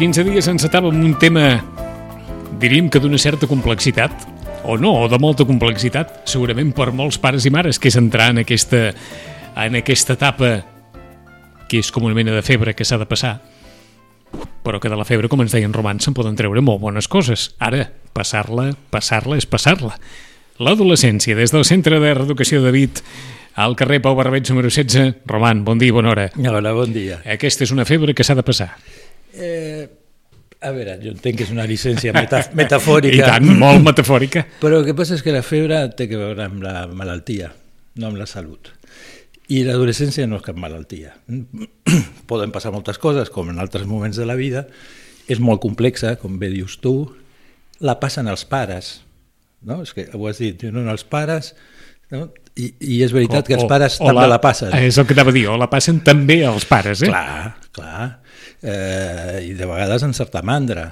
15 0.00 0.22
dies 0.24 0.46
encetàvem 0.48 0.96
un 0.96 1.10
tema, 1.20 1.58
diríem 2.56 2.86
que 2.88 3.02
d'una 3.04 3.18
certa 3.20 3.44
complexitat, 3.44 4.14
o 4.64 4.78
no, 4.80 4.94
o 4.96 5.08
de 5.12 5.18
molta 5.20 5.44
complexitat, 5.44 6.22
segurament 6.24 6.70
per 6.72 6.86
molts 6.96 7.18
pares 7.20 7.44
i 7.44 7.52
mares, 7.52 7.76
que 7.76 7.90
és 7.92 7.98
entrar 8.00 8.30
en 8.32 8.40
aquesta, 8.40 8.94
en 9.60 9.76
aquesta 9.76 10.16
etapa 10.16 10.48
que 11.68 11.82
és 11.84 11.90
com 11.92 12.08
una 12.08 12.16
mena 12.16 12.32
de 12.32 12.40
febre 12.40 12.72
que 12.72 12.86
s'ha 12.88 12.96
de 12.96 13.04
passar, 13.10 13.34
però 14.64 14.80
que 14.80 14.88
de 14.88 14.96
la 14.96 15.04
febre, 15.04 15.28
com 15.28 15.44
ens 15.44 15.52
deien 15.52 15.76
romans, 15.76 16.08
se'n 16.08 16.16
poden 16.16 16.38
treure 16.38 16.64
molt 16.64 16.80
bones 16.80 17.04
coses. 17.04 17.50
Ara, 17.60 17.90
passar-la, 18.16 18.70
passar-la 18.88 19.36
és 19.36 19.44
passar-la. 19.44 19.98
L'adolescència, 20.64 21.36
des 21.36 21.52
del 21.52 21.68
Centre 21.68 22.00
de 22.00 22.14
Reeducació 22.16 22.64
de 22.64 22.72
Vit, 22.72 23.04
al 23.52 23.76
carrer 23.76 24.00
Pau 24.00 24.16
Barbeig 24.16 24.48
número 24.48 24.72
16. 24.72 25.26
Roman, 25.28 25.60
bon 25.68 25.76
dia 25.76 25.92
i 25.92 25.98
bona 26.00 26.16
hora. 26.16 26.30
Hola, 26.40 26.72
bon 26.72 26.96
dia. 26.96 27.20
Aquesta 27.36 27.68
és 27.68 27.76
una 27.76 27.84
febre 27.84 28.16
que 28.16 28.24
s'ha 28.24 28.38
de 28.40 28.48
passar. 28.48 28.70
Eh, 29.34 29.88
a 30.60 30.72
veure, 30.76 30.98
jo 31.00 31.14
entenc 31.14 31.40
que 31.40 31.46
és 31.46 31.52
una 31.54 31.64
llicència 31.68 32.12
meta 32.16 32.42
metafòrica. 32.56 33.16
I 33.16 33.22
tant, 33.24 33.48
molt 33.60 33.82
metafòrica. 33.84 34.44
Però 34.60 34.80
el 34.80 34.88
que 34.88 34.96
passa 34.96 35.16
és 35.16 35.24
que 35.24 35.34
la 35.34 35.44
febre 35.46 35.82
té 35.96 36.08
que 36.10 36.20
veure 36.20 36.46
amb 36.46 36.64
la 36.64 36.84
malaltia, 36.92 37.50
no 38.00 38.10
amb 38.10 38.20
la 38.20 38.28
salut. 38.28 38.72
I 39.50 39.64
l'adolescència 39.66 40.28
no 40.30 40.38
és 40.38 40.46
cap 40.46 40.58
malaltia. 40.60 41.14
Poden 42.30 42.52
passar 42.54 42.74
moltes 42.74 43.00
coses, 43.02 43.32
com 43.34 43.50
en 43.50 43.58
altres 43.62 43.88
moments 43.88 44.20
de 44.20 44.28
la 44.28 44.36
vida. 44.38 44.66
És 45.30 45.40
molt 45.42 45.62
complexa, 45.62 46.14
com 46.20 46.38
bé 46.38 46.52
dius 46.52 46.78
tu. 46.82 46.94
La 47.80 47.96
passen 48.02 48.28
els 48.30 48.44
pares. 48.46 49.00
No? 49.66 49.80
És 49.82 49.94
que 49.96 50.06
ho 50.12 50.28
has 50.28 50.42
dit, 50.42 50.68
no, 50.70 50.84
els 50.92 51.06
pares... 51.08 51.54
No? 52.10 52.26
I, 52.58 52.66
I 52.82 52.96
és 53.06 53.12
veritat 53.14 53.44
o, 53.44 53.46
que 53.46 53.54
els 53.54 53.68
pares 53.70 53.94
o, 54.00 54.08
també 54.08 54.24
la, 54.24 54.32
la 54.34 54.40
passen. 54.42 54.72
És 54.82 54.96
el 54.98 55.06
que 55.06 55.14
anava 55.14 55.30
a 55.30 55.34
dir, 55.36 55.44
o 55.48 55.54
la 55.56 55.68
passen 55.70 56.00
també 56.04 56.40
els 56.44 56.66
pares, 56.68 57.04
eh? 57.06 57.08
Clar, 57.08 57.52
clar 57.72 58.00
eh, 58.62 59.40
i 59.48 59.54
de 59.56 59.68
vegades 59.68 60.04
en 60.06 60.14
certa 60.16 60.42
mandra, 60.46 60.90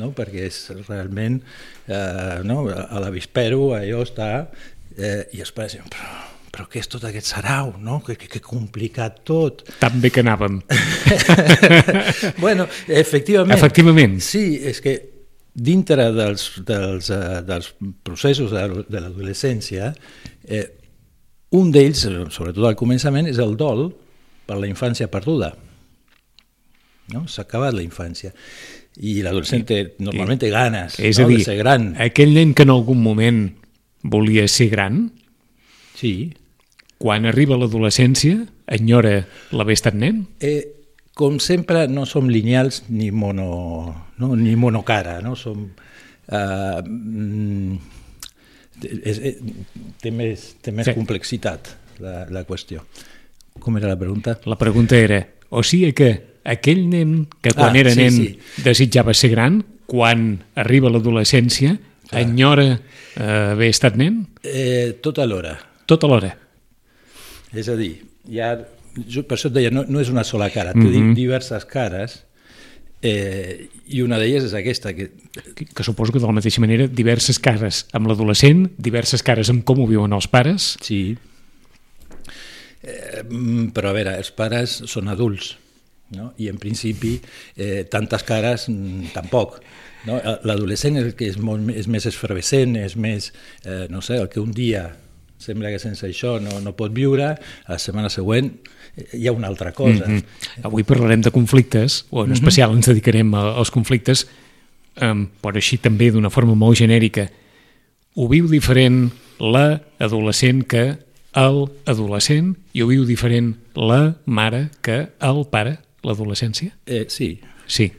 no? 0.00 0.12
perquè 0.16 0.46
és 0.50 0.60
realment 0.86 1.40
eh, 1.40 2.42
no? 2.46 2.62
a 2.68 3.02
l'avispero 3.02 3.72
allò 3.76 4.02
està 4.04 4.30
eh, 4.96 5.26
i 5.36 5.42
es 5.44 5.52
pensa, 5.56 5.82
però, 5.92 6.12
però 6.52 6.68
què 6.72 6.80
és 6.82 6.90
tot 6.92 7.04
aquest 7.08 7.32
sarau, 7.34 7.74
no? 7.82 8.00
que, 8.04 8.16
que, 8.20 8.30
que 8.36 8.42
complicat 8.44 9.22
tot. 9.28 9.64
Tan 9.82 10.00
bé 10.02 10.12
que 10.12 10.24
anàvem. 10.24 10.60
bueno, 12.44 12.68
efectivament. 12.88 13.56
Efectivament. 13.58 14.18
Sí, 14.24 14.46
és 14.64 14.82
que 14.84 14.96
dintre 15.56 16.10
dels, 16.12 16.48
dels, 16.68 17.10
uh, 17.12 17.40
dels 17.46 17.70
processos 18.04 18.52
de, 18.52 18.64
de 18.92 19.00
l'adolescència, 19.00 19.92
eh, 20.44 20.66
un 21.56 21.70
d'ells, 21.72 22.02
sobretot 22.34 22.66
al 22.68 22.76
començament, 22.76 23.28
és 23.30 23.38
el 23.40 23.54
dol 23.56 23.88
per 24.46 24.58
la 24.60 24.68
infància 24.68 25.08
perduda. 25.08 25.54
No? 27.12 27.26
S'ha 27.30 27.44
acabat 27.46 27.76
la 27.76 27.84
infància. 27.84 28.32
I 28.96 29.20
l'adolescent 29.22 29.66
té, 29.68 29.82
normalment 30.00 30.40
té 30.40 30.48
ganes 30.50 30.96
és 30.96 31.18
no? 31.20 31.26
a 31.26 31.28
dir, 31.28 31.42
de 31.42 31.44
ser 31.50 31.58
gran. 31.60 31.90
aquell 32.00 32.32
nen 32.32 32.54
que 32.56 32.64
en 32.64 32.72
algun 32.72 33.02
moment 33.04 33.42
volia 34.02 34.46
ser 34.48 34.70
gran, 34.72 35.10
sí. 35.98 36.32
quan 37.02 37.28
arriba 37.28 37.58
l'adolescència, 37.60 38.46
enyora 38.72 39.18
l'haver 39.52 39.76
estat 39.76 39.98
nen? 39.98 40.24
Eh, 40.40 40.62
com 41.16 41.36
sempre, 41.40 41.86
no 41.88 42.06
som 42.08 42.30
lineals 42.32 42.84
ni, 42.88 43.10
mono, 43.10 43.48
no? 44.18 44.32
ni 44.36 44.56
monocara, 44.56 45.20
no? 45.24 45.36
som... 45.36 45.68
Uh, 46.26 46.80
mm, 46.82 47.76
és, 48.82 49.18
és, 49.20 49.36
té 50.02 50.10
més, 50.10 50.46
té 50.60 50.72
més 50.74 50.88
sí. 50.88 50.94
complexitat 50.96 51.70
la, 52.02 52.24
la 52.32 52.42
qüestió. 52.48 52.82
Com 53.62 53.78
era 53.78 53.88
la 53.88 53.96
pregunta? 53.96 54.34
La 54.44 54.58
pregunta 54.60 54.98
era, 54.98 55.22
o 55.48 55.62
sigui 55.64 55.94
que 55.96 56.10
aquell 56.46 56.86
nen 56.90 57.26
que 57.42 57.52
quan 57.56 57.74
ah, 57.74 57.80
era 57.80 57.92
sí, 57.94 58.00
nen 58.00 58.16
sí. 58.16 58.62
desitjava 58.64 59.14
ser 59.14 59.32
gran, 59.34 59.60
quan 59.86 60.28
arriba 60.58 60.90
l'adolescència, 60.92 61.76
enyora 62.16 62.68
eh, 62.72 63.52
haver 63.52 63.70
estat 63.74 63.98
nen? 63.98 64.22
Eh, 64.42 64.98
tot 65.02 65.18
alhora. 65.22 65.56
Tot 65.86 66.06
alhora. 66.06 66.32
És 67.56 67.68
a 67.70 67.76
dir, 67.78 67.92
ja, 68.30 68.54
jo 69.08 69.24
per 69.26 69.38
això 69.38 69.50
et 69.50 69.58
deia, 69.58 69.72
no, 69.74 69.84
no 69.88 70.02
és 70.02 70.10
una 70.12 70.24
sola 70.24 70.50
cara, 70.50 70.74
mm 70.74 70.82
-hmm. 70.82 71.12
té 71.14 71.20
diverses 71.20 71.64
cares, 71.64 72.22
eh, 73.02 73.68
i 73.86 74.02
una 74.02 74.18
d'elles 74.18 74.44
és 74.44 74.54
aquesta. 74.54 74.92
Que... 74.94 75.10
que... 75.54 75.66
Que 75.66 75.84
suposo 75.84 76.12
que 76.12 76.18
de 76.18 76.26
la 76.26 76.32
mateixa 76.32 76.60
manera 76.60 76.88
diverses 76.88 77.38
cares 77.38 77.86
amb 77.92 78.08
l'adolescent, 78.08 78.70
diverses 78.78 79.22
cares 79.22 79.50
amb 79.50 79.64
com 79.64 79.80
ho 79.80 79.86
viuen 79.86 80.12
els 80.12 80.28
pares. 80.28 80.76
Sí. 80.82 81.16
Eh, 82.82 83.22
mm, 83.22 83.70
però 83.74 83.90
a 83.90 83.96
veure, 83.96 84.16
els 84.16 84.30
pares 84.30 84.82
són 84.86 85.08
adults, 85.08 85.56
no? 86.14 86.32
i 86.38 86.48
en 86.48 86.58
principi 86.58 87.16
eh, 87.56 87.84
tantes 87.90 88.22
cares 88.26 88.68
mm, 88.68 89.12
tampoc. 89.14 89.58
No? 90.06 90.20
L'adolescent 90.46 91.00
és 91.00 91.08
el 91.08 91.16
que 91.18 91.26
és, 91.32 91.40
molt, 91.42 91.72
és 91.74 91.88
més 91.90 92.06
efervescent, 92.06 92.76
és 92.78 92.94
més, 93.00 93.32
eh, 93.64 93.86
no 93.90 94.02
sé, 94.04 94.20
el 94.20 94.30
que 94.30 94.40
un 94.42 94.54
dia 94.54 94.86
sembla 95.42 95.70
que 95.72 95.80
sense 95.82 96.06
això 96.06 96.38
no, 96.40 96.60
no 96.64 96.72
pot 96.76 96.94
viure, 96.96 97.34
la 97.66 97.78
setmana 97.82 98.10
següent 98.12 98.52
eh, 98.96 99.08
hi 99.18 99.26
ha 99.26 99.34
una 99.34 99.50
altra 99.50 99.72
cosa. 99.72 100.06
Mm 100.06 100.18
-hmm. 100.18 100.64
Avui 100.70 100.84
parlarem 100.84 101.20
de 101.20 101.30
conflictes, 101.30 102.06
o 102.10 102.22
en 102.22 102.30
mhm. 102.30 102.38
especial 102.38 102.72
ens 102.72 102.86
dedicarem 102.86 103.34
als 103.34 103.70
conflictes, 103.70 104.26
um, 105.00 105.28
però 105.42 105.56
així 105.56 105.78
també 105.78 106.10
d'una 106.10 106.30
forma 106.30 106.54
molt 106.54 106.78
genèrica. 106.78 107.30
Ho 108.14 108.28
viu 108.28 108.48
diferent 108.48 109.10
l'adolescent 109.38 110.64
que 110.66 110.98
el 111.34 111.66
adolescent 111.84 112.56
i 112.72 112.82
ho 112.82 112.86
viu 112.86 113.04
diferent 113.04 113.56
la 113.74 114.16
mare 114.24 114.70
que 114.80 115.08
el 115.20 115.46
pare? 115.50 115.85
L'adolescència? 116.06 116.72
Eh, 116.86 117.06
sí. 117.12 117.34
Sí. 117.66 117.90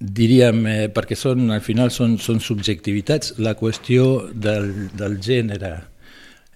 Diríem, 0.00 0.62
eh, 0.66 0.88
perquè 0.94 1.16
són, 1.18 1.50
al 1.52 1.60
final 1.60 1.92
són, 1.92 2.16
són 2.18 2.40
subjectivitats, 2.40 3.34
la 3.38 3.56
qüestió 3.58 4.30
del, 4.32 4.88
del 4.96 5.18
gènere 5.20 5.74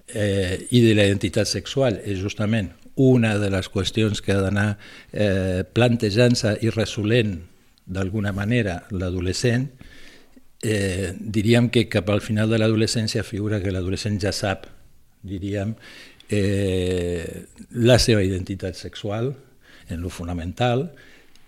eh, 0.08 0.64
i 0.70 0.80
de 0.80 0.94
la 0.96 1.04
identitat 1.10 1.50
sexual 1.50 2.00
és 2.04 2.22
justament 2.22 2.70
una 2.96 3.34
de 3.38 3.50
les 3.50 3.68
qüestions 3.68 4.22
que 4.22 4.32
ha 4.32 4.40
d'anar 4.40 4.68
eh, 5.12 5.64
plantejant-se 5.66 6.54
i 6.62 6.70
resolent 6.70 7.34
d'alguna 7.84 8.32
manera 8.32 8.84
l'adolescent, 8.94 9.66
eh, 10.62 11.12
diríem 11.18 11.68
que 11.68 11.88
cap 11.90 12.08
al 12.10 12.22
final 12.24 12.48
de 12.50 12.58
l'adolescència 12.58 13.26
figura 13.26 13.60
que 13.60 13.72
l'adolescent 13.74 14.20
ja 14.22 14.32
sap, 14.32 14.68
diríem, 15.22 15.74
eh, 16.30 17.44
la 17.74 17.98
seva 17.98 18.22
identitat 18.24 18.78
sexual, 18.78 19.34
en 19.88 20.02
lo 20.02 20.10
fonamental, 20.12 20.88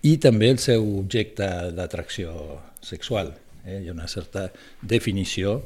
i 0.05 0.17
també 0.21 0.51
el 0.53 0.59
seu 0.61 0.83
objecte 0.99 1.47
d'atracció 1.75 2.33
sexual. 2.81 3.33
Eh? 3.65 3.81
Hi 3.83 3.89
ha 3.89 3.95
una 3.95 4.07
certa 4.07 4.47
definició 4.81 5.61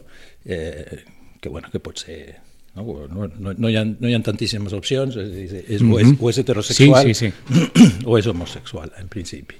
eh, 0.45 1.03
que, 1.39 1.49
bueno, 1.49 1.69
que 1.71 1.79
pot 1.79 1.99
ser... 1.99 2.37
No, 2.75 2.85
no, 3.11 3.27
no, 3.27 3.51
no, 3.51 3.69
hi, 3.69 3.75
ha, 3.75 3.83
no 3.83 4.07
hi 4.07 4.13
ha 4.15 4.21
tantíssimes 4.23 4.71
opcions, 4.73 5.17
és, 5.19 5.51
és, 5.51 5.81
mm 5.81 5.89
-hmm. 5.89 5.93
o, 5.93 5.99
és, 5.99 6.13
o 6.21 6.29
és 6.29 6.37
heterosexual 6.37 7.07
sí, 7.07 7.13
sí, 7.13 7.27
sí. 7.27 8.05
o 8.09 8.17
és 8.17 8.27
homosexual, 8.27 8.91
en 8.97 9.09
principi. 9.09 9.55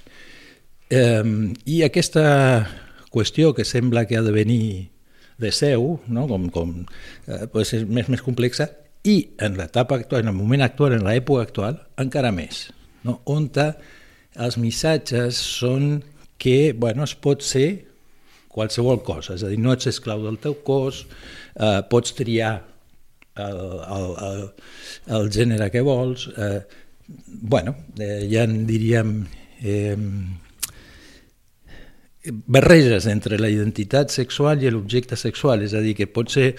Eh, 0.88 1.52
I 1.66 1.82
aquesta 1.82 2.68
qüestió 3.10 3.52
que 3.54 3.64
sembla 3.64 4.06
que 4.06 4.16
ha 4.16 4.22
de 4.22 4.32
venir 4.32 4.90
de 5.38 5.52
seu, 5.52 6.00
no? 6.08 6.26
com, 6.26 6.48
com 6.48 6.86
eh, 7.26 7.46
pues 7.52 7.74
és 7.74 7.84
més, 7.84 8.08
més 8.08 8.22
complexa, 8.22 8.70
i 9.04 9.34
en 9.38 9.58
l'etapa 9.58 9.96
actual, 9.96 10.22
en 10.22 10.28
el 10.28 10.34
moment 10.38 10.62
actual, 10.62 10.94
en 10.96 11.04
l'època 11.04 11.42
actual, 11.42 11.80
encara 12.00 12.32
més, 12.32 12.70
no? 13.04 13.20
on 13.24 13.50
els 13.52 14.58
missatges 14.58 15.36
són 15.36 16.02
que 16.38 16.72
bueno, 16.72 17.04
es 17.04 17.14
pot 17.14 17.42
ser 17.44 17.84
qualsevol 18.52 19.02
cosa, 19.04 19.36
és 19.36 19.44
a 19.44 19.50
dir, 19.50 19.58
no 19.60 19.72
ets 19.72 19.88
esclau 19.88 20.22
del 20.24 20.38
teu 20.42 20.58
cos, 20.64 21.06
eh, 21.56 21.80
pots 21.88 22.12
triar 22.18 22.54
el, 23.40 23.60
el, 23.96 24.08
el, 24.28 24.42
el 25.16 25.30
gènere 25.32 25.70
que 25.72 25.80
vols, 25.84 26.28
eh, 26.36 26.60
bueno, 27.26 27.76
eh, 27.98 28.28
ja 28.30 28.44
en 28.44 28.66
diríem 28.68 29.14
eh, 29.62 29.96
barreges 32.24 33.08
entre 33.10 33.38
la 33.40 33.50
identitat 33.50 34.12
sexual 34.14 34.62
i 34.62 34.70
l'objecte 34.70 35.16
sexual, 35.16 35.64
és 35.64 35.74
a 35.74 35.80
dir, 35.82 35.96
que 35.98 36.06
pot 36.06 36.30
ser 36.30 36.52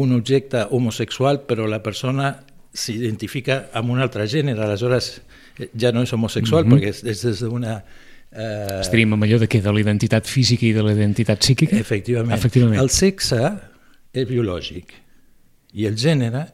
un 0.00 0.16
objecte 0.16 0.64
homosexual 0.70 1.44
però 1.48 1.68
la 1.68 1.82
persona 1.84 2.32
s'identifica 2.74 3.68
amb 3.78 3.94
un 3.94 4.02
altre 4.02 4.26
gènere, 4.30 4.64
aleshores 4.64 5.20
eh, 5.58 5.70
ja 5.78 5.92
no 5.94 6.02
és 6.02 6.12
homosexual 6.12 6.64
mm 6.64 6.72
-hmm. 6.72 6.80
perquè 6.80 6.88
és, 6.88 7.04
és 7.04 7.22
des 7.22 7.40
d'una... 7.40 7.82
Eh... 8.32 8.80
Estaríem 8.80 9.12
amb 9.12 9.24
allò 9.24 9.38
de 9.38 9.48
què? 9.48 9.62
De 9.62 9.72
la 9.72 9.80
identitat 9.80 10.26
física 10.26 10.66
i 10.66 10.72
de 10.72 10.82
la 10.82 10.92
identitat 10.92 11.38
psíquica? 11.38 11.76
Efectivament. 11.76 12.34
Efectivament. 12.34 12.80
El 12.80 12.90
sexe 12.90 13.40
és 14.12 14.28
biològic 14.28 14.92
i 15.74 15.86
el 15.86 15.96
gènere 15.96 16.46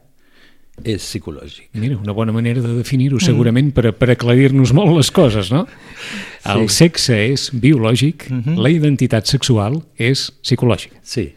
és 0.83 1.03
psicològic. 1.03 1.69
Mira, 1.73 1.97
una 1.97 2.13
bona 2.13 2.31
manera 2.31 2.61
de 2.61 2.73
definir-ho 2.77 3.17
mm. 3.17 3.25
segurament 3.25 3.71
per, 3.75 3.91
per 3.93 4.09
aclarir-nos 4.11 4.71
molt 4.73 4.95
les 4.95 5.11
coses, 5.11 5.51
no? 5.51 5.67
Sí. 5.67 6.49
El 6.53 6.69
sexe 6.69 7.17
és 7.33 7.49
biològic, 7.53 8.29
mm 8.29 8.41
-hmm. 8.41 8.57
la 8.57 8.69
identitat 8.69 9.27
sexual 9.27 9.83
és 9.95 10.31
psicològica. 10.41 10.97
Sí, 11.03 11.33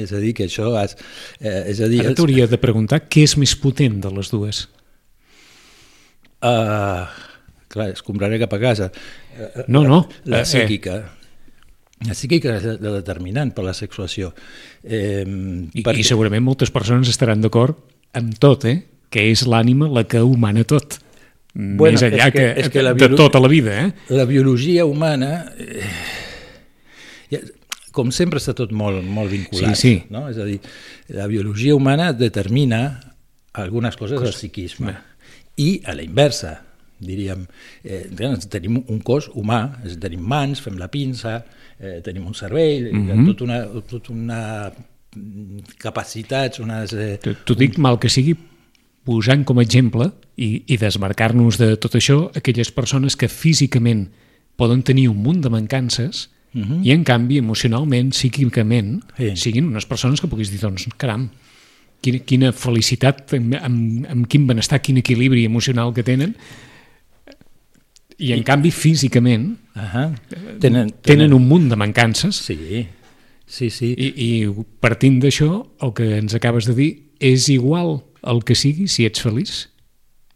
és 0.00 0.12
a 0.12 0.20
dir, 0.22 0.32
que 0.38 0.46
això... 0.48 0.72
Has, 0.78 0.96
eh, 1.40 1.70
és 1.72 1.82
a 1.82 1.88
dir, 1.92 2.02
Ara 2.04 2.16
t'hauria 2.18 2.48
de 2.50 2.60
preguntar 2.60 3.02
què 3.08 3.26
és 3.28 3.36
més 3.40 3.54
potent 3.58 4.00
de 4.02 4.12
les 4.16 4.32
dues. 4.32 4.66
Uh, 6.42 7.06
clar, 7.70 7.92
es 7.92 8.02
compraré 8.02 8.40
cap 8.42 8.54
a 8.56 8.60
casa. 8.62 8.90
No, 9.68 9.84
no. 9.84 10.06
La, 10.24 10.40
la 10.40 10.46
psíquica. 10.48 10.96
Eh, 10.98 11.22
la 12.08 12.16
psíquica 12.16 12.56
és 12.58 12.66
la 12.82 12.96
determinant 12.98 13.52
per 13.54 13.64
la 13.66 13.74
sexuació. 13.76 14.32
Eh, 14.82 15.22
I, 15.22 15.84
perquè... 15.84 16.00
I 16.02 16.08
segurament 16.08 16.42
moltes 16.44 16.72
persones 16.74 17.10
estaran 17.12 17.44
d'acord 17.44 17.78
amb 18.18 18.34
tot, 18.42 18.66
eh? 18.68 18.80
que 19.12 19.28
és 19.28 19.44
l'ànima 19.46 19.90
la 19.92 20.06
que 20.08 20.22
humana 20.24 20.64
tot. 20.68 20.98
Bueno, 21.52 21.98
Més 21.98 22.04
enllà 22.06 22.30
és 22.30 22.32
que, 22.32 22.40
que, 22.40 22.60
és 22.62 22.70
que 22.72 22.82
la 22.82 22.94
de 22.96 23.10
tota 23.12 23.40
la 23.42 23.50
vida. 23.52 23.76
Eh? 23.84 24.14
La 24.16 24.24
biologia 24.28 24.86
humana... 24.88 25.52
Eh, 25.60 27.42
com 27.92 28.10
sempre 28.14 28.40
està 28.40 28.54
tot 28.56 28.72
molt, 28.72 29.04
molt 29.04 29.30
vinculat. 29.32 29.76
Sí, 29.76 30.00
sí. 30.00 30.10
No? 30.12 30.26
És 30.30 30.40
a 30.40 30.46
dir, 30.48 30.58
la 31.14 31.28
biologia 31.30 31.76
humana 31.76 32.12
determina 32.16 32.82
algunes 33.52 33.96
coses 34.00 34.20
del 34.22 34.32
psiquisme. 34.32 34.94
I 35.60 35.82
a 35.84 35.94
la 35.96 36.04
inversa, 36.04 36.54
diríem, 37.02 37.44
eh, 37.84 38.06
tenim 38.48 38.80
un 38.80 39.02
cos 39.04 39.28
humà, 39.36 39.64
és, 39.84 39.98
tenim 40.00 40.22
mans, 40.24 40.62
fem 40.64 40.78
la 40.80 40.88
pinça, 40.88 41.42
eh, 41.78 42.00
tenim 42.04 42.26
un 42.26 42.34
cervell, 42.34 42.92
mm 42.92 43.08
-hmm. 43.08 43.26
tot 43.26 43.40
una, 43.42 43.60
tot 43.88 44.08
una 44.08 44.72
capacitats, 45.78 46.58
unes... 46.60 46.92
Eh... 46.92 47.18
T'ho 47.20 47.54
dic 47.54 47.76
mal 47.78 47.98
que 48.00 48.08
sigui 48.08 48.34
posant 49.04 49.44
com 49.44 49.58
a 49.58 49.62
exemple 49.62 50.10
i, 50.36 50.62
i 50.66 50.78
desmarcar-nos 50.78 51.58
de 51.58 51.74
tot 51.76 51.94
això 51.98 52.30
aquelles 52.38 52.70
persones 52.72 53.16
que 53.16 53.28
físicament 53.28 54.08
poden 54.56 54.82
tenir 54.82 55.08
un 55.10 55.18
munt 55.22 55.42
de 55.42 55.50
mancances 55.50 56.28
uh. 56.54 56.60
-huh. 56.60 56.80
i 56.84 56.90
en 56.92 57.04
canvi 57.04 57.38
emocionalment, 57.38 58.12
psíquicament 58.12 59.02
sí. 59.16 59.36
siguin 59.36 59.66
unes 59.66 59.86
persones 59.86 60.20
que 60.20 60.28
puguis 60.28 60.50
dir 60.50 60.60
doncs 60.60 60.88
caram, 60.96 61.30
quina, 62.00 62.18
quina 62.18 62.52
felicitat 62.52 63.34
amb, 63.34 63.54
amb, 63.54 64.06
amb 64.08 64.26
quin 64.26 64.46
benestar, 64.46 64.80
quin 64.80 64.98
equilibri 64.98 65.44
emocional 65.44 65.92
que 65.94 66.02
tenen 66.02 66.34
i 68.18 68.32
en 68.32 68.38
I... 68.38 68.44
canvi 68.44 68.70
físicament 68.70 69.58
uh 69.74 69.82
-huh. 69.82 70.14
tenen, 70.28 70.58
tenen, 70.60 70.90
tenen 71.02 71.32
un 71.32 71.48
munt 71.48 71.68
de 71.68 71.76
mancances 71.76 72.36
sí 72.36 72.86
Sí, 73.52 73.68
sí. 73.68 73.90
I, 73.92 74.06
i 74.16 74.28
partint 74.80 75.18
d'això, 75.20 75.50
el 75.84 75.90
que 75.92 76.06
ens 76.16 76.32
acabes 76.38 76.64
de 76.64 76.72
dir 76.72 76.90
és 77.20 77.50
igual 77.52 77.98
el 78.24 78.40
que 78.48 78.56
sigui 78.56 78.86
si 78.88 79.04
ets 79.04 79.20
feliç? 79.20 79.66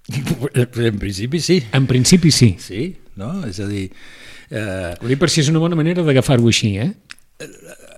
En 0.13 0.99
principi 1.01 1.41
sí. 1.41 1.63
En 1.73 1.87
principi 1.89 2.31
sí. 2.31 2.51
Sí, 2.61 2.83
no? 3.21 3.33
És 3.49 3.61
a 3.61 3.69
dir... 3.71 3.89
Eh... 4.51 4.95
Ho 5.01 5.11
dic 5.11 5.21
per 5.21 5.31
si 5.33 5.43
és 5.43 5.51
una 5.53 5.63
bona 5.63 5.79
manera 5.79 6.05
d'agafar-ho 6.07 6.49
així, 6.53 6.77
eh? 6.83 6.93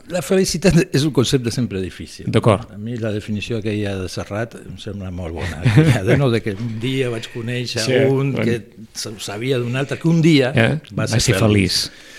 La 0.08 0.22
felicitat 0.24 0.78
és 0.96 1.04
un 1.04 1.12
concepte 1.12 1.52
sempre 1.52 1.82
difícil. 1.82 2.30
D'acord. 2.32 2.70
A 2.72 2.78
mi 2.80 2.96
la 2.98 3.12
definició 3.12 3.60
que 3.64 3.74
hi 3.76 3.84
ha 3.86 3.92
de 3.98 4.08
Serrat 4.10 4.56
em 4.62 4.78
sembla 4.80 5.12
molt 5.14 5.36
bona. 5.36 5.60
De 6.08 6.16
no, 6.16 6.30
de 6.32 6.40
que 6.44 6.54
un 6.56 6.78
dia 6.80 7.10
vaig 7.12 7.28
conèixer 7.34 7.84
sí, 7.84 7.98
un 8.08 8.32
bueno. 8.32 8.46
que 8.46 9.12
sabia 9.20 9.60
d'un 9.60 9.76
altre, 9.76 9.98
que 10.00 10.08
un 10.08 10.22
dia 10.24 10.52
eh? 10.54 10.70
va 10.96 11.06
ser, 11.06 11.18
va 11.18 11.26
ser 11.26 11.36
feliç. 11.36 11.82
feliç. 11.84 12.16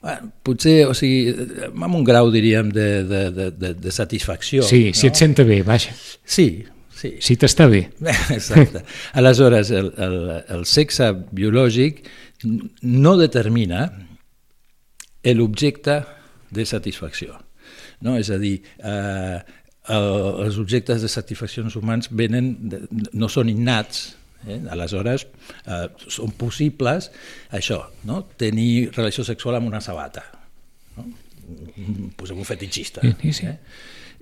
Bueno, 0.00 0.30
potser, 0.48 0.76
o 0.88 0.94
sigui, 0.96 1.34
amb 1.68 1.94
un 1.98 2.04
grau, 2.08 2.30
diríem, 2.32 2.70
de, 2.72 2.88
de, 3.04 3.22
de, 3.36 3.48
de, 3.52 3.72
de 3.76 3.90
satisfacció. 3.92 4.64
Sí, 4.64 4.86
no? 4.88 4.96
si 4.96 5.10
et 5.10 5.20
senta 5.20 5.44
bé, 5.44 5.60
vaja. 5.66 5.92
Sí, 6.24 6.64
sí. 7.00 7.14
Si 7.24 7.36
t'està 7.40 7.66
bé. 7.70 7.86
Exacte. 8.36 8.84
Aleshores, 9.18 9.72
el, 9.76 9.92
el, 10.06 10.18
el 10.56 10.66
sexe 10.68 11.10
biològic 11.32 12.04
no 12.86 13.16
determina 13.20 13.86
l'objecte 15.36 16.00
de 16.50 16.66
satisfacció. 16.66 17.36
No? 18.04 18.16
És 18.20 18.30
a 18.32 18.38
dir, 18.40 18.56
eh, 18.78 19.40
el, 19.90 20.08
els 20.46 20.56
objectes 20.60 21.04
de 21.04 21.10
satisfaccions 21.12 21.76
humans 21.76 22.08
venen 22.12 22.54
de, 22.72 22.84
no 23.12 23.28
són 23.32 23.52
innats, 23.52 24.10
Eh? 24.48 24.56
Aleshores, 24.72 25.26
eh, 25.66 25.86
són 26.08 26.32
possibles 26.40 27.10
això, 27.56 27.82
no? 28.08 28.22
tenir 28.40 28.90
relació 28.94 29.24
sexual 29.26 29.58
amb 29.58 29.68
una 29.68 29.82
sabata. 29.84 30.22
No? 30.96 31.04
Posem 32.16 32.40
un 32.40 32.48
fetichista. 32.48 33.04
Sí, 33.20 33.34
sí. 33.36 33.50
Eh? 33.50 33.58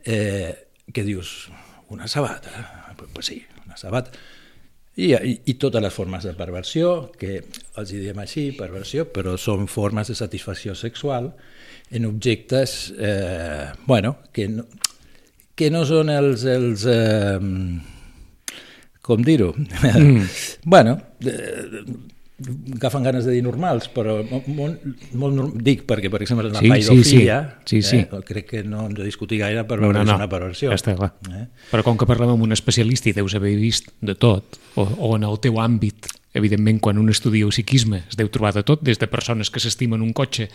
Eh, 0.04 0.52
que 0.94 1.04
dius, 1.04 1.50
una 1.88 2.08
sabata? 2.08 2.94
Pues, 2.96 3.10
pues 3.12 3.26
sí, 3.26 3.44
una 3.66 3.76
sabata. 3.76 4.10
I, 4.98 5.12
i, 5.14 5.34
i 5.46 5.54
totes 5.54 5.82
les 5.82 5.94
formes 5.94 6.24
de 6.26 6.32
perversió, 6.34 7.12
que 7.18 7.36
els 7.78 7.92
diem 7.92 8.18
així, 8.18 8.48
perversió, 8.58 9.06
però 9.14 9.36
són 9.38 9.68
formes 9.70 10.10
de 10.10 10.16
satisfacció 10.18 10.74
sexual 10.74 11.30
en 11.90 12.08
objectes 12.08 12.92
eh, 12.98 13.70
bueno, 13.86 14.16
que, 14.32 14.48
no, 14.48 14.66
que 15.54 15.70
no 15.70 15.84
són 15.86 16.10
els, 16.10 16.42
els 16.50 16.84
eh, 16.90 17.38
com 19.08 19.22
dir-ho? 19.24 19.52
Mm. 19.56 20.26
bueno, 20.74 20.98
eh, 21.22 21.84
agafen 22.76 23.02
ganes 23.02 23.24
de 23.26 23.32
dir 23.34 23.42
normals, 23.42 23.88
però 23.90 24.20
molt, 24.46 24.84
molt 25.18 25.56
dic 25.64 25.82
perquè, 25.88 26.10
per 26.12 26.20
exemple, 26.22 26.50
la 26.52 26.60
sí, 26.62 26.70
sí, 26.86 27.04
sí. 27.04 27.22
Sí, 27.66 27.80
sí. 27.82 28.02
Eh, 28.04 28.20
crec 28.26 28.46
que 28.52 28.62
no 28.62 28.84
hem 28.86 28.94
de 28.94 29.06
discutir 29.06 29.40
gaire 29.42 29.64
per 29.66 29.80
veure 29.80 29.98
no, 29.98 30.04
no, 30.04 30.12
no. 30.12 30.18
una 30.22 30.28
perversió. 30.30 30.70
Està 30.74 30.94
clar. 30.98 31.10
Eh? 31.34 31.48
Però 31.72 31.82
com 31.86 31.98
que 31.98 32.06
parlem 32.06 32.36
amb 32.36 32.46
un 32.46 32.54
especialista 32.54 33.10
i 33.10 33.16
deus 33.16 33.34
haver 33.34 33.56
vist 33.58 33.90
de 34.00 34.14
tot, 34.14 34.60
o, 34.76 34.86
o 34.86 35.16
en 35.16 35.26
el 35.26 35.40
teu 35.42 35.58
àmbit, 35.62 36.06
evidentment, 36.38 36.78
quan 36.84 37.00
un 37.02 37.10
estudia 37.10 37.48
el 37.48 37.54
psiquisme 37.54 38.04
es 38.04 38.20
deu 38.20 38.30
trobar 38.30 38.54
de 38.54 38.62
tot, 38.62 38.86
des 38.86 39.02
de 39.02 39.10
persones 39.10 39.50
que 39.50 39.62
s'estimen 39.62 40.04
un 40.04 40.14
cotxe 40.14 40.46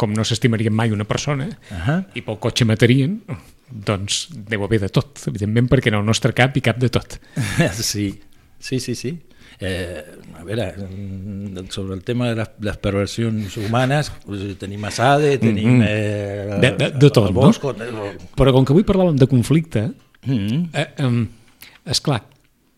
com 0.00 0.10
no 0.10 0.24
s'estimarien 0.26 0.74
mai 0.74 0.90
una 0.90 1.04
persona, 1.04 1.46
uh 1.46 1.74
-huh. 1.76 2.04
i 2.14 2.22
pel 2.22 2.38
cotxe 2.40 2.64
matarien, 2.64 3.20
doncs 3.68 4.28
deu 4.32 4.64
haver 4.64 4.80
de 4.80 4.88
tot, 4.88 5.20
evidentment, 5.28 5.68
perquè 5.68 5.88
en 5.88 6.00
el 6.00 6.04
nostre 6.04 6.32
cap 6.32 6.56
hi 6.56 6.60
cap 6.60 6.78
de 6.78 6.88
tot. 6.88 7.20
Sí, 7.74 8.20
sí, 8.58 8.80
sí, 8.80 8.94
sí. 8.94 9.18
Eh, 9.64 10.04
a 10.34 10.44
veure, 10.44 10.66
sobre 11.72 11.94
el 11.94 12.02
tema 12.04 12.28
de 12.28 12.34
les, 12.42 12.50
les 12.66 12.76
perversions 12.82 13.56
humanes, 13.62 14.10
doncs, 14.26 14.58
tenim 14.60 14.84
Assade, 14.84 15.38
tenim... 15.38 15.78
Mm 15.78 15.80
-hmm. 15.80 15.86
eh, 15.88 16.58
de, 16.60 16.70
de, 16.76 16.90
de 17.00 17.10
tot, 17.10 17.32
Bosc, 17.32 17.62
no? 17.62 17.72
Però 18.36 18.52
com 18.52 18.64
que 18.64 18.72
avui 18.72 18.84
parlàvem 18.84 19.16
de 19.16 19.26
conflicte, 19.26 19.90
mm 20.26 20.36
-hmm. 20.36 20.68
eh, 20.72 20.88
eh, 20.98 21.26
esclar, 21.86 22.22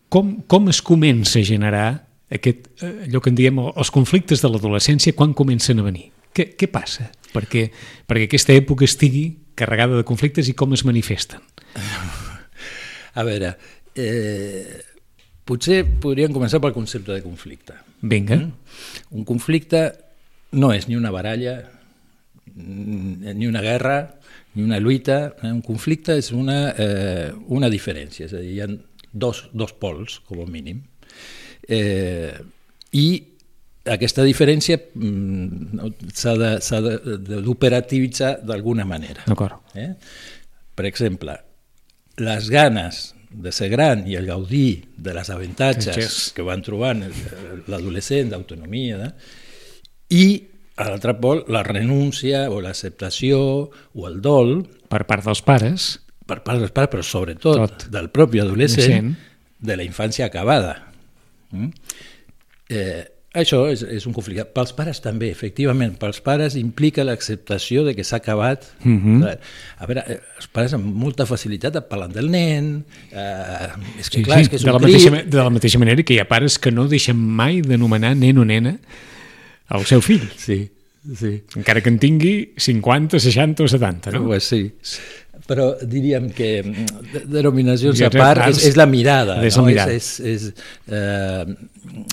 com, 0.08 0.42
com 0.46 0.68
es 0.68 0.80
comença 0.82 1.38
a 1.38 1.42
generar 1.42 2.06
aquest, 2.30 2.68
eh, 2.82 3.06
allò 3.06 3.20
que 3.20 3.30
en 3.30 3.36
diem 3.36 3.58
els 3.58 3.90
conflictes 3.90 4.42
de 4.42 4.48
l'adolescència, 4.48 5.14
quan 5.14 5.34
comencen 5.34 5.80
a 5.80 5.82
venir? 5.82 6.10
Què, 6.34 6.54
què 6.56 6.68
passa 6.68 7.10
perquè, 7.32 7.70
perquè 8.06 8.24
aquesta 8.28 8.52
època 8.52 8.84
estigui 8.84 9.38
carregada 9.54 9.96
de 9.96 10.04
conflictes 10.04 10.48
i 10.48 10.54
com 10.54 10.72
es 10.72 10.84
manifesten? 10.84 11.40
A 13.18 13.24
veure, 13.24 13.56
eh, 13.96 14.82
potser 15.46 15.82
podríem 16.02 16.34
començar 16.34 16.60
pel 16.62 16.74
concepte 16.74 17.14
de 17.14 17.22
conflicte. 17.24 17.76
Vinga. 18.02 18.40
Mm? 18.40 18.52
Un 19.20 19.26
conflicte 19.28 19.86
no 20.56 20.72
és 20.74 20.88
ni 20.88 20.96
una 20.98 21.12
baralla, 21.14 21.58
ni 22.56 23.46
una 23.46 23.62
guerra, 23.62 23.96
ni 24.54 24.64
una 24.64 24.80
lluita. 24.80 25.36
Eh? 25.42 25.52
Un 25.52 25.62
conflicte 25.64 26.16
és 26.18 26.32
una, 26.32 26.58
eh, 26.72 27.30
una 27.48 27.70
diferència, 27.72 28.26
és 28.26 28.34
a 28.34 28.42
dir, 28.42 28.52
hi 28.56 28.60
ha 28.64 28.68
dos, 29.12 29.46
dos 29.52 29.72
pols, 29.80 30.20
com 30.28 30.42
a 30.42 30.50
mínim. 30.50 30.82
Eh, 31.68 32.32
I 32.96 33.08
aquesta 33.86 34.24
diferència 34.26 34.78
mm, 34.78 35.90
s'ha 36.14 36.80
d'operativitzar 36.82 38.38
d'alguna 38.46 38.86
manera. 38.88 39.26
D'acord. 39.26 39.60
Eh? 39.78 39.92
Per 40.76 40.86
exemple, 40.88 41.36
les 42.18 42.48
ganes 42.50 43.15
de 43.36 43.52
ser 43.52 43.68
gran 43.68 44.06
i 44.08 44.14
el 44.16 44.24
gaudir 44.26 44.88
de 44.96 45.12
les 45.14 45.28
avantatges 45.30 45.96
Yes. 45.96 46.32
que 46.34 46.42
van 46.46 46.62
trobant 46.64 47.02
l'adolescent 47.68 48.30
d'autonomia 48.32 49.10
i 50.08 50.24
a 50.76 50.86
l'altre 50.88 51.14
pol 51.20 51.44
la 51.52 51.62
renúncia 51.64 52.46
o 52.52 52.60
l'acceptació 52.64 53.38
o 53.68 54.06
el 54.08 54.20
dol 54.24 54.62
Per 54.88 55.02
part 55.08 55.24
dels 55.26 55.42
pares, 55.42 55.86
per 56.26 56.42
part 56.44 56.60
dels 56.62 56.72
pares, 56.72 56.90
però 56.92 57.02
sobretot 57.04 57.56
Tot. 57.58 57.86
del 57.92 58.08
propi 58.10 58.38
adolescent, 58.40 59.12
Adolescent. 59.12 59.16
de 59.60 59.76
la 59.76 59.84
infància 59.84 60.26
acabada. 60.26 60.92
Mm? 61.50 61.68
Eh, 62.68 63.04
això 63.36 63.62
és, 63.70 63.82
és 63.82 64.06
un 64.08 64.12
conflicte. 64.16 64.44
Pels 64.56 64.72
pares 64.76 65.00
també, 65.04 65.28
efectivament, 65.30 65.94
pels 66.00 66.18
pares 66.24 66.56
implica 66.56 67.04
l'acceptació 67.04 67.84
de 67.86 67.94
que 67.94 68.04
s'ha 68.04 68.16
acabat. 68.22 68.64
Mhm. 68.82 69.22
A 69.78 69.86
veure, 69.86 70.04
eh, 70.08 70.20
els 70.38 70.48
pares 70.52 70.74
amb 70.74 70.86
molta 70.96 71.26
facilitat 71.28 71.76
et 71.76 71.88
parlen 71.90 72.12
del 72.12 72.30
nen, 72.32 72.70
eh, 73.12 73.68
és 74.00 74.08
que 74.10 74.18
sí, 74.18 74.24
clar, 74.24 74.38
sí, 74.38 74.42
és 74.42 74.48
que 74.48 74.56
és 74.56 74.62
de, 74.64 74.70
la 74.70 74.76
un 74.76 74.82
mateixa, 74.82 75.10
crit, 75.10 75.12
ma- 75.24 75.30
de 75.30 75.42
la 75.44 75.50
mateixa 75.50 75.78
manera 75.82 76.02
que 76.02 76.14
hi 76.14 76.18
ha 76.22 76.28
pares 76.28 76.58
que 76.58 76.70
no 76.72 76.88
deixen 76.88 77.16
mai 77.16 77.60
d'anomenar 77.62 78.14
nen 78.16 78.38
o 78.38 78.44
nena 78.44 78.76
al 79.68 79.84
seu 79.86 80.00
fill, 80.00 80.22
Sí, 80.38 80.68
sí. 81.14 81.42
encara 81.56 81.80
que 81.82 81.88
en 81.90 81.98
tingui 81.98 82.52
50, 82.56 83.18
60 83.18 83.62
o 83.64 83.68
70, 83.68 84.10
no? 84.12 84.24
Pues 84.26 84.44
sí. 84.44 84.72
Però 85.46 85.76
diríem 85.80 86.30
que 86.34 86.62
mm, 86.64 86.86
de- 87.12 87.24
denominacions 87.38 88.00
a 88.02 88.10
part 88.10 88.48
és, 88.48 88.64
és 88.66 88.76
la 88.76 88.86
mirada. 88.86 89.36
És 89.46 89.56
no? 89.56 89.64
mirada. 89.64 89.92
És, 89.94 90.18
és, 90.20 90.48
és, 90.48 90.64
eh, 90.88 91.44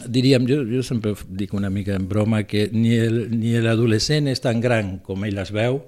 diríem, 0.08 0.46
jo, 0.48 0.60
jo 0.70 0.84
sempre 0.86 1.16
dic 1.30 1.54
una 1.58 1.70
mica 1.74 1.96
en 1.96 2.08
broma 2.08 2.44
que 2.46 2.68
ni 2.72 3.56
l'adolescent 3.60 4.28
és 4.30 4.40
tan 4.44 4.62
gran 4.62 5.00
com 5.00 5.26
ell 5.26 5.40
es 5.42 5.50
veu, 5.52 5.82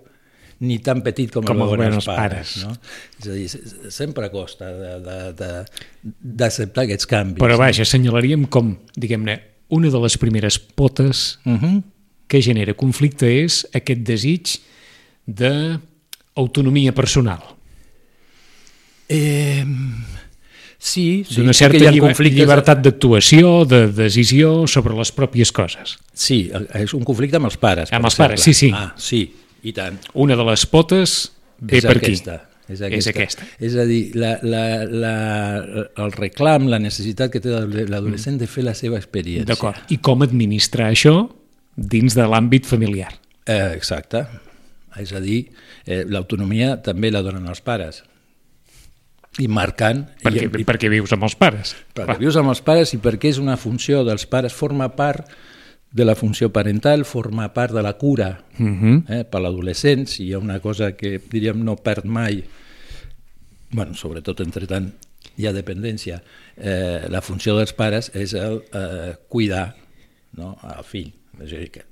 ni 0.65 0.79
tan 0.79 1.01
petit 1.03 1.29
com, 1.35 1.43
Com 1.45 1.61
el 1.61 1.69
veuen 1.75 1.93
els 1.99 2.05
pares. 2.07 2.55
pares. 2.55 2.65
No? 2.65 2.73
És 3.19 3.27
a 3.27 3.33
dir, 3.35 3.49
se- 3.51 3.91
sempre 3.91 4.29
costa 4.31 4.71
de- 4.73 4.99
de- 5.03 5.33
de- 5.33 5.65
d'acceptar 6.21 6.85
aquests 6.85 7.05
canvis. 7.05 7.41
Però 7.43 7.57
vaja, 7.59 7.83
assenyalaríem 7.83 8.45
com, 8.47 8.77
diguem-ne, 8.95 9.39
una 9.75 9.89
de 9.91 9.99
les 9.99 10.17
primeres 10.17 10.57
potes 10.57 11.39
Uh 11.45 11.51
-huh. 11.59 11.83
que 12.27 12.41
genera 12.41 12.73
conflicte 12.73 13.43
és 13.43 13.67
aquest 13.73 14.01
desig 14.01 14.47
d'autonomia 16.35 16.93
personal, 16.93 17.39
eh, 19.07 19.65
sí, 20.77 21.23
sí, 21.27 21.35
d'una 21.39 21.53
certa 21.53 21.77
hi 21.77 21.87
ha 21.87 22.01
conflictes- 22.01 22.39
llibertat 22.39 22.81
d'actuació, 22.83 23.65
de 23.65 23.87
decisió 23.91 24.67
sobre 24.67 24.95
les 24.95 25.11
pròpies 25.15 25.51
coses. 25.51 25.97
Sí, 26.13 26.51
és 26.73 26.93
un 26.93 27.03
conflicte 27.03 27.37
amb 27.37 27.45
els 27.49 27.57
pares. 27.57 27.93
Amb 27.93 28.05
els 28.05 28.15
pares, 28.15 28.41
sí, 28.41 28.53
sí. 28.53 28.71
Ah, 28.73 28.93
sí, 28.97 29.23
i 29.63 29.73
tant. 29.73 29.99
Una 30.13 30.35
de 30.35 30.43
les 30.43 30.65
potes 30.65 31.31
ve 31.59 31.77
és 31.77 31.85
per 31.85 31.97
aquesta, 31.97 32.35
aquí. 32.35 32.51
És 32.67 32.79
És 32.81 32.81
aquesta. 32.81 33.11
aquesta. 33.11 33.43
És 33.59 33.75
a 33.75 33.83
dir, 33.85 34.11
la, 34.17 34.39
la, 34.41 34.85
la, 34.89 35.15
el 36.01 36.11
reclam, 36.17 36.65
la 36.67 36.79
necessitat 36.79 37.29
que 37.31 37.39
té 37.39 37.49
l'adolescent 37.53 38.39
de 38.39 38.47
fer 38.47 38.63
la 38.65 38.73
seva 38.73 38.97
experiència. 38.97 39.45
D'acord. 39.45 39.77
I 39.93 39.99
com 40.01 40.23
administrar 40.25 40.89
això 40.91 41.29
dins 41.77 42.15
de 42.15 42.25
l'àmbit 42.25 42.65
familiar. 42.65 43.11
Eh, 43.45 43.73
exacte. 43.75 44.25
És 45.01 45.13
a 45.13 45.21
dir, 45.23 45.49
eh, 45.85 46.03
l'autonomia 46.07 46.75
també 46.83 47.11
la 47.11 47.23
donen 47.25 47.47
els 47.47 47.61
pares. 47.65 48.03
I 49.39 49.49
marcant... 49.51 50.05
Perquè, 50.23 50.45
i, 50.47 50.61
i, 50.63 50.67
perquè 50.67 50.91
vius 50.91 51.11
amb 51.15 51.27
els 51.27 51.35
pares. 51.35 51.75
perquè 51.95 52.17
vius 52.21 52.37
amb 52.39 52.53
els 52.53 52.61
pares 52.63 52.93
i 52.95 53.01
perquè 53.03 53.33
és 53.33 53.41
una 53.41 53.57
funció 53.59 54.05
dels 54.07 54.27
pares, 54.31 54.55
forma 54.55 54.93
part 54.95 55.27
de 55.95 56.03
la 56.03 56.15
funció 56.15 56.51
parental, 56.51 57.05
forma 57.07 57.47
part 57.55 57.73
de 57.75 57.83
la 57.83 57.93
cura 57.93 58.43
Uh 58.57 58.67
-huh. 58.67 59.03
eh, 59.09 59.23
per 59.25 59.41
l'adolescent, 59.41 60.07
si 60.07 60.23
hi 60.25 60.33
ha 60.33 60.39
una 60.39 60.61
cosa 60.61 60.93
que 60.95 61.19
diríem 61.19 61.63
no 61.63 61.75
perd 61.75 62.05
mai, 62.05 62.43
bueno, 63.71 63.93
sobretot 63.93 64.39
entre 64.39 64.65
tant 64.67 64.93
hi 65.37 65.47
ha 65.47 65.53
dependència, 65.53 66.21
eh, 66.55 67.07
la 67.09 67.21
funció 67.21 67.57
dels 67.57 67.73
pares 67.73 68.11
és 68.13 68.33
el 68.33 68.63
eh, 68.73 69.15
cuidar 69.27 69.75
no, 70.33 70.57
al 70.61 70.83
fill. 70.83 71.13
És 71.43 71.51
a 71.53 71.57
dir, 71.57 71.69
que 71.71 71.83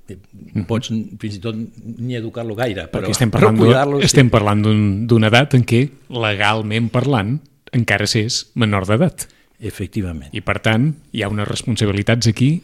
pots 0.66 0.88
fins 1.20 1.36
i 1.36 1.40
tot 1.40 1.54
ni 1.54 2.14
educar-lo 2.16 2.54
gaire, 2.56 2.86
però, 2.90 3.02
Perquè 3.04 3.10
estem 3.10 3.30
però 3.30 3.40
parlant, 3.50 3.58
cuidar-lo 3.58 3.96
d'un- 3.98 4.04
estem 4.04 4.30
parlant 4.30 4.62
d'un- 4.62 5.06
d'una 5.06 5.28
edat 5.28 5.54
en 5.54 5.64
què, 5.64 5.90
legalment 6.08 6.88
parlant, 6.90 7.40
encara 7.72 8.06
s'és 8.06 8.50
menor 8.54 8.86
d'edat. 8.86 9.20
sí. 9.28 9.66
Efectivament. 9.66 10.28
I, 10.34 10.40
per 10.42 10.58
tant, 10.60 10.94
hi 11.12 11.22
ha 11.22 11.28
unes 11.28 11.46
responsabilitats 11.48 12.26
aquí 12.26 12.60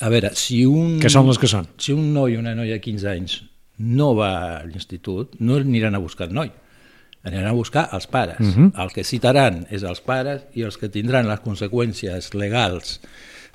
A 0.00 0.08
veure, 0.08 0.30
si 0.34 0.64
un... 0.66 0.98
que 1.00 1.08
són 1.10 1.26
les 1.26 1.38
que 1.38 1.48
són. 1.50 1.66
si 1.78 1.92
un 1.92 2.12
noi 2.14 2.36
o 2.36 2.38
una 2.40 2.54
noia 2.54 2.74
de 2.76 2.80
15 2.80 3.08
anys 3.10 3.40
no 3.78 4.14
va 4.14 4.58
a 4.58 4.64
l'institut, 4.64 5.34
no 5.40 5.56
aniran 5.56 5.94
a 5.94 5.98
buscar 5.98 6.28
el 6.28 6.34
noi, 6.34 6.50
aniran 7.26 7.46
a 7.50 7.52
buscar 7.52 7.88
els 7.92 8.06
pares. 8.06 8.38
Uh 8.40 8.44
Mhm. 8.44 8.70
-huh. 8.72 8.82
El 8.84 8.92
que 8.92 9.02
citaran 9.04 9.66
és 9.70 9.82
els 9.82 10.00
pares 10.00 10.42
i 10.54 10.62
els 10.62 10.76
que 10.78 10.88
tindran 10.88 11.26
les 11.28 11.40
conseqüències 11.40 12.32
legals 12.34 13.00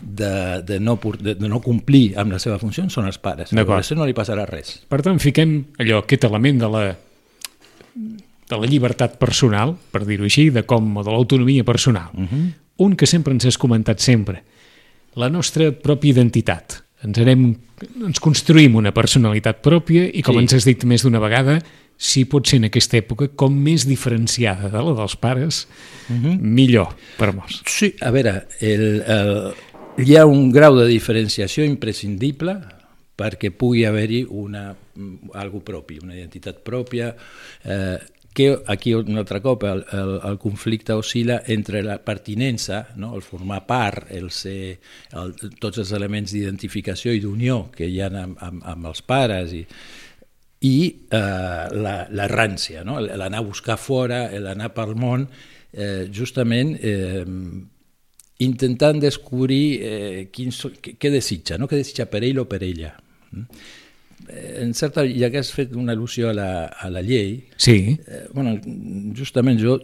de, 0.01 0.61
de, 0.65 0.79
no, 0.79 0.97
de, 1.19 1.35
de 1.35 1.49
no 1.49 1.61
complir 1.61 2.17
amb 2.19 2.33
la 2.33 2.39
seva 2.41 2.57
funció 2.61 2.87
són 2.89 3.07
els 3.09 3.19
pares. 3.21 3.53
A 3.53 3.59
l'adolescent 3.59 3.99
no 3.99 4.07
li 4.09 4.15
passarà 4.17 4.45
res. 4.49 4.79
Per 4.89 5.01
tant, 5.05 5.19
fiquem 5.21 5.57
allò, 5.79 6.01
aquest 6.01 6.25
element 6.27 6.61
de 6.61 6.69
la, 6.71 6.83
de 8.51 8.59
la 8.59 8.69
llibertat 8.69 9.17
personal, 9.21 9.75
per 9.91 10.03
dir-ho 10.07 10.27
així, 10.27 10.49
de 10.53 10.65
com, 10.67 10.89
o 10.97 11.05
de 11.05 11.11
l'autonomia 11.13 11.63
personal. 11.63 12.09
Uh 12.13 12.27
-huh. 12.27 12.45
Un 12.77 12.95
que 12.95 13.05
sempre 13.05 13.33
ens 13.33 13.45
has 13.45 13.57
comentat 13.57 13.99
sempre, 13.99 14.43
la 15.15 15.29
nostra 15.29 15.71
pròpia 15.71 16.11
identitat. 16.11 16.83
Ens, 17.03 17.17
anem, 17.17 17.55
ens 18.05 18.19
construïm 18.19 18.75
una 18.75 18.91
personalitat 18.91 19.61
pròpia 19.61 20.09
i, 20.13 20.21
com 20.21 20.35
Sí. 20.35 20.41
ens 20.41 20.53
has 20.53 20.65
dit 20.65 20.83
més 20.83 21.03
d'una 21.03 21.19
vegada, 21.19 21.61
si 21.97 22.25
pot 22.25 22.47
ser 22.47 22.57
en 22.57 22.65
aquesta 22.65 22.97
època 22.97 23.27
com 23.37 23.53
més 23.53 23.85
diferenciada 23.85 24.69
de 24.69 24.81
la 24.81 24.93
dels 24.97 25.15
pares, 25.15 25.67
uh 26.09 26.15
-huh. 26.15 26.39
millor 26.39 26.95
per 27.17 27.33
molts. 27.33 27.61
Sí, 27.67 27.93
a 28.01 28.09
veure, 28.09 28.47
el, 28.59 29.03
el, 29.05 29.53
hi 29.97 30.15
ha 30.15 30.25
un 30.25 30.51
grau 30.51 30.77
de 30.77 30.85
diferenciació 30.87 31.65
imprescindible 31.67 32.55
perquè 33.19 33.51
pugui 33.51 33.83
haver-hi 33.85 34.23
una, 34.29 34.71
algo 35.37 35.59
propi, 35.61 35.99
una 36.01 36.15
identitat 36.15 36.61
pròpia, 36.65 37.11
eh, 37.63 37.97
que 38.33 38.47
aquí 38.71 38.93
un 38.95 39.19
altre 39.19 39.41
cop 39.43 39.65
el, 39.67 39.83
el, 39.91 40.13
el 40.29 40.37
conflicte 40.39 40.95
oscil·la 40.95 41.41
entre 41.51 41.81
la 41.83 41.97
pertinença, 42.01 42.85
no? 42.95 43.11
el 43.17 43.21
formar 43.21 43.65
part, 43.67 44.07
el 44.15 44.31
ser, 44.31 44.77
el, 45.19 45.35
tots 45.59 45.83
els 45.83 45.91
elements 45.97 46.31
d'identificació 46.31 47.13
i 47.13 47.19
d'unió 47.21 47.65
que 47.75 47.89
hi 47.91 47.99
ha 47.99 48.07
amb, 48.07 48.39
amb, 48.39 48.63
amb 48.73 48.89
els 48.93 49.03
pares 49.03 49.51
i, 49.59 49.65
i 50.71 50.75
eh, 51.11 51.67
la, 51.75 51.97
la 52.07 52.29
rància, 52.31 52.85
no? 52.87 52.97
l'anar 53.03 53.43
a 53.43 53.45
buscar 53.45 53.77
fora, 53.77 54.23
l'anar 54.39 54.71
pel 54.73 54.95
món, 54.95 55.27
eh, 55.73 56.07
justament 56.15 56.77
eh, 56.79 57.27
intentant 58.41 58.99
descobrir 59.01 59.65
eh, 59.81 60.25
quin, 60.33 60.51
so- 60.55 60.73
què, 60.81 60.95
què 60.97 61.11
desitja, 61.13 61.57
no? 61.61 61.67
què 61.69 61.77
desitja 61.79 62.07
per 62.09 62.23
ell 62.25 62.41
o 62.41 62.47
per 62.49 62.61
ella. 62.65 62.95
Mm? 63.31 63.45
Eh, 64.29 64.61
En 64.61 64.73
certa, 64.77 65.01
ja 65.07 65.31
que 65.33 65.39
has 65.41 65.49
fet 65.51 65.73
una 65.75 65.95
al·lusió 65.95 66.29
a 66.29 66.33
la, 66.37 66.49
a 66.67 66.89
la 66.93 67.01
llei, 67.01 67.47
Sí, 67.57 67.97
eh, 68.07 68.27
bueno, 68.33 68.53
justament 69.17 69.59
jo, 69.59 69.79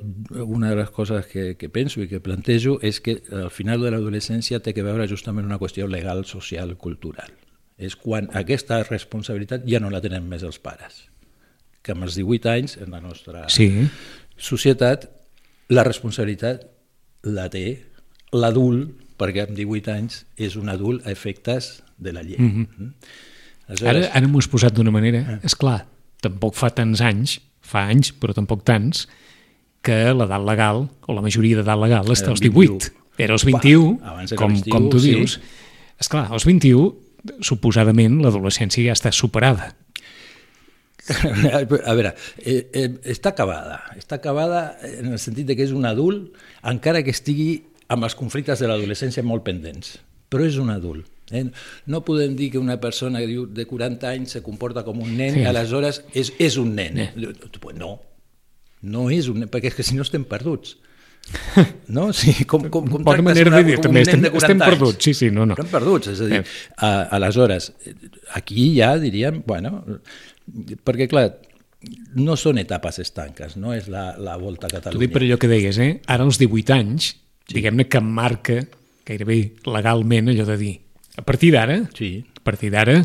una 0.45 0.69
de 0.71 0.77
les 0.83 0.89
coses 0.93 1.25
que, 1.25 1.55
que 1.57 1.69
penso 1.73 2.01
i 2.03 2.07
que 2.07 2.21
plantejo 2.23 2.77
és 2.85 3.01
que 3.01 3.17
al 3.33 3.49
final 3.51 3.81
de 3.81 3.91
l'adolescència 3.91 4.61
té 4.61 4.73
que 4.77 4.85
veure 4.85 5.07
justament 5.09 5.45
una 5.45 5.59
qüestió 5.59 5.87
legal, 5.89 6.23
social, 6.25 6.75
cultural. 6.77 7.33
És 7.77 7.95
quan 7.97 8.29
aquesta 8.33 8.79
responsabilitat 8.87 9.65
ja 9.69 9.81
no 9.81 9.89
la 9.93 10.01
tenen 10.01 10.25
més 10.29 10.41
els 10.45 10.57
pares. 10.61 11.03
Que 11.85 11.93
amb 11.93 12.07
els 12.07 12.15
18 12.17 12.49
anys, 12.49 12.77
en 12.81 12.93
la 12.93 13.01
nostra 13.01 13.45
sí. 13.53 13.69
societat, 14.37 15.09
la 15.69 15.83
responsabilitat 15.85 16.65
la 17.27 17.49
té 17.53 17.67
l'adult, 18.33 18.91
perquè 19.17 19.47
amb 19.47 19.57
18 19.57 19.93
anys 19.93 20.23
és 20.37 20.55
un 20.59 20.69
adult 20.69 21.05
a 21.07 21.11
efectes 21.11 21.83
de 21.97 22.13
la 22.13 22.23
llei. 22.23 22.37
Mm 22.39 22.67
-hmm. 22.67 22.91
Ara, 23.83 24.07
ara 24.13 24.27
m'ho 24.27 24.39
has 24.39 24.47
posat 24.47 24.73
d'una 24.73 24.91
manera... 24.91 25.39
És 25.43 25.55
clar, 25.55 25.85
tampoc 26.21 26.55
fa 26.55 26.69
tants 26.69 27.01
anys, 27.01 27.39
fa 27.61 27.87
anys, 27.91 28.13
però 28.13 28.33
tampoc 28.33 28.63
tants, 28.63 29.07
que 29.81 30.13
l'edat 30.13 30.43
legal, 30.43 30.87
o 31.07 31.13
la 31.13 31.21
majoria 31.21 31.57
d'edat 31.57 31.79
legal, 31.79 32.05
està 32.05 32.29
als 32.29 32.39
21. 32.43 32.77
18. 32.77 32.91
Era 33.17 33.33
als 33.33 33.45
21, 33.45 33.97
Va, 33.97 34.13
abans 34.13 34.31
era 34.31 34.39
com, 34.39 34.53
21, 34.53 34.71
com 34.75 34.89
tu 34.89 34.99
sí. 34.99 35.15
dius. 35.15 35.39
És 35.99 36.07
clar, 36.07 36.27
als 36.31 36.45
21, 36.45 36.93
suposadament, 37.41 38.21
l'adolescència 38.21 38.85
ja 38.85 38.95
està 38.95 39.11
superada. 39.11 39.73
A 41.87 41.93
veure, 41.95 42.13
eh, 42.43 42.67
eh, 42.75 42.89
està 43.13 43.31
acabada. 43.31 43.79
Està 43.97 44.19
acabada 44.19 44.77
en 44.83 45.13
el 45.13 45.19
sentit 45.23 45.47
de 45.47 45.55
que 45.55 45.63
és 45.63 45.73
un 45.75 45.87
adult, 45.87 46.35
encara 46.67 47.03
que 47.03 47.15
estigui 47.15 47.66
amb 47.89 48.03
els 48.03 48.15
conflictes 48.15 48.59
de 48.59 48.67
l'adolescència 48.67 49.23
molt 49.23 49.43
pendents. 49.43 49.97
Però 50.29 50.43
és 50.45 50.57
un 50.59 50.69
adult. 50.73 51.05
Eh? 51.31 51.45
No 51.91 52.01
podem 52.07 52.35
dir 52.35 52.49
que 52.51 52.59
una 52.59 52.79
persona 52.79 53.19
que 53.19 53.27
diu 53.27 53.45
de 53.47 53.65
40 53.67 54.09
anys 54.09 54.31
se 54.37 54.41
comporta 54.43 54.83
com 54.87 54.99
un 55.03 55.15
nen 55.17 55.33
Sí. 55.35 55.39
i 55.41 55.45
aleshores 55.45 56.01
és, 56.13 56.33
és 56.39 56.55
un 56.57 56.73
nen. 56.75 56.97
Eh. 56.97 57.11
No, 57.75 57.99
no 58.81 59.09
és 59.11 59.27
un 59.27 59.39
nen, 59.41 59.49
perquè 59.49 59.67
és 59.71 59.75
que 59.75 59.83
si 59.83 59.95
no 59.95 60.03
estem 60.07 60.23
perduts. 60.25 60.77
No? 61.91 62.13
Sí, 62.13 62.45
com, 62.45 62.69
com, 62.69 62.87
com 62.87 63.03
Bona 63.03 63.21
manera 63.23 63.49
una- 63.49 63.57
de 63.59 63.63
dir, 63.73 63.79
també 63.83 64.01
estem- 64.03 64.21
de 64.21 64.29
40 64.31 64.37
estem 64.45 64.59
perduts, 64.59 65.03
sí, 65.03 65.13
sí, 65.13 65.29
no, 65.31 65.45
no. 65.45 65.55
Estem 65.57 65.67
perduts, 65.71 66.07
és 66.13 66.21
a 66.21 66.25
dir, 66.29 66.41
a, 66.77 66.89
aleshores, 67.17 67.73
aquí 68.35 68.69
ja 68.77 68.93
diríem, 68.99 69.41
bueno, 69.47 69.81
perquè 70.87 71.07
clar, 71.11 71.39
no 72.15 72.35
són 72.39 72.57
etapes 72.59 72.99
estanques, 73.03 73.57
no 73.59 73.73
és 73.75 73.87
la, 73.91 74.13
la 74.17 74.37
volta 74.39 74.67
a 74.67 74.69
T'ho 74.69 74.77
Catalunya. 74.79 75.03
dic 75.05 75.13
per 75.13 75.23
allò 75.23 75.37
que 75.39 75.47
deies, 75.51 75.77
eh? 75.83 75.89
Ara 76.07 76.23
als 76.27 76.39
18 76.39 76.73
anys, 76.75 77.15
diguem-ne 77.47 77.87
que 77.87 78.01
marca 78.01 78.59
gairebé 79.07 79.53
legalment 79.65 80.29
allò 80.33 80.45
de 80.45 80.57
dir 80.57 80.75
a 81.17 81.21
partir 81.23 81.51
d'ara, 81.53 81.79
Sí, 81.97 82.23
a 82.35 82.43
partir 82.43 82.69
d'ara, 82.71 83.01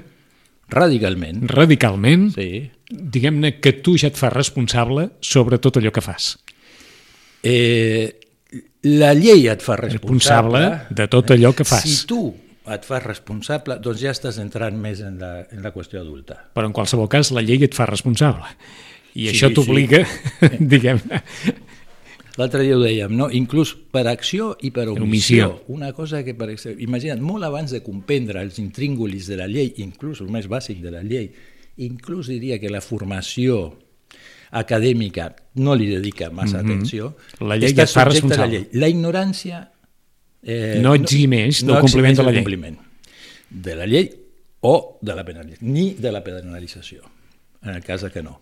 radicalment. 0.69 1.47
radicalment, 1.51 2.31
Sí. 2.35 2.71
diguem-ne 2.91 3.59
que 3.61 3.73
tu 3.73 3.97
ja 3.97 4.09
et 4.09 4.17
fas 4.17 4.33
responsable 4.33 5.11
sobre 5.21 5.59
tot 5.59 5.77
allò 5.79 5.91
que 5.93 6.01
fas. 6.03 6.39
Eh, 7.43 8.19
la 8.83 9.15
llei 9.15 9.49
et 9.49 9.63
fa 9.63 9.77
responsable, 9.77 10.59
Responsable 10.59 10.95
de 10.95 11.09
tot 11.09 11.31
allò 11.31 11.53
que 11.55 11.65
fas. 11.65 11.83
Si 11.83 12.07
tu 12.07 12.35
et 12.69 12.85
fas 12.87 13.03
responsable, 13.03 13.79
doncs 13.83 14.01
ja 14.05 14.13
estàs 14.15 14.39
entrant 14.39 14.77
més 14.79 15.01
en 15.03 15.17
la, 15.19 15.47
en 15.51 15.63
la 15.65 15.73
qüestió 15.75 16.01
adulta. 16.01 16.37
Però 16.55 16.67
en 16.69 16.73
qualsevol 16.77 17.09
cas 17.11 17.33
la 17.35 17.43
llei 17.43 17.65
et 17.65 17.75
fa 17.75 17.87
responsable. 17.87 18.45
I 19.15 19.27
Sí, 19.29 19.33
això 19.35 19.49
sí. 19.51 19.55
t'obliga, 19.55 20.05
diguem-ne, 20.61 21.23
L'altre 22.41 22.63
dia 22.63 22.77
ho 22.77 22.81
dèiem, 22.81 23.13
no? 23.15 23.27
inclús 23.31 23.75
per 23.93 24.07
acció 24.09 24.57
i 24.63 24.71
per 24.71 24.87
omissió. 24.89 25.03
omissió. 25.51 25.65
Una 25.69 25.93
cosa 25.93 26.23
que, 26.25 26.33
per 26.35 26.49
exemple, 26.51 26.83
imagina't, 26.83 27.21
molt 27.21 27.45
abans 27.45 27.71
de 27.71 27.83
comprendre 27.83 28.41
els 28.41 28.59
intríngulis 28.59 29.27
de 29.29 29.37
la 29.37 29.47
llei, 29.47 29.75
inclús 29.85 30.21
el 30.25 30.29
més 30.33 30.49
bàsic 30.49 30.81
de 30.81 30.91
la 30.91 31.03
llei, 31.03 31.31
inclús 31.77 32.29
diria 32.29 32.59
que 32.59 32.71
la 32.71 32.81
formació 32.81 33.77
acadèmica 34.53 35.35
no 35.55 35.75
li 35.75 35.87
dedica 35.89 36.31
massa 36.31 36.61
atenció, 36.61 37.15
Mhm. 37.41 37.49
La 37.49 37.57
llei 37.57 37.71
està 37.73 37.83
et 37.83 37.89
fa 37.89 38.05
subjecte 38.05 38.35
a 38.35 38.37
la 38.37 38.47
responsable. 38.47 38.59
llei. 38.59 38.69
La 38.81 38.89
ignorància 38.89 39.69
eh, 40.45 40.81
No 40.83 40.95
eximeix 40.95 41.63
del 41.65 41.79
compliment 41.81 42.13
eximeix 42.13 42.17
de 42.17 42.23
la 42.25 42.31
llei. 42.33 42.43
compliment 42.43 42.79
de 43.51 43.77
la 43.77 43.87
llei 43.87 44.11
o 44.61 44.99
de 45.01 45.15
la 45.15 45.25
penalització, 45.25 45.67
ni 45.69 45.95
de 45.95 46.13
la 46.13 46.23
penalització, 46.25 47.03
en 47.63 47.71
el 47.77 47.83
cas 47.85 48.05
que 48.13 48.23
no. 48.23 48.41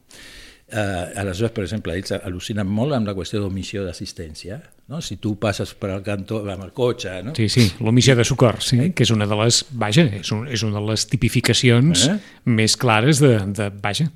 Eh, 0.70 1.20
aleshores, 1.20 1.50
per 1.50 1.64
exemple, 1.64 1.94
ells 1.98 2.12
al·lucinen 2.14 2.68
molt 2.68 2.94
amb 2.94 3.08
la 3.10 3.14
qüestió 3.16 3.40
d'omissió 3.42 3.82
d'assistència. 3.82 4.60
No? 4.90 5.00
Si 5.02 5.16
tu 5.22 5.32
passes 5.42 5.72
per 5.74 5.90
al 5.90 6.02
cantó 6.06 6.40
amb 6.44 6.62
el 6.62 6.70
cotxe... 6.74 7.16
No? 7.26 7.34
Sí, 7.34 7.48
sí, 7.50 7.64
l'omissió 7.82 8.14
de 8.18 8.24
socors, 8.26 8.70
sí, 8.70 8.90
que 8.94 9.02
és 9.06 9.10
una 9.14 9.26
de 9.26 9.38
les, 9.42 9.64
vaja, 9.70 10.04
és, 10.20 10.30
un, 10.34 10.46
és 10.50 10.62
una 10.66 10.78
de 10.78 10.86
les 10.92 11.06
tipificacions 11.10 12.06
Eh? 12.10 12.18
més 12.44 12.76
clares 12.78 13.18
de, 13.22 13.36
de 13.54 13.70
vaja, 13.82 14.08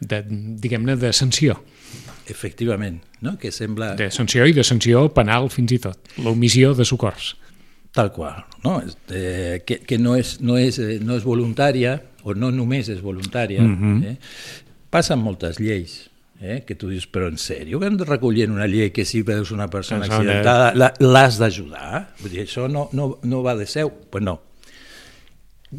de, 0.00 0.22
diguem-ne, 0.62 0.96
de 1.00 1.12
sanció, 1.12 1.58
Efectivament, 2.28 2.98
no? 3.22 3.36
que 3.38 3.52
sembla 3.54 3.92
de 3.94 4.08
sanció 4.10 4.46
i 4.50 4.54
de 4.54 4.64
sanció 4.66 5.04
penal 5.14 5.46
fins 5.54 5.76
i 5.76 5.78
tot, 5.78 6.10
l'omissió 6.18 6.72
de 6.74 6.84
socors. 6.84 7.36
tal 7.94 8.10
qual, 8.12 8.42
no? 8.64 8.82
Eh, 9.08 9.62
que, 9.64 9.78
que 9.86 9.96
no, 9.98 10.16
és, 10.18 10.34
no, 10.44 10.58
és, 10.58 10.76
eh, 10.82 10.98
no 11.00 11.16
és 11.16 11.24
voluntària, 11.24 11.94
o 12.26 12.34
no 12.34 12.50
només 12.50 12.90
és 12.92 12.98
voluntària. 13.00 13.62
Mhm. 13.62 14.02
eh? 14.04 14.16
Passen 14.96 15.20
moltes 15.20 15.58
lleis, 15.60 16.06
eh? 16.40 16.62
que 16.64 16.74
tu 16.74 16.88
dius, 16.88 17.04
però 17.04 17.26
en 17.28 17.36
sèrio, 17.36 17.76
que 17.76 17.88
hem 17.90 17.98
de 18.00 18.06
recollir 18.08 18.46
en 18.46 18.54
una 18.54 18.64
llei 18.64 18.88
que 18.96 19.04
si 19.04 19.20
veus 19.20 19.50
una 19.52 19.66
persona 19.68 20.06
de- 20.06 20.14
accidentada 20.14 20.92
l'has 21.04 21.36
d'ajudar? 21.36 22.14
Vull 22.22 22.32
dir, 22.32 22.46
això 22.46 22.64
no, 22.72 22.86
no, 22.96 23.10
no 23.20 23.42
va 23.44 23.52
de 23.58 23.66
seu? 23.68 23.90
Pues 24.08 24.24
no. 24.24 24.38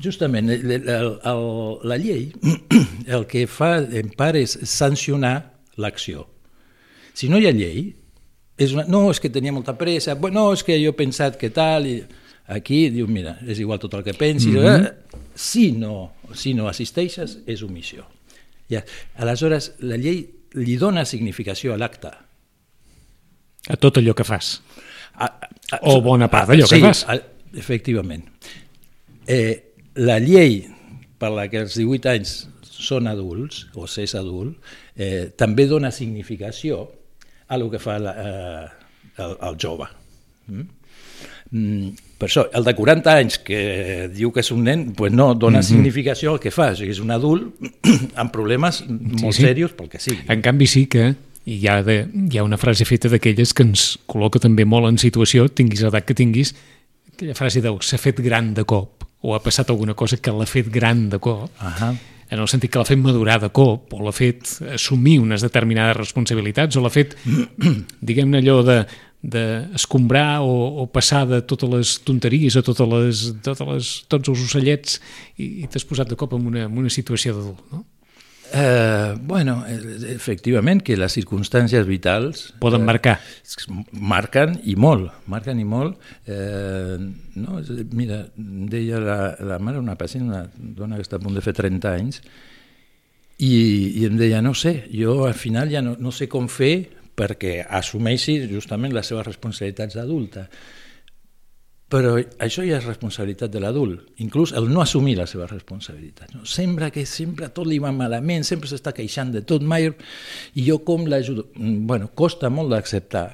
Justament, 0.04 0.52
el, 0.54 0.70
el, 0.70 1.10
el, 1.32 1.42
la 1.90 1.98
llei 1.98 2.28
el 3.18 3.26
que 3.26 3.48
fa 3.50 3.80
en 3.82 4.12
part 4.20 4.38
és 4.38 4.54
sancionar 4.70 5.34
l'acció. 5.82 6.28
Si 7.18 7.32
no 7.32 7.40
hi 7.42 7.48
ha 7.50 7.54
llei, 7.56 7.88
és 8.54 8.76
una, 8.76 8.86
no, 8.86 9.08
és 9.10 9.22
que 9.24 9.32
tenia 9.34 9.56
molta 9.56 9.74
pressa, 9.80 10.14
bueno, 10.14 10.44
no, 10.44 10.52
és 10.54 10.62
que 10.68 10.78
jo 10.78 10.94
he 10.94 11.00
pensat 11.00 11.40
que 11.42 11.50
tal, 11.50 11.90
i 11.90 12.04
aquí 12.54 12.84
diu, 12.94 13.10
mira, 13.10 13.40
és 13.50 13.58
igual 13.66 13.82
tot 13.82 13.98
el 13.98 14.06
que 14.06 14.14
pensis, 14.14 14.54
mm 14.54 14.62
-hmm. 14.62 15.26
si, 15.34 15.72
no, 15.72 16.12
si 16.36 16.54
no 16.54 16.70
assisteixes 16.70 17.40
és 17.48 17.66
omissió. 17.66 18.06
Ja. 18.72 18.84
Aleshores, 19.24 19.74
la 19.88 20.00
llei 20.02 20.24
li 20.58 20.78
dona 20.80 21.06
significació 21.06 21.74
a 21.74 21.80
l'acte. 21.80 22.12
A 23.68 23.78
tot 23.80 24.00
allò 24.00 24.16
que 24.16 24.26
fas. 24.28 24.58
A, 25.18 25.28
a, 25.28 25.80
O 25.92 26.00
bona 26.02 26.30
part 26.32 26.52
d'allò 26.52 26.68
que 26.70 26.80
sí, 26.80 26.84
fas. 26.84 27.04
A, 27.10 27.18
efectivament. 27.58 28.28
Eh, 29.28 29.54
la 30.04 30.20
llei 30.24 30.62
per 31.20 31.32
la 31.34 31.48
que 31.52 31.64
els 31.66 31.76
18 31.80 32.12
anys 32.14 32.36
són 32.78 33.10
adults, 33.10 33.66
o 33.76 33.88
s'és 33.90 34.14
adult, 34.16 34.56
eh, 34.96 35.34
també 35.36 35.66
dona 35.68 35.92
significació 35.92 36.84
a 37.48 37.58
lo 37.58 37.72
que 37.74 37.80
fa 37.82 37.98
la, 38.00 38.14
eh, 38.14 38.92
el, 39.24 39.38
el 39.50 39.58
jove. 39.60 39.88
Mm? 40.48 40.68
Mm, 41.52 41.92
per 42.18 42.28
això, 42.30 42.48
el 42.58 42.66
de 42.66 42.74
40 42.74 43.14
anys 43.14 43.38
que 43.46 43.60
diu 44.14 44.32
que 44.34 44.42
és 44.42 44.50
un 44.52 44.64
nen, 44.66 44.88
pues 44.98 45.14
no 45.14 45.34
dona 45.36 45.60
mm 45.60 45.62
-hmm. 45.62 45.68
significació 45.68 46.32
al 46.34 46.40
que 46.40 46.52
fa, 46.52 46.72
o 46.72 46.76
sigui, 46.76 46.92
és 46.92 47.00
un 47.00 47.12
adult 47.12 47.54
amb 48.22 48.32
problemes 48.32 48.84
molt 48.88 49.36
sí. 49.36 49.44
serios 49.44 49.72
pel 49.74 49.90
que 49.90 50.00
sigui. 50.00 50.26
En 50.28 50.42
canvi 50.42 50.68
sí 50.68 50.88
que 50.88 51.16
hi 51.46 51.68
ha, 51.68 51.84
de, 51.84 52.08
hi 52.32 52.38
ha 52.38 52.44
una 52.44 52.58
frase 52.58 52.86
feta 52.86 53.08
d'aquelles 53.08 53.54
que 53.54 53.64
ens 53.64 53.98
col·loca 54.06 54.40
també 54.40 54.66
molt 54.66 54.90
en 54.90 54.98
situació, 54.98 55.48
tinguis 55.48 55.82
l'edat 55.82 56.06
que 56.06 56.14
tinguis, 56.14 56.54
aquella 57.14 57.36
frase 57.36 57.62
de 57.62 57.72
s'ha 57.82 57.98
fet 57.98 58.20
gran 58.20 58.54
de 58.54 58.66
cop, 58.68 59.06
o 59.22 59.34
ha 59.36 59.40
passat 59.40 59.70
alguna 59.70 59.94
cosa 59.94 60.18
que 60.18 60.32
l'ha 60.32 60.46
fet 60.46 60.70
gran 60.70 61.10
de 61.10 61.20
cop, 61.20 61.50
Ahà. 61.60 61.96
en 62.30 62.40
el 62.40 62.48
sentit 62.48 62.72
que 62.72 62.80
l'ha 62.80 62.86
fet 62.86 63.00
madurar 63.00 63.40
de 63.40 63.50
cop, 63.50 63.94
o 63.94 64.04
l'ha 64.04 64.12
fet 64.12 64.44
assumir 64.74 65.20
unes 65.20 65.42
determinades 65.42 65.96
responsabilitats, 65.96 66.76
o 66.76 66.82
l'ha 66.82 66.92
fet, 66.92 67.16
diguem-ne 68.02 68.44
allò 68.44 68.62
de, 68.68 68.82
de 69.22 69.68
escombrar 69.76 70.42
o, 70.42 70.84
o 70.84 70.88
passar 70.94 71.26
de 71.28 71.42
totes 71.42 71.70
les 71.70 71.94
tonteries 72.06 72.56
o 72.56 72.64
totes 72.64 72.90
les, 72.94 73.22
totes 73.44 73.68
les, 73.68 73.92
tots 74.08 74.32
els 74.32 74.46
ocellets 74.46 75.00
i, 75.36 75.64
i 75.64 75.70
t'has 75.72 75.86
posat 75.90 76.10
de 76.12 76.18
cop 76.20 76.38
en 76.38 76.46
una, 76.48 76.66
en 76.70 76.82
una 76.86 76.94
situació 76.94 77.36
d'adult, 77.36 77.64
no? 77.74 77.86
Eh, 78.54 79.16
bueno, 79.20 79.66
eh, 79.68 80.14
efectivament 80.14 80.80
que 80.80 80.96
les 80.96 81.12
circumstàncies 81.18 81.84
vitals 81.88 82.54
Poden 82.62 82.86
marcar. 82.88 83.18
marquen 83.92 84.56
i 84.64 84.78
molt, 84.80 85.12
marquen 85.28 85.60
i 85.60 85.66
molt. 85.68 85.98
Eh, 86.26 86.96
no, 87.36 87.58
a 87.58 87.80
mira, 87.92 88.22
deia 88.38 89.02
la, 89.04 89.18
la 89.44 89.60
mare, 89.60 89.82
una 89.84 89.98
pacient, 90.00 90.30
una 90.30 90.46
dona 90.56 90.96
que 90.96 91.04
està 91.04 91.20
a 91.20 91.24
punt 91.24 91.36
de 91.36 91.44
fer 91.44 91.58
30 91.58 91.92
anys, 91.92 92.22
i, 93.38 94.00
i 94.00 94.06
em 94.08 94.16
deia, 94.18 94.42
no 94.42 94.56
sé, 94.58 94.88
jo 94.94 95.26
al 95.28 95.36
final 95.38 95.70
ja 95.70 95.84
no, 95.84 95.98
no 96.00 96.14
sé 96.16 96.30
com 96.32 96.48
fer 96.50 96.97
perquè 97.18 97.62
assumeixi 97.66 98.40
justament 98.52 98.94
les 98.94 99.10
seves 99.10 99.26
responsabilitats 99.26 99.98
d'adulta. 99.98 100.46
Però 101.88 102.18
això 102.44 102.66
ja 102.68 102.82
és 102.82 102.86
responsabilitat 102.86 103.52
de 103.54 103.62
l'adult, 103.64 104.02
inclús 104.20 104.52
el 104.60 104.66
no 104.68 104.82
assumir 104.84 105.14
la 105.16 105.24
seva 105.30 105.46
responsabilitat. 105.48 106.34
No? 106.36 106.44
Sembla 106.44 106.90
que 106.92 107.06
sempre 107.08 107.48
tot 107.56 107.70
li 107.70 107.78
va 107.80 107.94
malament, 107.96 108.44
sempre 108.44 108.68
s'està 108.68 108.92
queixant 108.96 109.32
de 109.32 109.42
tot, 109.48 109.64
mai... 109.64 109.88
I 109.88 110.66
jo 110.68 110.82
com 110.84 111.08
l'ajudo? 111.08 111.48
Bueno, 111.56 112.12
costa 112.12 112.52
molt 112.52 112.76
d'acceptar 112.76 113.28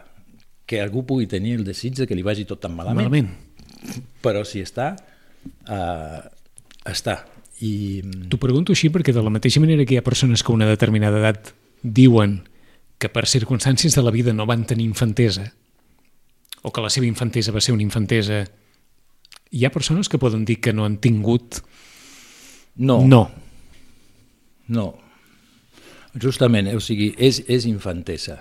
que 0.69 0.83
algú 0.83 1.01
pugui 1.09 1.25
tenir 1.27 1.57
el 1.57 1.65
desig 1.65 1.97
de 1.97 2.07
que 2.07 2.15
li 2.15 2.23
vagi 2.23 2.45
tot 2.45 2.61
tan 2.61 2.77
malament, 2.77 3.09
Malament. 3.09 3.33
però 4.21 4.45
si 4.45 4.61
està, 4.61 4.93
uh, 5.67 6.21
està. 6.85 7.23
I 7.65 8.03
T'ho 8.29 8.37
pregunto 8.37 8.77
així 8.77 8.93
perquè 8.93 9.17
de 9.17 9.25
la 9.25 9.33
mateixa 9.33 9.61
manera 9.65 9.83
que 9.83 9.97
hi 9.97 9.99
ha 9.99 10.05
persones 10.05 10.45
que 10.45 10.53
a 10.53 10.55
una 10.55 10.69
determinada 10.69 11.19
edat 11.19 11.55
diuen 11.81 12.43
que 13.03 13.11
per 13.11 13.27
circumstàncies 13.27 13.97
de 13.97 14.03
la 14.05 14.15
vida 14.15 14.33
no 14.33 14.47
van 14.47 14.63
tenir 14.69 14.87
infantesa 14.87 15.49
o 16.63 16.71
que 16.71 16.83
la 16.83 16.91
seva 16.93 17.09
infantesa 17.09 17.51
va 17.51 17.61
ser 17.61 17.75
una 17.75 17.83
infantesa 17.83 18.45
hi 19.51 19.65
ha 19.65 19.75
persones 19.75 20.07
que 20.09 20.21
poden 20.21 20.47
dir 20.47 20.61
que 20.63 20.73
no 20.73 20.87
han 20.87 20.97
tingut 21.03 21.59
no, 22.75 23.03
no. 23.05 23.23
No, 24.73 24.85
justament, 26.21 26.69
o 26.75 26.81
sigui, 26.81 27.11
és, 27.17 27.41
és 27.51 27.65
infantesa. 27.69 28.37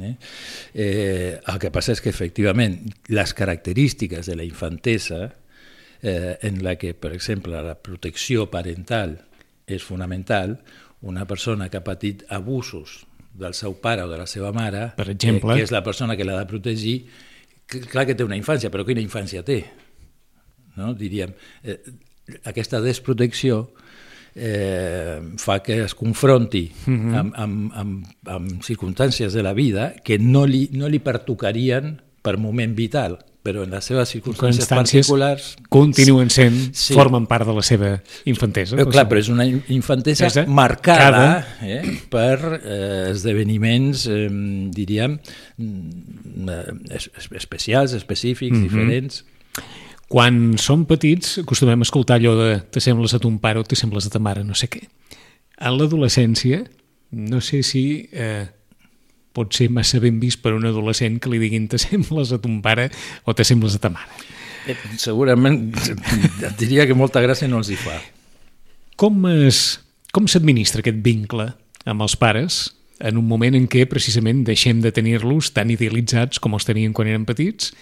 Eh? 0.00 0.14
Eh, 0.74 1.40
el 1.40 1.58
que 1.60 1.70
passa 1.72 1.94
és 1.96 2.02
que, 2.04 2.12
efectivament, 2.12 2.78
les 3.12 3.34
característiques 3.36 4.28
de 4.28 4.36
la 4.36 4.46
infantesa, 4.46 5.28
eh, 6.02 6.36
en 6.46 6.62
la 6.64 6.76
que, 6.80 6.94
per 6.94 7.12
exemple, 7.16 7.56
la 7.62 7.76
protecció 7.78 8.48
parental 8.52 9.18
és 9.66 9.84
fonamental, 9.84 10.60
una 11.06 11.26
persona 11.28 11.68
que 11.68 11.80
ha 11.80 11.84
patit 11.84 12.24
abusos 12.32 13.04
del 13.38 13.54
seu 13.54 13.74
pare 13.80 14.02
o 14.02 14.08
de 14.08 14.16
la 14.18 14.26
seva 14.26 14.52
mare, 14.52 14.92
Per 14.96 15.08
exemple. 15.10 15.52
eh, 15.52 15.56
que 15.58 15.62
és 15.68 15.70
la 15.74 15.82
persona 15.84 16.16
que 16.16 16.24
l'ha 16.24 16.38
de 16.38 16.46
protegir, 16.46 17.06
que, 17.66 17.80
clar 17.80 18.06
que 18.06 18.14
té 18.14 18.24
una 18.24 18.36
infància, 18.38 18.70
però 18.70 18.84
quina 18.86 19.00
infància 19.04 19.42
té? 19.44 19.64
no? 20.76 20.92
diríem, 20.94 21.30
eh, 21.64 21.78
aquesta 22.44 22.80
desprotecció 22.84 23.70
eh, 24.34 25.20
fa 25.40 25.62
que 25.62 25.78
es 25.84 25.94
confronti 25.94 26.70
uh 26.86 26.90
Mhm. 26.90 27.10
-huh. 27.10 27.18
amb, 27.18 27.32
amb, 27.36 27.72
amb, 27.74 28.06
amb 28.26 28.62
circumstàncies 28.62 29.32
de 29.32 29.42
la 29.42 29.54
vida 29.54 29.94
que 30.04 30.18
no 30.18 30.44
li, 30.46 30.68
no 30.72 30.88
li 30.88 30.98
pertocarien 30.98 32.02
per 32.22 32.36
moment 32.36 32.74
vital. 32.76 33.18
Però 33.46 33.62
en 33.62 33.70
les 33.76 33.86
seves 33.86 34.10
circumstàncies 34.10 34.66
particulars... 35.06 35.52
continuen 35.70 36.30
sent, 36.34 36.56
Sí. 36.74 36.96
formen 36.98 37.28
part 37.30 37.46
de 37.46 37.54
la 37.54 37.62
seva 37.62 37.92
infantesa. 38.26 38.74
Però, 38.74 38.88
clar, 38.90 39.06
però 39.08 39.22
és 39.22 39.30
una 39.30 39.46
infantesa 39.46 40.26
Infantesa 40.26 40.46
marcada 40.50 41.46
eh, 41.62 41.80
per 42.10 42.36
eh, 42.58 43.12
esdeveniments, 43.12 44.06
eh, 44.10 44.26
diríem, 44.74 45.18
mm, 45.56 46.48
eh, 46.50 46.96
es- 46.98 47.10
es- 47.16 47.30
especials, 47.38 47.94
específics, 47.94 48.58
diferents. 48.66 49.22
Quan 50.08 50.54
som 50.62 50.84
petits 50.86 51.38
acostumem 51.42 51.80
a 51.82 51.86
escoltar 51.86 52.20
allò 52.20 52.36
de 52.38 52.50
t'assembles 52.70 53.14
a 53.14 53.18
ton 53.22 53.38
pare 53.42 53.58
o 53.58 53.64
t'assembles 53.66 54.06
a 54.06 54.10
ta 54.14 54.20
mare, 54.22 54.44
no 54.46 54.54
sé 54.54 54.68
què. 54.70 54.84
En 55.58 55.78
l'adolescència, 55.78 56.64
no 57.10 57.40
sé 57.40 57.62
si 57.66 58.08
eh, 58.12 58.46
pot 59.36 59.52
ser 59.56 59.68
massa 59.72 60.00
ben 60.02 60.18
vist 60.22 60.40
per 60.44 60.54
un 60.56 60.64
adolescent 60.68 61.20
que 61.20 61.32
li 61.32 61.40
diguin 61.42 61.68
t'assembles 61.72 62.32
a 62.32 62.40
ton 62.42 62.62
pare 62.64 62.88
o 63.24 63.36
t'assembles 63.36 63.76
a 63.76 63.82
ta 63.84 63.92
mare. 63.92 64.24
Eh, 64.66 64.76
segurament 64.98 65.60
et 65.76 66.56
diria 66.58 66.88
que 66.88 66.96
molta 66.98 67.22
gràcia 67.22 67.48
no 67.50 67.60
els 67.62 67.70
hi 67.70 67.78
fa. 67.78 68.00
Com 68.96 69.28
es, 69.30 69.78
com 70.16 70.26
s'administra 70.30 70.82
aquest 70.82 71.04
vincle 71.04 71.50
amb 71.86 72.02
els 72.02 72.16
pares 72.18 72.64
en 72.98 73.20
un 73.20 73.26
moment 73.28 73.54
en 73.54 73.68
què 73.68 73.84
precisament 73.88 74.40
deixem 74.46 74.80
de 74.80 74.90
tenir-los 74.94 75.52
tan 75.54 75.70
idealitzats 75.70 76.40
com 76.40 76.56
els 76.56 76.64
tenien 76.64 76.96
quan 76.96 77.10
eren 77.12 77.28
petits 77.28 77.74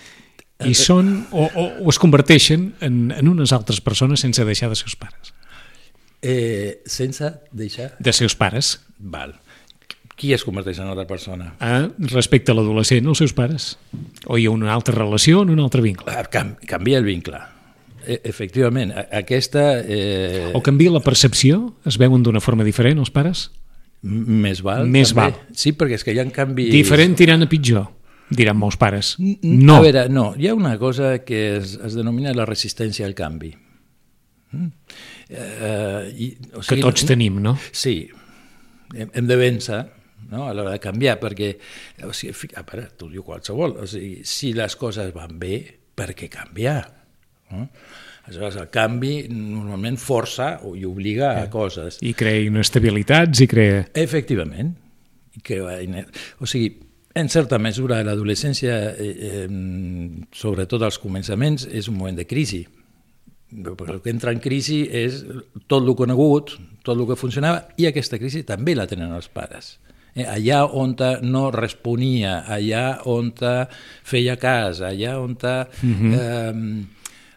i 0.64 0.74
són 0.78 1.14
o, 1.30 1.46
o, 1.46 1.64
o 1.84 1.92
es 1.92 1.98
converteixen 2.02 2.72
en, 2.84 2.98
en 3.14 3.30
unes 3.30 3.54
altres 3.54 3.80
persones 3.84 4.22
sense 4.24 4.44
deixar 4.46 4.70
de 4.72 4.78
ser 4.78 4.90
els 4.90 4.98
pares. 4.98 5.32
Eh, 6.24 6.80
sense 6.86 7.30
deixar... 7.52 7.92
De 8.00 8.14
ser 8.16 8.28
els 8.30 8.36
pares. 8.38 8.78
Val. 8.98 9.34
Qui 10.16 10.30
es 10.32 10.44
converteix 10.46 10.78
en 10.78 10.86
altra 10.92 11.06
persona? 11.10 11.54
A, 11.58 11.88
respecte 12.12 12.52
a 12.52 12.54
l'adolescent, 12.54 13.06
els 13.10 13.18
seus 13.18 13.32
pares. 13.34 13.72
O 14.30 14.38
hi 14.38 14.44
ha 14.46 14.52
una 14.54 14.70
altra 14.72 14.94
relació 14.94 15.42
en 15.42 15.50
un 15.50 15.58
altre 15.64 15.82
vincle. 15.82 16.06
Ah, 16.14 16.22
Cam 16.30 16.54
canvia 16.70 17.00
el 17.02 17.04
vincle. 17.08 17.40
E 18.06 18.20
efectivament, 18.28 18.92
aquesta... 19.16 19.80
Eh, 19.80 20.52
O 20.54 20.60
canvia 20.62 20.92
la 20.92 21.00
percepció? 21.00 21.74
Es 21.88 21.96
veuen 21.98 22.22
d'una 22.22 22.40
forma 22.44 22.62
diferent 22.66 23.00
els 23.02 23.10
pares? 23.10 23.48
m- 24.04 24.22
més 24.44 24.60
val. 24.62 24.86
Més 24.86 25.14
també. 25.14 25.32
val. 25.32 25.56
Sí, 25.56 25.72
perquè 25.72 25.96
és 25.98 26.04
que 26.04 26.12
hi 26.14 26.20
ha 26.20 26.26
canvis... 26.30 26.68
Diferent 26.70 27.16
tirant 27.16 27.42
a 27.42 27.48
pitjor, 27.48 27.86
diran 28.30 28.58
molts 28.60 28.76
pares. 28.76 29.14
No. 29.18 29.78
A 29.80 29.84
veure, 29.86 30.06
no, 30.12 30.34
hi 30.38 30.46
ha 30.50 30.54
una 30.54 30.76
cosa 30.78 31.14
que 31.24 31.56
es, 31.56 31.74
es 31.80 31.96
denomina 31.96 32.34
la 32.36 32.44
resistència 32.46 33.08
al 33.08 33.16
canvi. 33.18 33.54
Mm? 34.52 34.68
Eh, 35.30 36.12
i, 36.14 36.30
o 36.54 36.60
Que 36.62 36.76
tots 36.84 37.06
tenim, 37.08 37.40
no? 37.42 37.56
Sí, 37.72 37.96
hem, 38.94 39.08
hem 39.10 39.26
de 39.32 39.38
vèncer 39.40 39.80
no? 40.30 40.48
a 40.48 40.54
l'hora 40.54 40.74
de 40.74 40.82
canviar, 40.82 41.18
perquè 41.22 41.52
o 42.06 42.12
sigui, 42.16 42.52
a 42.56 42.64
veure, 42.66 42.88
t'ho 42.98 43.10
diu 43.12 43.24
qualsevol, 43.26 43.78
o 43.82 43.88
sigui, 43.90 44.22
si 44.28 44.52
les 44.56 44.76
coses 44.80 45.12
van 45.16 45.38
bé, 45.40 45.58
per 45.94 46.12
què 46.16 46.30
canviar? 46.32 46.80
No? 47.52 47.68
Aleshores, 48.24 48.56
el 48.56 48.70
canvi 48.72 49.26
normalment 49.28 49.98
força 50.00 50.54
o 50.64 50.72
i 50.78 50.86
obliga 50.88 51.34
a 51.42 51.50
coses. 51.52 51.98
I 52.00 52.14
crea 52.16 52.46
inestabilitats 52.46 53.44
i 53.44 53.48
crea... 53.50 53.82
Efectivament. 54.00 54.72
I 55.36 55.42
que, 55.44 55.58
o 55.60 56.48
sigui, 56.48 56.70
en 57.14 57.28
certa 57.28 57.58
mesura, 57.60 58.00
l'adolescència, 58.06 58.78
eh, 58.96 59.10
eh, 59.28 59.48
sobretot 60.32 60.82
als 60.82 60.98
començaments, 61.02 61.68
és 61.68 61.90
un 61.92 61.98
moment 61.98 62.16
de 62.16 62.26
crisi. 62.26 62.64
Perquè 63.54 63.92
el 63.92 64.00
que 64.02 64.10
entra 64.10 64.32
en 64.34 64.40
crisi 64.42 64.80
és 64.90 65.20
tot 65.68 65.84
el 65.84 65.94
conegut, 65.94 66.56
tot 66.82 66.96
el 66.96 67.04
que 67.06 67.20
funcionava, 67.20 67.68
i 67.76 67.86
aquesta 67.86 68.18
crisi 68.18 68.42
també 68.48 68.74
la 68.74 68.88
tenen 68.90 69.12
els 69.14 69.28
pares. 69.28 69.76
Eh, 70.14 70.22
allà 70.22 70.64
on 70.78 70.94
no 71.26 71.48
responia, 71.50 72.44
allà 72.46 73.00
on 73.10 73.32
feia 74.02 74.36
cas, 74.38 74.80
allà 74.80 75.16
on 75.18 75.34
te, 75.34 75.56
eh, 75.82 76.52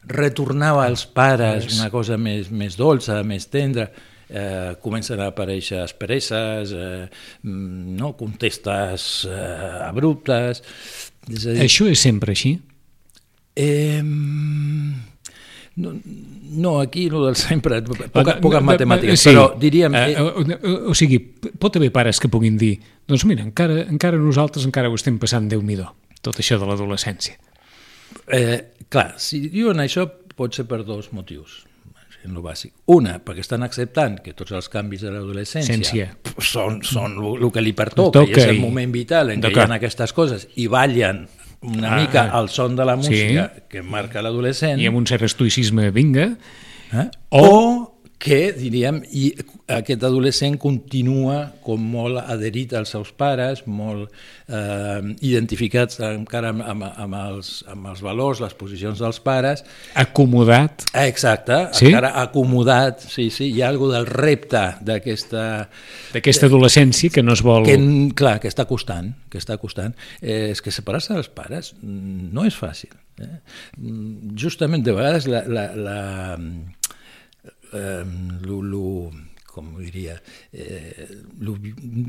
retornava 0.08 0.86
als 0.86 1.06
pares 1.06 1.68
una 1.78 1.90
cosa 1.90 2.18
més, 2.18 2.52
més 2.54 2.78
dolça, 2.78 3.24
més 3.24 3.50
tendra, 3.50 3.90
eh, 4.30 4.76
comencen 4.84 5.20
a 5.20 5.32
aparèixer 5.32 5.82
aspereses, 5.82 6.72
eh, 6.72 7.08
mm, 7.44 7.98
no? 7.98 8.14
contestes 8.20 9.26
eh, 9.26 9.88
abruptes... 9.88 10.64
És 11.28 11.44
dir, 11.44 11.60
Això 11.66 11.90
és 11.92 12.00
sempre 12.00 12.32
així? 12.32 12.54
Eh, 13.58 14.04
no, 15.78 15.94
no, 16.58 16.80
aquí 16.82 17.08
no 17.10 17.24
del 17.26 17.36
sempre, 17.36 17.82
poca, 17.82 18.34
Ah, 18.36 18.42
poques 18.42 18.64
matemàtiques, 18.66 19.22
sí. 19.22 19.30
però 19.30 19.52
diríem... 19.60 19.94
Eh, 19.96 20.16
Eh, 20.18 20.22
o, 20.22 20.42
o, 20.42 20.76
o 20.92 20.96
sigui, 20.98 21.20
pot 21.60 21.78
haver 21.78 21.92
pares 21.94 22.20
que 22.20 22.30
puguin 22.30 22.58
dir 22.58 22.76
doncs 23.08 23.24
mira, 23.30 23.46
encara, 23.46 23.84
encara 23.88 24.18
nosaltres 24.18 24.66
encara 24.66 24.90
ho 24.90 24.98
estem 24.98 25.20
passant 25.22 25.48
déu 25.48 25.62
nhi 25.62 25.78
tot 26.22 26.40
això 26.42 26.58
de 26.60 26.66
l'adolescència. 26.66 27.38
eh, 28.28 28.74
clar, 28.90 29.14
si 29.18 29.48
diuen 29.54 29.80
això 29.80 30.08
pot 30.36 30.54
ser 30.54 30.66
per 30.68 30.84
dos 30.86 31.12
motius 31.14 31.64
en 32.26 32.34
lo 32.34 32.42
bàsic. 32.44 32.74
Una, 32.92 33.20
perquè 33.24 33.40
estan 33.40 33.64
acceptant 33.64 34.18
que 34.24 34.34
tots 34.34 34.52
els 34.52 34.68
canvis 34.70 35.02
de 35.06 35.12
l'adolescència 35.14 36.10
són, 36.44 36.82
són 36.84 37.18
el 37.24 37.52
que 37.54 37.62
li 37.64 37.74
pertoca, 37.78 38.20
Toca 38.20 38.32
i 38.32 38.34
és 38.44 38.50
el 38.52 38.60
moment 38.60 38.92
vital 38.92 39.32
en 39.32 39.42
què 39.42 39.54
hi 39.54 39.60
ha 39.64 39.68
aquestes 39.78 40.14
coses 40.14 40.48
i 40.56 40.68
ballen 40.68 41.28
una 41.62 41.94
Ah, 41.96 42.00
mica 42.02 42.30
ah. 42.32 42.38
al 42.40 42.50
son 42.50 42.76
de 42.76 42.86
la 42.86 42.94
Sí. 43.02 43.10
música 43.10 43.54
que 43.70 43.82
marca 43.82 44.22
l'adolescent, 44.22 44.80
I 44.80 44.86
amb 44.88 44.98
un 44.98 45.06
cert 45.08 45.24
estoicisme, 45.24 45.92
vinga, 45.92 46.38
Eh? 46.94 47.10
O- 47.30 47.46
O, 47.46 47.87
que, 48.18 48.52
diríem, 48.58 49.04
i 49.14 49.28
aquest 49.70 50.02
adolescent 50.08 50.56
continua 50.58 51.52
com 51.62 51.84
molt 51.94 52.18
adherit 52.24 52.74
als 52.74 52.90
seus 52.96 53.12
pares, 53.14 53.62
molt 53.70 54.10
eh, 54.50 55.04
identificats 55.28 56.00
encara 56.02 56.50
amb, 56.50 56.64
amb, 56.66 56.88
amb, 56.90 57.18
els, 57.20 57.52
amb 57.70 57.92
els 57.92 58.02
valors, 58.02 58.42
les 58.42 58.56
posicions 58.58 58.98
dels 59.04 59.20
pares. 59.22 59.64
acomodat, 59.94 60.88
Eh, 60.94 61.08
Exacte, 61.08 61.68
Sí? 61.74 61.88
encara 61.92 62.14
acomodat, 62.22 63.02
sí, 63.02 63.30
sí, 63.30 63.52
hi 63.54 63.62
ha 63.62 63.70
alguna 63.70 64.00
del 64.00 64.08
repte 64.08 64.64
d'aquesta... 64.82 65.70
d'aquesta 66.14 66.48
adolescència 66.50 67.12
que 67.14 67.22
no 67.24 67.34
es 67.34 67.44
vol... 67.46 67.66
Que, 67.66 67.78
clar, 68.16 68.40
que 68.42 68.50
està 68.50 68.66
costant, 68.66 69.14
que 69.30 69.38
està 69.38 69.58
costant. 69.62 69.94
Eh, 70.22 70.50
és 70.52 70.62
que 70.62 70.72
separar-se 70.74 71.14
dels 71.14 71.30
pares 71.30 71.76
no 71.84 72.46
és 72.48 72.58
fàcil. 72.58 72.94
Eh? 73.22 73.40
Mm, 73.78 74.36
Justament, 74.38 74.84
de 74.86 74.94
vegades, 74.94 75.28
la, 75.30 75.44
la, 75.48 75.68
la, 75.76 76.00
eh, 77.74 78.04
lo, 78.46 78.62
lo, 78.62 78.84
com 79.58 79.74
ho 79.74 79.82
diria, 79.82 80.14
eh, 80.54 81.08
lo, 81.42 81.56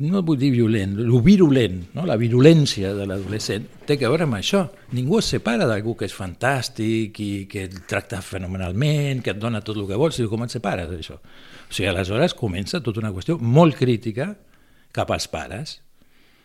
no 0.05 0.21
vull 0.27 0.37
dir 0.37 0.51
violent, 0.53 0.99
lo 1.01 1.23
virulent, 1.25 1.79
no? 1.97 2.05
la 2.09 2.18
virulència 2.21 2.92
de 2.97 3.07
l'adolescent 3.09 3.64
té 3.88 3.97
que 3.97 4.11
veure 4.11 4.27
amb 4.29 4.37
això. 4.37 4.66
Ningú 4.92 5.23
es 5.23 5.31
separa 5.33 5.68
d'algú 5.71 5.97
que 5.97 6.09
és 6.09 6.16
fantàstic 6.16 7.23
i 7.25 7.31
que 7.49 7.64
et 7.71 7.79
tracta 7.88 8.21
fenomenalment, 8.25 9.25
que 9.25 9.33
et 9.33 9.40
dona 9.40 9.64
tot 9.64 9.81
el 9.81 9.88
que 9.88 9.99
vols, 9.99 10.21
i 10.21 10.29
com 10.29 10.44
et 10.44 10.53
separes 10.53 10.92
d'això? 10.92 11.16
O 11.16 11.73
sigui, 11.73 11.88
aleshores 11.88 12.37
comença 12.37 12.83
tota 12.85 13.01
una 13.01 13.14
qüestió 13.16 13.38
molt 13.40 13.81
crítica 13.81 14.35
cap 14.92 15.11
als 15.16 15.29
pares. 15.33 15.79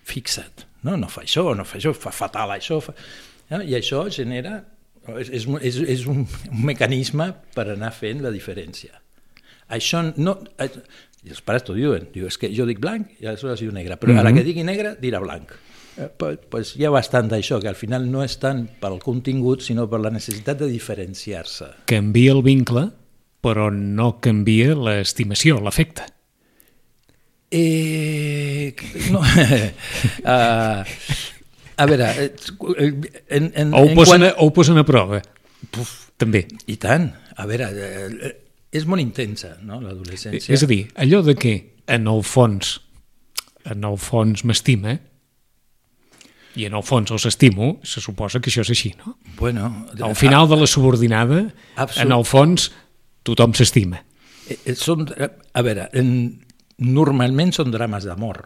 Fixa't, 0.07 0.67
no, 0.87 0.95
no 0.99 1.11
fa 1.11 1.27
això, 1.27 1.49
no 1.55 1.67
fa 1.67 1.79
això, 1.79 1.91
fa 1.95 2.15
fatal 2.15 2.55
això. 2.55 2.79
Fa... 2.83 2.95
No? 3.51 3.63
I 3.63 3.75
això 3.79 4.07
genera... 4.11 4.61
És, 5.19 5.27
és, 5.35 5.77
és 5.83 6.05
un, 6.07 6.21
un 6.23 6.59
mecanisme 6.63 7.25
per 7.51 7.65
anar 7.73 7.89
fent 7.91 8.21
la 8.23 8.29
diferència. 8.31 9.02
Això 9.69 10.03
no... 10.17 10.37
eh, 10.59 10.69
I 11.23 11.31
els 11.31 11.43
pares 11.45 11.63
t'ho 11.63 11.75
diuen, 11.77 12.09
diu, 12.11 12.27
és 12.27 12.35
que 12.37 12.49
jo 12.51 12.65
dic 12.67 12.81
blanc 12.83 13.13
i 13.23 13.29
aleshores 13.29 13.61
diu 13.63 13.71
negre, 13.71 13.95
però 13.95 14.17
a 14.19 14.25
la 14.25 14.33
que 14.35 14.43
digui 14.43 14.65
negre 14.67 14.97
dirà 14.99 15.21
blanc. 15.23 15.53
Eh, 15.95 16.09
pues, 16.17 16.39
pues 16.49 16.73
hi 16.75 16.83
ha 16.83 16.91
bastant 16.91 17.29
d'això, 17.31 17.61
que 17.61 17.69
al 17.69 17.77
final 17.79 18.09
no 18.11 18.25
és 18.25 18.35
tant 18.41 18.65
pel 18.81 18.97
contingut, 19.03 19.63
sinó 19.63 19.85
per 19.87 20.01
la 20.03 20.11
necessitat 20.11 20.59
de 20.59 20.67
diferenciar-se. 20.71 21.69
Canvia 21.87 22.33
el 22.33 22.41
vincle, 22.43 22.89
però 23.43 23.69
no 23.71 24.17
canvia 24.23 24.75
l'estimació, 24.75 25.61
l'afecte. 25.63 26.09
Eh, 27.53 28.73
no, 29.13 29.21
uh, 29.21 30.83
a 31.83 31.85
veure, 31.85 32.09
eh, 32.17 32.31
en, 33.29 33.51
en, 33.53 33.73
O 33.73 33.83
ho, 33.83 33.89
en 33.91 33.95
posen, 33.99 34.25
a, 34.25 34.31
o 34.39 34.47
ho 34.47 34.53
posen 34.55 34.81
a 34.81 34.85
prova, 34.87 35.21
Puf, 35.69 35.91
també. 36.17 36.47
I 36.67 36.79
tant, 36.81 37.11
a 37.37 37.45
veure, 37.49 37.69
eh, 37.69 38.31
és 38.73 38.85
molt 38.89 39.03
intensa, 39.03 39.55
no?, 39.61 39.79
l'adolescència. 39.83 40.53
És 40.53 40.65
a 40.65 40.69
dir, 40.69 40.87
allò 40.99 41.21
de 41.25 41.35
que 41.37 41.53
en 41.93 42.07
el 42.09 42.23
fons, 42.25 42.79
en 43.69 43.85
el 43.87 43.99
fons 44.01 44.43
m'estima, 44.47 44.97
i 46.57 46.67
en 46.67 46.75
el 46.77 46.83
fons 46.85 47.11
els 47.13 47.25
estimo, 47.29 47.77
se 47.87 48.01
suposa 48.03 48.41
que 48.41 48.51
això 48.51 48.61
és 48.65 48.71
així, 48.73 48.93
no? 48.99 49.15
Bueno, 49.39 49.69
Al 50.05 50.15
final 50.17 50.47
de 50.49 50.59
la 50.59 50.67
subordinada, 50.69 51.47
Absolut. 51.75 52.05
en 52.05 52.17
el 52.17 52.25
fons, 52.29 52.67
tothom 53.25 53.55
s'estima. 53.57 54.03
Eh, 54.49 54.59
eh, 54.65 54.75
eh, 54.75 55.29
a 55.53 55.63
veure, 55.65 55.87
en, 55.97 56.11
normalment 56.77 57.53
són 57.55 57.73
drames 57.73 58.05
d'amor, 58.05 58.43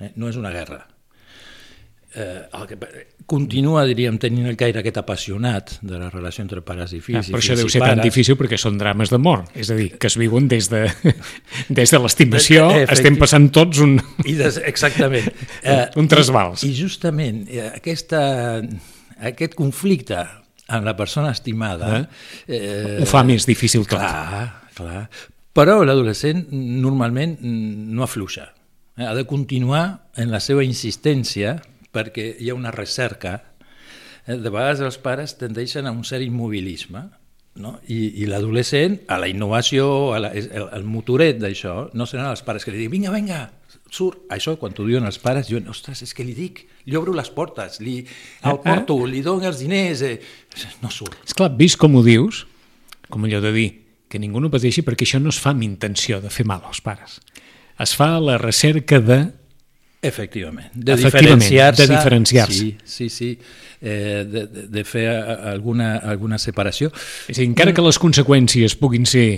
eh? 0.00 0.10
no 0.16 0.30
és 0.30 0.38
una 0.40 0.50
guerra. 0.54 0.80
Eh, 2.14 2.42
el 2.58 2.66
que, 2.68 2.76
continua, 3.24 3.86
diríem, 3.88 4.18
tenint 4.20 4.44
el 4.50 4.56
caire 4.60 4.82
aquest 4.82 4.98
apassionat 5.00 5.70
de 5.80 5.96
la 5.96 6.10
relació 6.12 6.42
entre 6.44 6.60
pares 6.60 6.92
i 6.92 6.98
Ah, 6.98 7.04
fills. 7.06 7.28
i 7.28 7.32
però 7.32 7.40
això 7.40 7.56
deu 7.56 7.70
ser 7.72 7.80
tan 7.80 7.94
pares. 7.96 8.04
difícil 8.04 8.36
perquè 8.36 8.58
són 8.60 8.76
drames 8.76 9.08
d'amor, 9.08 9.46
és 9.56 9.70
a 9.72 9.76
dir, 9.78 9.86
que 9.96 10.10
es 10.10 10.16
viuen 10.20 10.48
des 10.50 10.68
de, 10.68 10.82
des 11.72 11.90
de 11.94 11.98
l'estimació, 12.02 12.66
Eh, 12.76 12.84
estem 12.92 13.16
passant 13.16 13.48
tots 13.54 13.80
un... 13.80 13.96
I 14.28 14.34
des, 14.36 14.58
exactament. 14.58 15.30
Un 15.96 16.08
trasbals. 16.08 16.64
I, 16.64 16.70
I 16.74 16.76
justament 16.82 17.46
eh, 17.48 17.70
aquesta, 17.78 18.60
aquest 19.32 19.54
conflicte 19.56 20.20
amb 20.68 20.84
la 20.84 20.96
persona 20.96 21.30
estimada... 21.32 22.08
Eh? 22.46 22.98
Ho 23.02 23.06
fa 23.08 23.24
més 23.24 23.46
difícil 23.48 23.86
tot. 23.86 23.98
Clar, 24.00 24.68
clar. 24.76 25.06
Però 25.52 25.82
l'adolescent 25.84 26.46
normalment 26.52 27.38
no 27.42 28.04
afluixa. 28.04 28.50
Eh? 28.98 29.04
Ha 29.08 29.14
de 29.16 29.24
continuar 29.28 30.10
en 30.16 30.30
la 30.32 30.40
seva 30.40 30.64
insistència 30.64 31.56
perquè 31.92 32.28
hi 32.40 32.50
ha 32.50 32.58
una 32.58 32.72
recerca. 32.74 33.38
Eh? 34.26 34.36
De 34.36 34.50
vegades 34.50 34.82
els 34.84 34.98
pares 35.02 35.36
tendeixen 35.40 35.86
a 35.86 35.92
un 35.94 36.04
cert 36.08 36.24
immobilisme 36.24 37.06
no? 37.60 37.76
i, 37.86 38.22
i 38.22 38.28
l'adolescent, 38.30 39.02
a 39.12 39.18
la 39.20 39.28
innovació, 39.28 39.86
a 40.16 40.20
la, 40.22 40.32
el, 40.36 40.68
el 40.72 40.86
motoret 40.88 41.40
d'això, 41.40 41.90
no 41.94 42.06
seran 42.08 42.30
els 42.30 42.44
pares 42.46 42.64
que 42.64 42.72
li 42.72 42.80
diuen 42.80 42.96
vinga, 42.96 43.12
vinga, 43.14 43.42
surt. 43.92 44.24
Això, 44.32 44.56
quan 44.60 44.74
t'ho 44.76 44.86
diuen 44.88 45.06
els 45.08 45.20
pares, 45.22 45.50
jo, 45.50 45.60
ostres, 45.72 46.02
és 46.06 46.14
que 46.16 46.24
li 46.26 46.34
dic, 46.36 46.64
li 46.88 46.96
obro 46.98 47.14
les 47.16 47.28
portes, 47.34 47.80
li, 47.84 48.00
el 48.42 48.56
ah, 48.56 48.56
porto, 48.64 48.96
ah. 49.04 49.10
li 49.10 49.20
dono 49.24 49.48
els 49.50 49.60
diners, 49.62 50.04
eh, 50.08 50.16
no 50.82 50.90
surt. 50.92 51.20
És 51.26 51.36
clar, 51.36 51.52
vist 51.58 51.80
com 51.80 51.98
ho 51.98 52.04
dius, 52.06 52.46
com 53.12 53.28
allò 53.28 53.42
de 53.44 53.52
dir, 53.54 53.68
que 54.08 54.20
ningú 54.20 54.40
no 54.44 54.52
pateixi 54.52 54.84
perquè 54.84 55.06
això 55.06 55.20
no 55.20 55.32
es 55.32 55.40
fa 55.40 55.52
amb 55.54 55.64
intenció 55.64 56.20
de 56.20 56.32
fer 56.32 56.44
mal 56.48 56.64
als 56.68 56.82
pares. 56.84 57.20
Es 57.80 57.94
fa 57.96 58.14
la 58.20 58.38
recerca 58.40 59.00
de... 59.00 59.22
Efectivament, 60.02 60.72
de 60.74 60.96
diferenciar-se. 60.98 61.86
De 61.86 61.94
diferenciar-se. 61.94 62.58
Sí, 62.58 62.76
sí, 62.84 63.08
sí. 63.08 63.38
Eh, 63.80 64.24
de, 64.26 64.46
de 64.70 64.82
fer 64.84 65.06
alguna, 65.08 65.96
alguna 65.98 66.38
separació. 66.42 66.90
És 67.30 67.38
dir, 67.38 67.46
encara 67.46 67.74
que 67.74 67.84
les 67.86 67.98
conseqüències 68.02 68.74
puguin 68.78 69.06
ser 69.06 69.28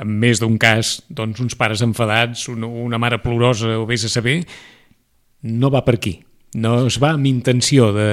en 0.00 0.12
més 0.22 0.40
d'un 0.40 0.56
cas, 0.60 1.02
doncs, 1.12 1.40
uns 1.44 1.56
pares 1.58 1.82
enfadats, 1.84 2.46
una, 2.48 2.66
una 2.66 3.00
mare 3.00 3.20
plorosa 3.20 3.74
o 3.76 3.84
vés 3.88 4.06
a 4.08 4.10
saber, 4.12 4.38
no 5.42 5.70
va 5.72 5.84
per 5.84 5.98
aquí. 5.98 6.14
No 6.54 6.86
es 6.86 6.98
va 7.02 7.12
amb 7.16 7.28
intenció 7.28 7.92
de... 7.96 8.08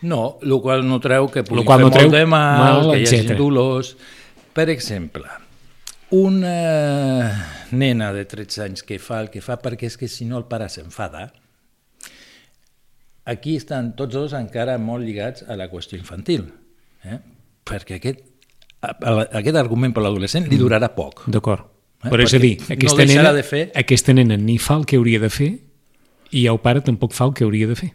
No, 0.00 0.38
el 0.40 0.56
qual 0.64 0.86
no 0.88 0.96
treu 1.04 1.28
que 1.28 1.44
pugui 1.44 1.60
fer 1.60 1.76
no 1.80 1.90
molt 1.90 2.14
de 2.14 2.24
mal, 2.24 2.60
mal 2.64 2.92
que 2.94 3.02
hi 3.02 3.08
hagi 3.08 3.36
dolors. 3.36 3.92
Per 4.56 4.68
exemple, 4.72 5.28
una 6.10 7.30
nena 7.70 8.12
de 8.12 8.24
13 8.26 8.64
anys 8.64 8.82
que 8.86 8.98
fa 8.98 9.20
el 9.22 9.30
que 9.30 9.42
fa 9.44 9.60
perquè 9.62 9.86
és 9.90 9.96
que 9.98 10.08
si 10.10 10.26
no 10.26 10.38
el 10.38 10.48
pare 10.50 10.68
s'enfada, 10.68 11.28
aquí 13.30 13.56
estan 13.56 13.94
tots 13.98 14.14
dos 14.14 14.34
encara 14.34 14.78
molt 14.78 15.06
lligats 15.06 15.46
a 15.46 15.56
la 15.58 15.70
qüestió 15.70 15.98
infantil. 15.98 16.48
Eh? 17.06 17.20
Perquè 17.68 18.00
aquest 18.00 18.26
aquest 18.80 19.56
argument 19.60 19.92
per 19.92 20.04
l'adolescent 20.04 20.48
li 20.48 20.58
durarà 20.60 20.88
poc. 20.94 21.26
D'acord. 21.28 21.66
Eh? 22.00 22.08
Però 22.08 22.24
és 22.24 22.34
a 22.34 22.40
dir, 22.40 22.54
aquesta, 22.72 23.04
no 23.04 23.08
nena, 23.12 23.32
de 23.36 23.44
fer... 23.44 23.66
aquesta 23.76 24.14
nena 24.16 24.38
ni 24.40 24.56
fa 24.58 24.78
el 24.80 24.86
que 24.88 24.96
hauria 24.96 25.20
de 25.20 25.28
fer 25.32 25.50
i 26.32 26.46
el 26.48 26.60
pare 26.64 26.80
tampoc 26.86 27.12
fa 27.12 27.28
el 27.28 27.34
que 27.36 27.44
hauria 27.44 27.68
de 27.68 27.76
fer. 27.76 27.90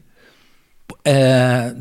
Eh, 1.10 1.74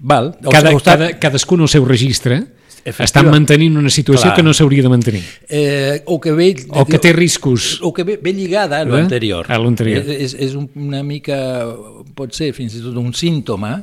val. 0.00 0.36
Cada, 0.50 0.74
o 0.74 0.80
cada, 0.80 1.10
cadascun 1.20 1.64
el 1.64 1.72
seu 1.72 1.84
registre 1.88 2.42
estan 2.86 3.26
mantenint 3.32 3.76
una 3.80 3.90
situació 3.90 4.28
Clar. 4.28 4.36
que 4.36 4.44
no 4.46 4.54
s'hauria 4.54 4.84
de 4.84 4.90
mantenir. 4.92 5.24
Eh, 5.48 6.02
o 6.06 6.20
que, 6.20 6.32
ve, 6.32 6.52
o 6.70 6.84
que 6.86 7.00
té 7.02 7.12
riscos. 7.12 7.80
O 7.82 7.92
que 7.92 8.04
ve, 8.06 8.18
ve 8.22 8.32
lligada 8.32 8.80
a 8.80 8.86
l'anterior. 8.86 9.50
A 9.50 9.58
l'anterior. 9.58 10.06
És, 10.06 10.36
és 10.38 10.54
una 10.54 11.02
mica, 11.02 11.38
pot 12.14 12.34
ser 12.36 12.52
fins 12.56 12.78
i 12.78 12.84
tot 12.84 12.96
un 13.00 13.12
símptoma 13.16 13.74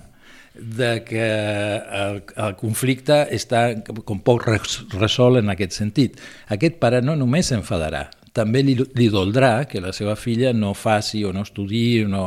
de 0.54 1.04
que 1.04 1.24
el, 1.24 2.20
el 2.46 2.56
conflicte 2.60 3.24
està 3.34 3.66
com 4.06 4.22
poc 4.24 4.46
resolt 4.48 5.42
en 5.42 5.52
aquest 5.52 5.76
sentit. 5.76 6.20
Aquest 6.54 6.78
pare 6.80 7.02
no 7.04 7.18
només 7.20 7.50
s'enfadarà, 7.52 8.06
també 8.34 8.64
li, 8.66 8.76
li 8.98 9.10
doldrà 9.14 9.66
que 9.70 9.82
la 9.82 9.94
seva 9.94 10.16
filla 10.18 10.54
no 10.58 10.74
faci 10.74 11.24
o 11.24 11.34
no 11.34 11.44
estudi 11.46 12.04
o 12.04 12.08
no 12.10 12.24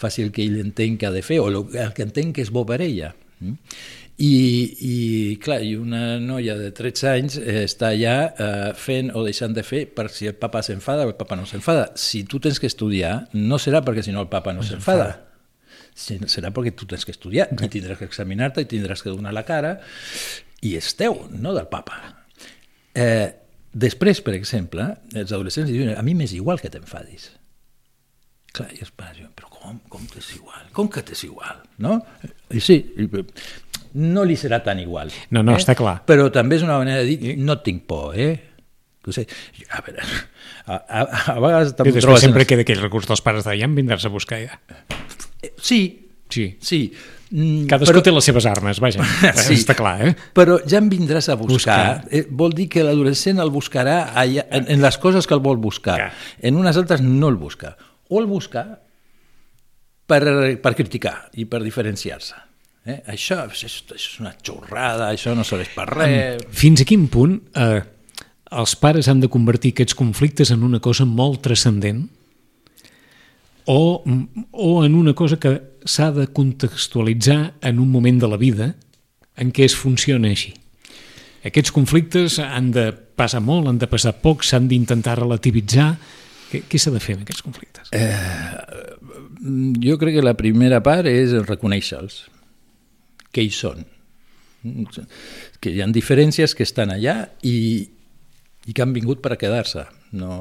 faci 0.00 0.24
el 0.24 0.32
que 0.32 0.44
ell 0.44 0.56
entén 0.62 0.96
que 0.98 1.08
ha 1.08 1.12
de 1.12 1.22
fer 1.22 1.42
o 1.42 1.50
el, 1.50 1.60
el 1.76 1.92
que 1.96 2.06
entén 2.06 2.32
que 2.32 2.44
és 2.44 2.52
bo 2.54 2.64
per 2.68 2.80
ella. 2.84 3.12
Mm? 3.40 3.58
I, 4.24 4.34
i 4.86 4.96
clar, 5.42 5.58
i 5.66 5.74
una 5.74 6.20
noia 6.22 6.54
de 6.54 6.70
13 6.70 7.08
anys 7.10 7.36
eh, 7.40 7.64
està 7.66 7.90
allà 7.90 8.16
eh, 8.30 8.72
fent 8.78 9.10
o 9.10 9.24
deixant 9.26 9.56
de 9.56 9.64
fer 9.66 9.84
per 9.90 10.06
si 10.14 10.30
el 10.30 10.36
papa 10.38 10.62
s'enfada 10.62 11.04
o 11.04 11.10
el 11.10 11.18
papa 11.18 11.36
no 11.36 11.46
s'enfada. 11.50 11.90
Si 11.98 12.22
tu 12.24 12.38
tens 12.40 12.62
que 12.62 12.70
estudiar, 12.70 13.24
no 13.34 13.58
serà 13.58 13.82
perquè 13.84 14.06
si 14.06 14.14
no 14.14 14.22
el 14.22 14.30
papa 14.32 14.54
no 14.54 14.64
s'enfada 14.64 15.12
serà 15.94 16.50
perquè 16.50 16.72
tu 16.74 16.88
tens 16.90 17.04
que 17.06 17.12
estudiar 17.14 17.44
i 17.54 17.68
tindràs 17.70 18.00
que 18.00 18.08
examinar-te 18.08 18.64
i 18.64 18.66
tindràs 18.66 19.04
que 19.04 19.12
donar 19.14 19.30
la 19.30 19.44
cara 19.46 19.76
i 20.64 20.74
és 20.74 20.88
teu, 20.98 21.20
no 21.30 21.52
del 21.54 21.68
papa. 21.70 22.00
Eh, 22.94 23.30
després, 23.74 24.20
per 24.24 24.36
exemple, 24.38 24.86
els 25.14 25.32
adolescents 25.32 25.70
diuen 25.70 25.94
a 25.98 26.04
mi 26.06 26.14
m'és 26.18 26.34
igual 26.36 26.62
que 26.62 26.70
t'enfadis. 26.72 27.30
Clar, 28.54 28.68
i 28.70 28.84
els 28.84 28.92
pares 28.94 29.18
diuen, 29.18 29.32
però 29.34 29.50
com, 29.50 29.80
com 29.90 30.04
t'és 30.10 30.30
igual? 30.36 30.68
Com 30.76 30.88
que 30.92 31.02
t'és 31.02 31.24
igual? 31.26 31.58
No? 31.82 31.98
I 32.54 32.62
sí, 32.62 32.78
no 33.98 34.22
li 34.26 34.36
serà 34.38 34.60
tan 34.62 34.78
igual. 34.82 35.10
No, 35.34 35.42
no, 35.42 35.56
eh? 35.56 35.62
està 35.62 35.74
clar. 35.78 36.00
Però 36.06 36.28
també 36.34 36.60
és 36.60 36.66
una 36.66 36.78
manera 36.78 37.02
de 37.02 37.10
dir, 37.10 37.34
no 37.42 37.58
tinc 37.66 37.82
por, 37.90 38.14
eh? 38.14 38.34
No 39.04 39.12
sé, 39.12 39.26
a 39.68 39.82
veure, 39.84 40.06
a, 40.64 40.78
a, 40.78 41.00
a 41.34 41.40
vegades... 41.42 41.74
I 41.76 41.92
després 41.92 42.22
sempre 42.24 42.46
queda 42.48 42.64
aquell 42.64 42.80
recurs 42.80 43.10
dels 43.10 43.20
pares 43.24 43.44
de 43.44 43.52
ja 43.58 43.66
em 43.68 43.74
vindràs 43.76 44.06
a 44.08 44.12
buscar 44.12 44.38
ja. 44.40 44.56
Sí, 45.60 45.80
sí. 46.32 46.46
sí. 46.64 46.80
Mm, 47.34 47.64
Cadascú 47.66 47.96
però... 47.96 48.02
té 48.06 48.12
les 48.14 48.28
seves 48.30 48.46
armes, 48.46 48.78
vaja, 48.78 49.02
sí, 49.42 49.56
està 49.58 49.74
clar, 49.74 49.96
eh? 50.06 50.12
Però 50.38 50.60
ja 50.70 50.78
em 50.78 50.86
vindràs 50.92 51.26
a 51.32 51.34
buscar. 51.34 51.56
buscar. 51.56 52.04
Eh, 52.14 52.22
vol 52.30 52.54
dir 52.54 52.68
que 52.70 52.84
l'adolescent 52.86 53.42
el 53.42 53.50
buscarà 53.50 53.96
allà, 54.14 54.46
en, 54.54 54.68
en 54.70 54.84
les 54.84 54.98
coses 55.02 55.26
que 55.26 55.34
el 55.34 55.42
vol 55.42 55.58
buscar. 55.58 55.98
Clar. 55.98 56.12
En 56.46 56.60
unes 56.60 56.78
altres 56.78 57.02
no 57.02 57.32
el 57.32 57.40
busca. 57.40 57.74
O 58.06 58.20
el 58.22 58.30
busca 58.30 58.62
per, 60.06 60.22
per 60.62 60.74
criticar 60.78 61.16
i 61.34 61.48
per 61.50 61.64
diferenciar-se. 61.64 62.38
Eh? 62.84 63.00
Això, 63.16 63.40
això 63.48 63.66
és 63.96 64.08
una 64.20 64.34
xorrada, 64.38 65.08
això 65.10 65.34
no 65.34 65.42
serveix 65.48 65.72
per 65.74 65.88
res... 65.90 66.44
Fins 66.54 66.84
a 66.84 66.86
quin 66.86 67.08
punt 67.10 67.38
eh, 67.58 67.80
els 68.54 68.76
pares 68.78 69.08
han 69.10 69.24
de 69.24 69.30
convertir 69.32 69.72
aquests 69.74 69.96
conflictes 69.98 70.52
en 70.54 70.62
una 70.62 70.78
cosa 70.84 71.08
molt 71.08 71.42
transcendent 71.48 72.04
o, 73.66 74.04
o 74.52 74.84
en 74.84 74.94
una 74.94 75.14
cosa 75.14 75.38
que 75.40 75.60
s'ha 75.84 76.10
de 76.12 76.26
contextualitzar 76.32 77.54
en 77.62 77.80
un 77.80 77.90
moment 77.90 78.20
de 78.20 78.28
la 78.28 78.40
vida 78.40 78.74
en 79.36 79.50
què 79.52 79.66
es 79.66 79.74
funciona 79.76 80.30
així. 80.30 80.54
Aquests 81.44 81.72
conflictes 81.76 82.38
han 82.40 82.70
de 82.72 82.90
passar 82.92 83.42
molt, 83.44 83.68
han 83.68 83.80
de 83.80 83.88
passar 83.90 84.14
poc, 84.22 84.44
s'han 84.46 84.68
d'intentar 84.70 85.18
relativitzar. 85.20 85.90
Què, 86.50 86.62
què 86.70 86.80
s'ha 86.80 86.92
de 86.94 87.02
fer 87.02 87.18
en 87.18 87.24
aquests 87.24 87.44
conflictes? 87.44 87.90
Eh, 87.92 88.62
jo 89.84 89.98
crec 90.00 90.18
que 90.18 90.24
la 90.24 90.36
primera 90.38 90.80
part 90.84 91.08
és 91.10 91.34
reconèixer-los, 91.44 92.22
què 93.34 93.44
hi 93.44 93.52
són. 93.52 93.84
Que 95.60 95.74
hi 95.74 95.82
ha 95.84 95.90
diferències 95.92 96.56
que 96.56 96.64
estan 96.64 96.94
allà 96.94 97.18
i, 97.44 97.56
i 98.64 98.72
que 98.72 98.84
han 98.84 98.94
vingut 98.96 99.20
per 99.20 99.34
a 99.34 99.40
quedar-se, 99.40 99.84
no, 100.14 100.34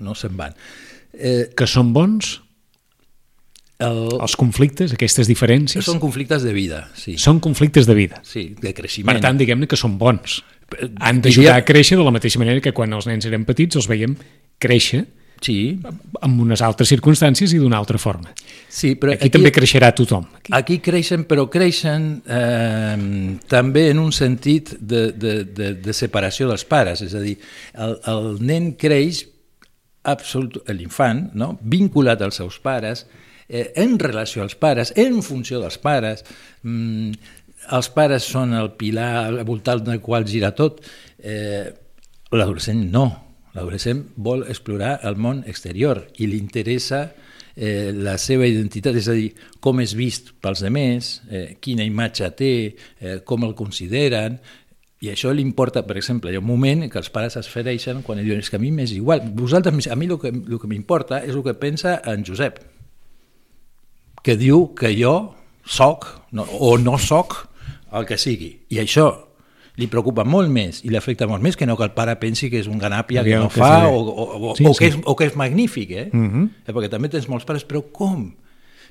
no 0.00 0.16
se'n 0.18 0.36
van. 0.38 0.56
Eh, 1.12 1.50
que 1.56 1.68
són 1.68 1.92
bons? 1.96 2.36
El... 3.82 4.04
Els 4.22 4.36
conflictes, 4.38 4.94
aquestes 4.94 5.28
diferències? 5.30 5.84
Són 5.86 6.00
conflictes 6.02 6.44
de 6.46 6.52
vida, 6.54 6.84
sí. 6.98 7.16
Són 7.18 7.40
conflictes 7.42 7.88
de 7.88 7.96
vida. 7.98 8.20
Sí, 8.26 8.52
de 8.60 8.74
creixement. 8.76 9.10
Per 9.10 9.24
tant, 9.24 9.40
diguem-ne 9.40 9.68
que 9.70 9.78
són 9.78 9.96
bons. 10.00 10.40
Han 11.04 11.20
d'ajudar 11.24 11.58
a 11.58 11.64
créixer 11.68 11.98
de 11.98 12.04
la 12.06 12.14
mateixa 12.14 12.40
manera 12.40 12.62
que 12.64 12.72
quan 12.76 12.94
els 12.96 13.08
nens 13.10 13.26
eren 13.28 13.44
petits 13.48 13.80
els 13.80 13.90
veiem 13.90 14.14
créixer 14.62 15.02
sí. 15.44 15.56
amb 16.22 16.42
unes 16.44 16.62
altres 16.64 16.90
circumstàncies 16.92 17.54
i 17.54 17.60
d'una 17.62 17.78
altra 17.80 17.98
forma. 17.98 18.32
Sí, 18.68 18.94
però 18.96 19.12
aquí, 19.12 19.26
aquí 19.26 19.34
també 19.36 19.52
creixerà 19.54 19.92
tothom. 19.96 20.24
Aquí, 20.38 20.54
aquí 20.58 20.78
creixen, 20.84 21.26
però 21.28 21.48
creixen 21.52 22.06
eh, 22.24 22.96
també 23.50 23.88
en 23.92 24.00
un 24.02 24.12
sentit 24.16 24.74
de, 24.78 25.10
de, 25.12 25.34
de, 25.44 25.74
de 25.82 25.96
separació 25.96 26.48
dels 26.50 26.64
pares, 26.68 27.04
és 27.04 27.16
a 27.18 27.22
dir, 27.24 27.36
el, 27.74 27.98
el 28.12 28.30
nen 28.40 28.72
creix 28.80 29.26
absolut, 30.08 30.62
l'infant, 30.72 31.28
no? 31.38 31.52
vinculat 31.62 32.22
als 32.22 32.40
seus 32.40 32.58
pares, 32.62 33.06
eh, 33.48 33.70
en 33.76 33.98
relació 34.00 34.42
als 34.42 34.56
pares, 34.58 34.92
en 34.96 35.20
funció 35.22 35.60
dels 35.62 35.78
pares, 35.78 36.24
mm, 36.62 37.12
els 37.76 37.88
pares 37.94 38.26
són 38.26 38.54
el 38.58 38.72
pilar 38.78 39.12
al 39.26 39.42
voltant 39.46 39.84
del 39.86 40.00
qual 40.02 40.26
gira 40.26 40.50
tot, 40.56 40.80
eh, 41.22 41.70
l'adolescent 42.32 42.82
no, 42.90 43.06
l'adolescent 43.54 44.06
vol 44.16 44.46
explorar 44.48 44.98
el 45.08 45.18
món 45.20 45.42
exterior 45.46 46.06
i 46.18 46.28
li 46.30 46.40
interessa 46.40 47.04
eh, 47.54 47.92
la 47.92 48.16
seva 48.18 48.46
identitat, 48.48 48.96
és 48.96 49.08
a 49.08 49.16
dir, 49.16 49.30
com 49.60 49.80
és 49.82 49.94
vist 49.98 50.32
pels 50.40 50.64
demés, 50.64 51.14
eh, 51.28 51.46
quina 51.60 51.84
imatge 51.84 52.30
té, 52.38 52.52
eh, 53.00 53.18
com 53.24 53.44
el 53.44 53.54
consideren, 53.58 54.38
i 55.02 55.10
això 55.10 55.32
li 55.34 55.42
importa, 55.42 55.82
per 55.82 55.96
exemple, 55.98 56.30
hi 56.30 56.38
ha 56.38 56.40
un 56.40 56.46
moment 56.46 56.84
que 56.88 57.00
els 57.00 57.10
pares 57.10 57.34
es 57.40 57.48
fereixen 57.50 58.04
quan 58.06 58.20
diuen 58.22 58.38
és 58.38 58.48
que 58.48 58.56
a 58.56 58.62
mi 58.62 58.70
m'és 58.70 58.92
igual, 58.94 59.24
vosaltres, 59.34 59.88
a 59.90 59.96
mi 59.98 60.06
el 60.06 60.18
que, 60.22 60.30
el 60.30 60.60
que 60.62 60.70
m'importa 60.70 61.24
és 61.26 61.34
el 61.34 61.42
que 61.42 61.58
pensa 61.58 61.96
en 62.06 62.22
Josep, 62.24 62.60
que 64.22 64.36
diu 64.38 64.68
que 64.78 64.92
jo 64.94 65.34
soc 65.66 66.06
no, 66.30 66.46
o 66.46 66.76
no 66.78 66.98
soc 67.02 67.48
el 67.92 68.06
que 68.06 68.18
sigui. 68.18 68.52
I 68.70 68.78
això 68.84 69.10
li 69.80 69.88
preocupa 69.88 70.24
molt 70.28 70.52
més 70.52 70.82
i 70.84 70.90
l'afecta 70.92 71.26
molt 71.26 71.42
més 71.44 71.56
que 71.56 71.66
no 71.66 71.78
que 71.78 71.86
el 71.86 71.94
pare 71.96 72.18
pensi 72.20 72.50
que 72.52 72.60
és 72.60 72.68
un 72.68 72.78
ganàpia 72.80 73.24
que 73.24 73.38
no 73.40 73.48
que 73.48 73.60
fa 73.62 73.88
o, 73.88 73.96
o, 73.96 74.26
o, 74.50 74.54
sí, 74.56 74.66
o, 74.68 74.74
sí. 74.74 74.78
que 74.78 74.90
és, 74.90 74.98
o 75.04 75.16
que 75.16 75.30
és 75.30 75.36
magnífic, 75.38 75.90
eh? 75.90 76.08
Uh 76.12 76.16
mhm. 76.16 76.30
-huh. 76.34 76.48
eh? 76.66 76.72
Perquè 76.72 76.90
també 76.90 77.08
tens 77.08 77.28
molts 77.28 77.44
pares, 77.44 77.64
però 77.64 77.82
com? 77.92 78.32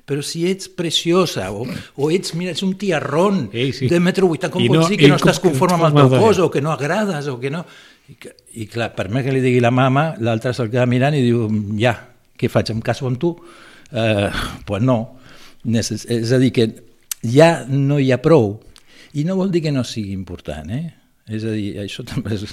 però 0.04 0.22
si 0.22 0.42
ets 0.50 0.68
preciosa 0.68 1.52
o, 1.54 1.62
o 1.96 2.10
ets, 2.10 2.34
mira, 2.34 2.50
ets 2.50 2.64
un 2.66 2.74
tiarrón 2.74 3.50
Ei, 3.52 3.72
sí. 3.72 3.86
de 3.88 4.00
metro 4.00 4.26
80, 4.26 4.50
com 4.50 4.62
I 4.62 4.68
pots 4.68 4.80
no- 4.80 4.88
dir 4.90 4.98
que 4.98 5.08
no 5.08 5.18
estàs 5.20 5.38
conforme 5.42 5.78
amb 5.78 5.96
el 5.96 6.08
teu 6.10 6.18
cos 6.18 6.40
o 6.42 6.50
que 6.50 6.60
no 6.60 6.72
agrades 6.72 7.28
o 7.30 7.38
que 7.38 7.50
no... 7.50 7.64
I, 8.10 8.16
que, 8.18 8.34
i 8.58 8.66
clar, 8.66 8.90
per 8.96 9.08
més 9.14 9.22
que 9.24 9.32
li 9.34 9.40
digui 9.40 9.60
la 9.62 9.70
mama, 9.70 10.16
l'altre 10.18 10.50
se'l 10.56 10.72
queda 10.72 10.88
mirant 10.90 11.14
i 11.14 11.22
diu, 11.22 11.46
ja, 11.78 11.94
què 12.36 12.50
faig, 12.50 12.72
em 12.74 12.80
caso 12.82 13.06
amb 13.06 13.20
tu? 13.22 13.36
Eh, 13.92 14.28
pues 14.66 14.82
no. 14.82 14.98
Neces 15.62 16.02
és 16.10 16.32
a 16.34 16.40
dir, 16.42 16.50
que 16.50 16.66
ja 17.22 17.62
no 17.70 18.00
hi 18.02 18.10
ha 18.10 18.18
prou. 18.18 18.56
I 19.14 19.24
no 19.28 19.36
vol 19.36 19.50
dir 19.52 19.62
que 19.64 19.72
no 19.74 19.84
sigui 19.84 20.12
important, 20.16 20.70
eh? 20.72 20.94
És 21.32 21.44
a 21.46 21.52
dir, 21.54 21.76
això 21.82 22.02
també 22.08 22.34
és... 22.34 22.46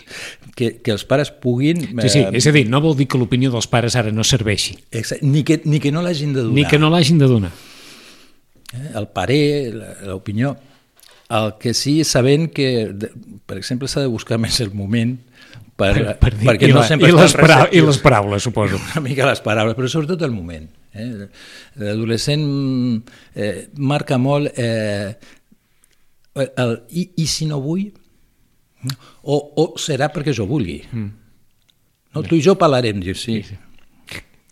Que, 0.55 0.75
que 0.83 0.91
els 0.93 1.05
pares 1.09 1.31
puguin... 1.31 1.81
Sí, 2.03 2.09
sí, 2.09 2.19
eh, 2.25 2.29
és 2.37 2.47
a 2.47 2.53
dir, 2.55 2.65
no 2.69 2.81
vol 2.83 2.95
dir 2.99 3.07
que 3.09 3.17
l'opinió 3.21 3.49
dels 3.53 3.67
pares 3.71 3.95
ara 3.99 4.11
no 4.13 4.23
serveixi, 4.27 4.75
exa- 4.91 5.17
ni, 5.25 5.41
que, 5.47 5.61
ni 5.65 5.79
que 5.81 5.91
no 5.95 6.03
l'hagin 6.05 6.33
de 6.35 6.43
donar. 6.43 6.55
ni 6.59 6.65
que 6.69 6.79
no 6.81 6.89
l'hagin 6.93 7.17
de 7.21 7.27
donar. 7.31 7.51
eh, 8.73 8.91
el 8.95 9.07
parer, 9.15 9.73
la- 9.75 9.95
l'opinió. 10.11 10.55
El 11.29 11.51
que 11.61 11.75
sí, 11.77 12.03
sabent 12.03 12.47
que, 12.53 12.89
per 13.45 13.57
exemple, 13.59 13.87
s'ha 13.87 14.01
de 14.01 14.09
buscar 14.09 14.39
més 14.41 14.55
el 14.65 14.71
moment 14.73 15.11
per, 15.77 15.91
Per, 15.93 16.13
per 16.19 16.31
dir, 16.35 16.47
perquè 16.49 16.69
i, 16.69 16.73
no 16.73 16.81
la, 16.81 16.87
sempre 16.89 17.09
i, 17.11 17.13
les 17.13 17.35
para, 17.37 17.59
I 17.71 17.81
les 17.85 17.99
paraules, 18.01 18.41
suposo. 18.43 18.79
Una 18.95 19.03
mica 19.05 19.27
les 19.29 19.39
paraules, 19.45 19.75
però 19.77 19.87
sobretot 19.93 20.25
el 20.25 20.33
moment. 20.33 20.65
Eh? 20.97 21.27
L'adolescent 21.77 22.41
eh, 23.35 23.67
marca 23.77 24.17
molt 24.17 24.57
eh, 24.57 25.13
el, 26.47 26.75
i, 26.89 27.09
i 27.23 27.25
si 27.27 27.45
no 27.49 27.59
vull? 27.63 27.87
O, 29.23 29.35
o 29.59 29.63
serà 29.81 30.07
perquè 30.13 30.31
jo 30.35 30.45
vulgui? 30.47 30.79
Mm. 30.91 31.09
No, 32.15 32.21
tu 32.25 32.37
i 32.37 32.41
jo 32.41 32.55
parlarem, 32.57 33.01
dius, 33.03 33.21
sí. 33.25 33.41
sí, 33.43 33.55
sí. 33.55 33.65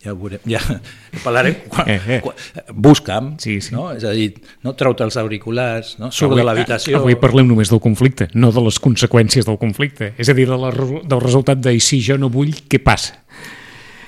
Ja 0.04 0.12
ho 0.14 0.18
veurem, 0.20 0.44
ja 0.46 0.60
parlarem 1.26 1.56
quan, 1.72 1.88
Eh, 1.90 1.96
eh. 2.18 2.18
quan, 2.22 2.36
busca'm, 2.76 3.32
Sí, 3.42 3.56
sí. 3.66 3.74
no? 3.74 3.88
és 3.96 4.04
a 4.06 4.12
dir, 4.14 4.28
no 4.64 4.76
treu-te 4.78 5.04
els 5.08 5.18
auriculars, 5.18 5.96
no? 6.00 6.12
surt 6.14 6.36
de 6.38 6.44
l'habitació... 6.46 7.00
Avui 7.00 7.16
parlem 7.18 7.48
només 7.50 7.72
del 7.74 7.82
conflicte, 7.82 8.28
no 8.38 8.52
de 8.54 8.62
les 8.68 8.78
conseqüències 8.84 9.48
del 9.48 9.58
conflicte. 9.58 10.12
És 10.22 10.30
a 10.30 10.36
dir, 10.38 10.46
de 10.52 10.60
la, 10.62 10.70
del 10.76 11.24
resultat 11.24 11.58
de 11.66 11.74
"I 11.74 11.82
si 11.82 11.98
jo 12.06 12.18
no 12.22 12.30
vull, 12.30 12.54
què 12.70 12.78
passa? 12.84 13.18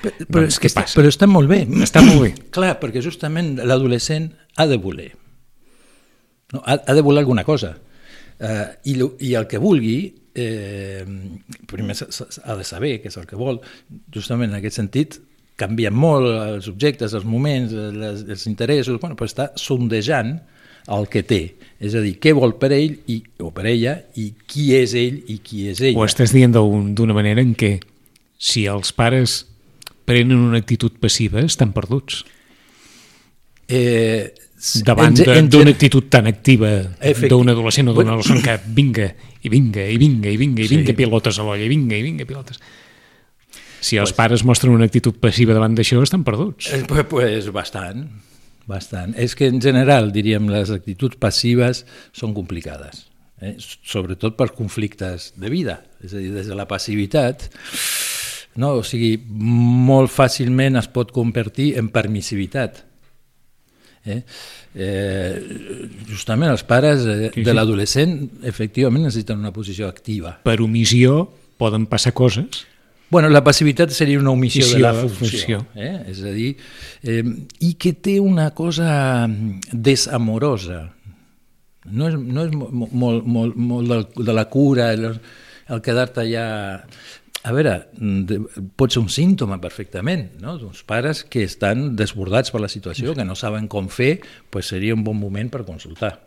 Però, 0.03 0.13
però, 0.13 0.27
Doncs 0.43 0.53
és 0.53 0.59
que 0.61 0.69
està, 0.69 0.83
passa? 0.85 0.99
però 1.01 1.09
està 1.11 1.27
molt 1.27 1.49
bé. 1.51 1.63
Està 1.83 2.03
molt 2.05 2.21
bé. 2.21 2.29
Clar, 2.55 2.75
perquè 2.79 3.01
justament 3.03 3.57
l'adolescent 3.59 4.29
ha 4.55 4.67
de 4.69 4.77
voler. 4.79 5.09
No? 6.53 6.63
Ha, 6.65 6.79
ha 6.87 6.93
de 6.97 7.01
voler 7.05 7.21
alguna 7.23 7.43
cosa. 7.43 7.75
Uh, 8.39 8.69
i, 8.87 8.93
I 9.29 9.33
el 9.35 9.47
que 9.51 9.59
vulgui, 9.59 10.13
eh, 10.33 11.03
primer 11.67 11.95
ha 11.99 12.55
de 12.55 12.63
saber 12.63 12.93
què 13.03 13.09
és 13.11 13.17
el 13.19 13.27
que 13.27 13.35
vol. 13.39 13.59
Justament 14.15 14.51
en 14.53 14.59
aquest 14.61 14.79
sentit, 14.79 15.17
canvien 15.59 15.93
molt 15.93 16.29
els 16.31 16.69
objectes, 16.71 17.13
els 17.17 17.25
moments, 17.27 17.73
les, 17.73 18.23
els 18.31 18.45
interessos, 18.47 18.99
bueno, 19.01 19.17
però 19.19 19.27
està 19.27 19.49
sondejant 19.59 20.37
el 20.89 21.09
que 21.11 21.21
té. 21.27 21.41
És 21.83 21.93
a 21.99 22.01
dir, 22.01 22.15
què 22.23 22.31
vol 22.33 22.55
per 22.57 22.71
ell 22.73 22.95
i, 23.11 23.19
o 23.43 23.51
per 23.55 23.67
ella 23.69 23.97
i 24.17 24.31
qui 24.47 24.69
és 24.79 24.95
ell 24.97 25.19
i 25.27 25.37
qui 25.43 25.67
és 25.69 25.81
ella. 25.83 25.99
Ho 25.99 26.07
estàs 26.07 26.31
dient 26.33 26.55
d'un- 26.55 26.93
d'una 26.95 27.13
manera 27.17 27.43
en 27.43 27.51
què 27.59 27.75
si 28.39 28.63
els 28.71 28.93
pares 28.95 29.41
prenen 30.07 30.39
una 30.39 30.57
actitud 30.63 30.95
passiva, 31.03 31.43
estan 31.43 31.73
perduts. 31.75 32.23
Eh, 33.69 34.33
Davant 34.83 35.15
d'una 35.47 35.71
actitud 35.71 36.09
tan 36.11 36.27
activa 36.27 36.67
d'un 37.31 37.47
adolescent 37.53 37.87
o 37.87 37.93
d'un 37.95 38.09
adolescent 38.11 38.41
que 38.43 38.57
vinga, 38.75 39.05
i 39.45 39.47
vinga, 39.53 39.85
i 39.87 39.95
vinga, 40.01 40.27
i 40.27 40.35
vinga, 40.35 40.63
i 40.65 40.67
Sí. 40.67 40.75
vinga, 40.75 40.95
pilotes 40.97 41.37
a 41.39 41.43
l'olla, 41.45 41.63
i 41.63 41.69
vinga, 41.71 41.95
i 41.95 42.03
vinga, 42.03 42.25
pilotes. 42.27 42.59
Si 43.79 43.95
els 43.95 44.11
pares 44.11 44.43
mostren 44.43 44.73
una 44.75 44.83
actitud 44.89 45.15
passiva 45.23 45.53
davant 45.55 45.77
d'això, 45.77 46.01
estan 46.03 46.25
perduts. 46.27 46.73
Eh, 46.73 46.83
Pues, 46.89 47.05
pues 47.07 47.47
bastant, 47.55 48.09
bastant. 48.67 49.13
És 49.17 49.33
que 49.35 49.47
en 49.47 49.61
general, 49.61 50.11
diríem, 50.11 50.49
les 50.51 50.69
actituds 50.75 51.15
passives 51.15 51.85
són 52.11 52.33
complicades, 52.35 53.05
eh? 53.39 53.55
sobretot 53.59 54.35
per 54.35 54.51
conflictes 54.51 55.31
de 55.37 55.49
vida. 55.49 55.85
És 56.03 56.13
a 56.13 56.17
dir, 56.17 56.33
des 56.33 56.47
de 56.51 56.55
la 56.55 56.67
passivitat, 56.67 57.47
no? 58.59 58.73
o 58.81 58.83
sigui, 58.83 59.15
molt 59.29 60.11
fàcilment 60.11 60.75
es 60.77 60.87
pot 60.91 61.13
convertir 61.15 61.77
en 61.79 61.87
permissivitat. 61.87 62.83
Eh? 64.09 64.23
Eh, 64.75 65.89
justament 66.09 66.51
els 66.51 66.63
pares 66.63 67.05
eh, 67.05 67.29
Sí, 67.33 67.41
sí. 67.41 67.45
de 67.47 67.53
l'adolescent 67.53 68.15
efectivament 68.43 69.05
necessiten 69.07 69.39
una 69.41 69.51
posició 69.53 69.87
activa. 69.89 70.37
Per 70.43 70.59
omissió 70.61 71.27
poden 71.59 71.85
passar 71.91 72.13
coses 72.13 72.65
Bueno, 73.09 73.27
la 73.33 73.41
passivitat 73.43 73.89
seria 73.89 74.19
una 74.19 74.29
omissió 74.29 74.67
de 74.69 74.77
la 74.83 74.91
funció. 74.93 75.17
funció. 75.17 75.59
Eh? 75.73 76.03
És 76.11 76.19
a 76.21 76.29
dir, 76.29 76.51
eh, 77.01 77.23
i 77.65 77.71
que 77.73 77.93
té 77.97 78.19
una 78.21 78.51
cosa 78.53 79.25
desamorosa. 79.71 80.91
No 81.89 82.07
és, 82.11 82.15
no 82.19 82.43
és 82.45 82.51
mo- 82.53 82.69
mo- 82.69 82.89
molt, 82.91 83.25
molt, 83.25 83.55
molt 83.57 84.19
de 84.19 84.33
la 84.37 84.45
cura, 84.45 84.91
el, 84.93 85.07
el 85.69 85.81
quedar-te 85.81 86.21
allà... 86.21 86.45
A 87.47 87.53
veure, 87.55 87.87
mm, 87.95 88.73
pot 88.75 88.91
ser 88.91 88.99
un 88.99 89.07
símptoma 89.07 89.59
perfectament, 89.63 90.25
no? 90.43 90.57
d'uns 90.59 90.81
pares 90.87 91.23
que 91.23 91.45
estan 91.47 91.93
desbordats 91.95 92.51
per 92.51 92.59
la 92.59 92.67
situació, 92.71 93.15
que 93.15 93.23
no 93.23 93.37
saben 93.39 93.69
com 93.71 93.87
fer, 93.87 94.19
pues 94.51 94.67
seria 94.67 94.97
un 94.97 95.05
bon 95.07 95.15
moment 95.15 95.51
per 95.53 95.63
consultar, 95.63 96.17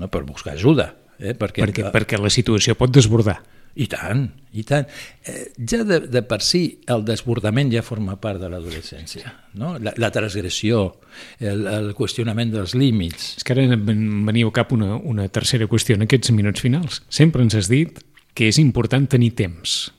no? 0.00 0.10
per 0.10 0.24
buscar 0.26 0.56
ajuda. 0.56 0.90
Eh? 1.22 1.36
Perquè, 1.38 1.62
perquè, 1.62 1.90
perquè 1.94 2.18
la 2.18 2.32
situació 2.34 2.74
pot 2.74 2.90
desbordar. 2.90 3.38
i 3.72 3.86
tant, 3.88 4.26
i 4.52 4.66
tant. 4.68 4.84
Eh, 5.24 5.46
ja 5.56 5.78
de, 5.88 6.02
de 6.12 6.20
per 6.28 6.42
si 6.44 6.82
el 6.92 7.06
desbordament 7.08 7.70
ja 7.72 7.80
forma 7.80 8.18
part 8.20 8.42
de 8.42 8.50
l'adolescència, 8.52 9.30
no? 9.56 9.78
la, 9.78 9.94
la 9.96 10.10
transgressió, 10.12 10.82
el, 11.40 11.64
el 11.70 11.92
qüestionament 11.96 12.52
dels 12.52 12.74
límits. 12.74 13.36
És 13.38 13.46
que 13.46 13.54
ara 13.54 13.64
al 13.70 14.52
cap 14.52 14.74
una, 14.76 14.96
una 14.98 15.28
tercera 15.28 15.70
qüestió 15.70 15.96
en 15.96 16.04
aquests 16.04 16.34
minuts 16.36 16.60
finals. 16.60 17.00
Sempre 17.08 17.46
ens 17.46 17.54
has 17.54 17.70
dit 17.70 18.02
que 18.34 18.48
és 18.48 18.58
important 18.58 19.06
tenir 19.08 19.32
temps. 19.36 19.92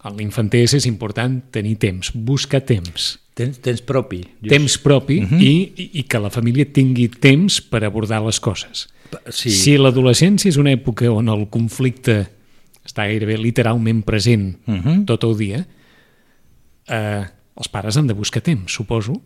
A 0.00 0.08
l'infantès 0.16 0.72
és 0.78 0.86
important 0.88 1.40
tenir 1.52 1.76
temps, 1.80 2.12
buscar 2.14 2.62
temps, 2.64 3.18
Tens, 3.34 3.58
tens 3.62 3.80
propi. 3.80 4.22
Jo- 4.42 4.48
temps 4.50 4.78
propi 4.78 5.20
uh 5.22 5.28
-huh. 5.30 5.40
i, 5.40 5.72
i, 5.76 5.90
i 6.00 6.02
que 6.04 6.18
la 6.18 6.30
família 6.30 6.64
tingui 6.66 7.08
temps 7.08 7.60
per 7.60 7.84
abordar 7.84 8.22
les 8.24 8.40
coses. 8.40 8.88
Sí, 9.30 9.50
Si 9.50 9.76
l'adolescència 9.78 10.48
és 10.48 10.56
una 10.56 10.70
època 10.72 11.10
on 11.10 11.28
el 11.28 11.48
conflicte 11.48 12.28
està 12.84 13.06
gairebé 13.06 13.36
literalment 13.38 14.02
present 14.04 14.56
uh 14.66 14.70
Mhm. 14.72 14.82
-huh. 14.86 15.04
tot 15.04 15.24
el 15.24 15.36
dia, 15.36 15.66
eh, 16.88 17.24
els 17.56 17.68
pares 17.68 17.96
han 17.96 18.06
de 18.06 18.14
buscar 18.14 18.42
temps, 18.42 18.72
suposo, 18.72 19.20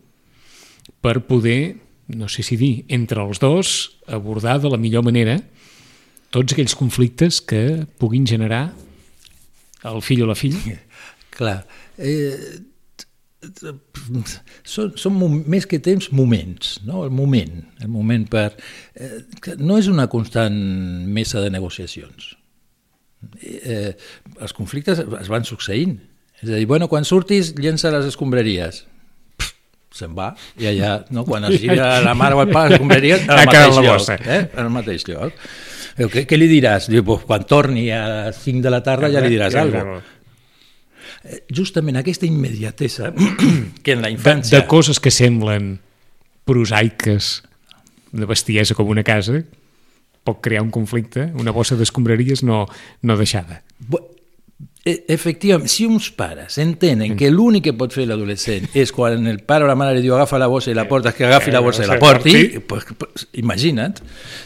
per 1.01 1.21
poder, 1.25 1.77
no 2.07 2.27
sé 2.27 2.43
si 2.43 2.57
dir, 2.57 2.85
entre 2.87 3.21
els 3.21 3.39
dos, 3.39 3.97
abordar 4.07 4.59
de 4.61 4.69
la 4.69 4.77
millor 4.77 5.03
manera 5.03 5.41
tots 6.35 6.51
aquells 6.51 6.75
conflictes 6.75 7.39
que 7.47 7.85
puguin 8.01 8.27
generar 8.27 8.67
el 9.87 10.01
fill 10.03 10.25
o 10.25 10.29
la 10.29 10.35
filla. 10.37 10.79
clar. 11.37 11.59
Eh, 11.97 12.35
són, 14.65 14.95
són 14.97 15.19
més 15.45 15.67
que 15.69 15.79
temps 15.83 16.09
moments, 16.15 16.79
no? 16.87 17.03
el 17.05 17.13
moment, 17.13 17.61
el 17.83 17.91
moment 17.91 18.25
per... 18.31 18.49
Eh, 18.95 19.21
que 19.41 19.55
no 19.61 19.77
és 19.79 19.87
una 19.91 20.07
constant 20.11 20.57
mesa 21.13 21.43
de 21.43 21.53
negociacions. 21.53 22.33
Eh, 23.41 23.93
els 24.41 24.55
conflictes 24.57 25.01
es 25.05 25.31
van 25.31 25.47
succeint. 25.47 25.95
És 26.41 26.49
a 26.49 26.57
dir, 26.57 26.65
bueno, 26.67 26.89
quan 26.91 27.07
surtis, 27.07 27.53
llença 27.55 27.93
les 27.93 28.09
escombraries. 28.09 28.83
Se'n 29.95 30.11
va, 30.17 30.33
i 30.59 30.67
allà, 30.67 30.97
no? 31.15 31.23
quan 31.23 31.45
es 31.47 31.61
gira 31.61 32.01
la 32.03 32.11
mare 32.17 32.35
o 32.35 32.41
el 32.43 32.49
pare, 32.51 32.75
escombraries, 32.75 33.29
al 33.29 33.45
Ha 33.45 33.45
quedat 33.47 33.77
mateix 33.77 33.85
lloc. 33.85 34.25
Eh? 34.27 34.41
Al 34.59 34.73
mateix 34.73 35.07
lloc. 35.07 35.45
Diu, 35.95 36.09
Què, 36.11 36.25
què 36.27 36.37
li 36.37 36.47
diràs? 36.51 36.89
Diu, 36.91 37.03
pues, 37.07 37.23
quan 37.27 37.45
torni 37.47 37.87
a 37.95 38.01
les 38.27 38.39
5 38.43 38.61
de 38.65 38.71
la 38.73 38.81
tarda 38.83 39.07
ja 39.13 39.21
li 39.23 39.31
diràs 39.31 39.55
alguna 39.55 39.83
cosa. 39.93 40.11
Eh, 41.25 41.39
Justament 41.55 41.97
aquesta 42.01 42.27
immediatesa 42.27 43.13
que 43.83 43.93
en 43.95 44.01
la 44.03 44.09
De, 44.09 44.15
infància... 44.17 44.59
de 44.59 44.65
coses 44.67 44.99
que 44.99 45.11
semblen 45.11 45.77
prosaiques, 46.45 47.43
de 48.11 48.25
bestiesa 48.29 48.75
com 48.77 48.87
una 48.91 49.03
casa, 49.03 49.39
pot 50.25 50.39
crear 50.41 50.61
un 50.63 50.71
conflicte, 50.73 51.29
una 51.37 51.51
bossa 51.53 51.75
d'escombraries 51.77 52.43
no, 52.43 52.65
no 53.01 53.17
deixada. 53.17 53.61
E- 54.85 55.03
Efectivament, 55.09 55.67
si 55.69 55.85
uns 55.89 56.11
pares 56.13 56.57
entenen 56.61 57.15
que 57.17 57.31
l'únic 57.33 57.65
que 57.69 57.73
pot 57.77 57.93
fer 57.93 58.05
l'adolescent 58.09 58.67
és 58.77 58.91
quan 58.93 59.25
el 59.27 59.39
pare 59.47 59.65
o 59.65 59.69
la 59.69 59.75
mare 59.77 59.95
li 59.97 60.03
diu 60.05 60.13
agafa 60.17 60.37
la 60.41 60.47
bossa 60.51 60.71
i 60.71 60.77
la 60.77 60.85
porta, 60.89 61.11
que 61.15 61.25
agafi 61.25 61.51
la 61.53 61.61
bossa 61.65 61.83
i 61.85 61.89
la 61.89 61.97
porti, 62.01 62.59
pues, 62.59 62.85
pues, 62.97 63.27
imagina't, 63.41 64.01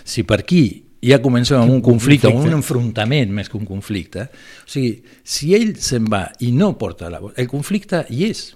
si 0.08 0.24
per 0.24 0.40
aquí 0.46 0.64
ja 1.06 1.20
comencem 1.24 1.60
amb 1.60 1.72
un 1.72 1.82
conflicte, 1.84 2.28
amb 2.28 2.44
un 2.44 2.58
enfrontament 2.60 3.32
més 3.36 3.50
que 3.50 3.58
un 3.60 3.68
conflicte, 3.68 4.28
o 4.66 4.72
sigui, 4.72 4.98
si 5.24 5.54
ell 5.56 5.76
se'n 5.80 6.10
va 6.12 6.26
i 6.44 6.52
no 6.56 6.74
porta 6.80 7.12
la 7.12 7.22
bossa, 7.24 7.38
el 7.40 7.48
conflicte 7.52 8.04
hi 8.10 8.26
és, 8.30 8.50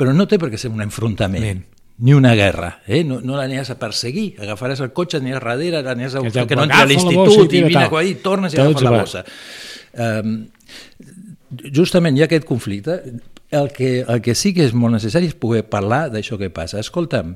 però 0.00 0.14
no 0.16 0.26
té 0.28 0.38
per 0.40 0.48
què 0.52 0.60
ser 0.60 0.72
un 0.72 0.80
enfrontament. 0.84 1.44
Ben. 1.44 1.66
Ni 2.00 2.14
una 2.16 2.32
guerra, 2.32 2.78
eh? 2.88 3.02
no, 3.04 3.18
no 3.20 3.34
l'aniràs 3.36 3.74
a 3.74 3.76
perseguir, 3.76 4.30
agafaràs 4.40 4.80
el 4.80 4.94
cotxe, 4.96 5.18
aniràs 5.20 5.42
darrere, 5.44 5.82
l'aniràs 5.84 6.16
a 6.16 6.22
buscar 6.24 6.46
que 6.48 6.56
no 6.56 6.64
entri 6.64 6.78
a 6.78 6.86
i 6.86 6.94
l'institut 6.94 7.52
i 7.52 7.60
vine 7.66 7.82
aquí, 7.84 8.14
tornes 8.24 8.56
i 8.56 8.62
agafa 8.62 8.86
la 8.86 8.94
bossa. 8.94 9.24
Um, 10.00 10.32
justament 11.76 12.16
hi 12.16 12.24
ha 12.24 12.30
aquest 12.30 12.46
conflicte 12.48 12.96
el 13.50 13.68
que, 13.74 14.06
el 14.06 14.22
que 14.22 14.34
sí 14.38 14.54
que 14.54 14.64
és 14.64 14.72
molt 14.72 14.94
necessari 14.94 15.28
és 15.28 15.36
poder 15.36 15.66
parlar 15.68 16.06
d'això 16.14 16.38
que 16.40 16.48
passa. 16.54 16.80
Escolta'm, 16.80 17.34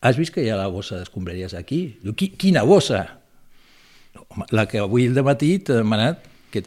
has 0.00 0.18
vist 0.18 0.34
que 0.34 0.42
hi 0.42 0.50
ha 0.50 0.58
la 0.58 0.68
bossa 0.72 0.98
d'escombraries 0.98 1.54
aquí? 1.58 1.82
Diu, 2.02 2.16
Qui, 2.18 2.32
quina 2.40 2.64
bossa? 2.66 3.04
La 4.54 4.66
que 4.70 4.82
avui 4.82 5.08
al 5.08 5.24
matí 5.26 5.56
t'he 5.58 5.80
demanat... 5.80 6.24
Que... 6.52 6.64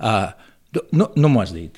Uh, 0.00 0.30
no 0.92 1.12
no 1.14 1.30
m'ho 1.30 1.42
has 1.42 1.52
dit. 1.54 1.76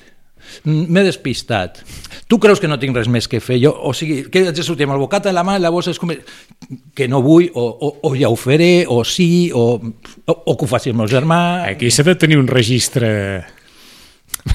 M'he 0.65 1.03
despistat. 1.03 1.81
Tu 2.27 2.39
creus 2.39 2.61
que 2.61 2.69
no 2.69 2.77
tinc 2.79 2.95
res 2.95 3.09
més 3.11 3.27
que 3.29 3.41
fer? 3.43 3.59
Jo, 3.61 3.73
o 3.73 3.93
sigui, 3.97 4.23
que 4.31 4.45
haig 4.45 4.55
de 4.55 4.65
sortir 4.65 4.87
amb 4.87 4.95
el 4.95 5.03
bocata 5.03 5.29
a 5.29 5.35
la 5.35 5.43
mà 5.45 5.57
i 5.57 5.63
la 5.63 5.71
bossa 5.73 5.93
és 5.93 5.99
com... 6.01 6.13
Que 6.97 7.07
no 7.11 7.21
vull, 7.25 7.49
o, 7.53 7.65
o, 7.67 7.91
o 8.09 8.13
ja 8.17 8.31
ho 8.31 8.37
faré, 8.39 8.85
o 8.87 9.03
sí, 9.07 9.51
o, 9.53 9.65
o, 9.77 10.33
o 10.33 10.55
que 10.55 10.65
ho 10.65 10.71
faci 10.71 10.93
el 10.93 10.97
meu 10.97 11.09
germà... 11.11 11.39
Aquí 11.67 11.91
s'ha 11.91 12.07
de 12.07 12.17
tenir 12.19 12.39
un 12.41 12.49
registre... 12.51 13.11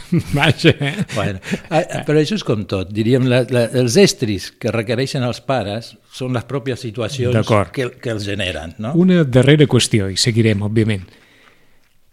Vaja, 0.36 0.72
eh? 0.78 1.04
Bueno, 1.14 1.40
eh, 1.70 2.02
però 2.06 2.20
això 2.20 2.36
és 2.38 2.44
com 2.46 2.64
tot. 2.68 2.90
Diríem, 2.94 3.26
la, 3.30 3.42
la, 3.52 3.66
els 3.80 3.96
estris 4.00 4.50
que 4.60 4.72
requereixen 4.74 5.24
els 5.26 5.40
pares 5.44 5.92
són 6.12 6.34
les 6.36 6.44
pròpies 6.48 6.82
situacions 6.84 7.52
que, 7.74 7.88
que 8.02 8.12
els 8.12 8.26
generen. 8.28 8.76
No? 8.82 8.94
Una 8.98 9.22
darrera 9.24 9.66
qüestió, 9.70 10.08
i 10.12 10.18
seguirem, 10.20 10.62
òbviament. 10.66 11.06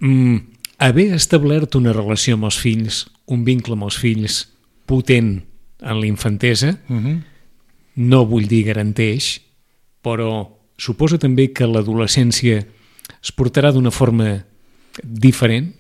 Mm, 0.04 0.38
haver 0.86 1.10
establert 1.18 1.76
una 1.80 1.94
relació 1.96 2.38
amb 2.38 2.48
els 2.50 2.60
fills, 2.60 3.04
un 3.28 3.44
vincle 3.48 3.76
amb 3.76 3.90
els 3.90 4.00
fills 4.00 4.44
potent 4.90 5.36
en 5.80 6.00
la 6.00 6.08
infantesa, 6.08 6.78
Uh 6.90 6.96
-huh. 6.96 7.18
no 7.96 8.26
vull 8.26 8.48
dir 8.48 8.66
garanteix, 8.66 9.42
però 10.04 10.48
suposa 10.78 11.18
també 11.18 11.52
que 11.54 11.68
l'adolescència 11.68 12.66
es 13.22 13.32
portarà 13.36 13.72
d'una 13.72 13.92
forma 13.92 14.46
diferent? 15.04 15.76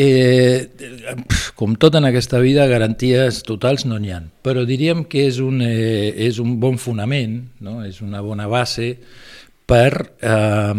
Eh, 0.00 0.70
com 1.58 1.74
tot 1.76 1.98
en 1.98 2.06
aquesta 2.08 2.38
vida, 2.40 2.64
garanties 2.70 3.42
totals 3.44 3.84
no 3.84 3.98
n'hi 4.00 4.14
ha, 4.14 4.22
però 4.40 4.62
diríem 4.64 5.04
que 5.10 5.26
és 5.28 5.40
un, 5.44 5.60
eh, 5.60 6.14
és 6.28 6.38
un 6.40 6.54
bon 6.62 6.78
fonament, 6.80 7.36
no? 7.60 7.82
és 7.84 8.00
una 8.00 8.22
bona 8.24 8.46
base 8.48 8.94
per, 9.68 10.14
eh, 10.24 10.74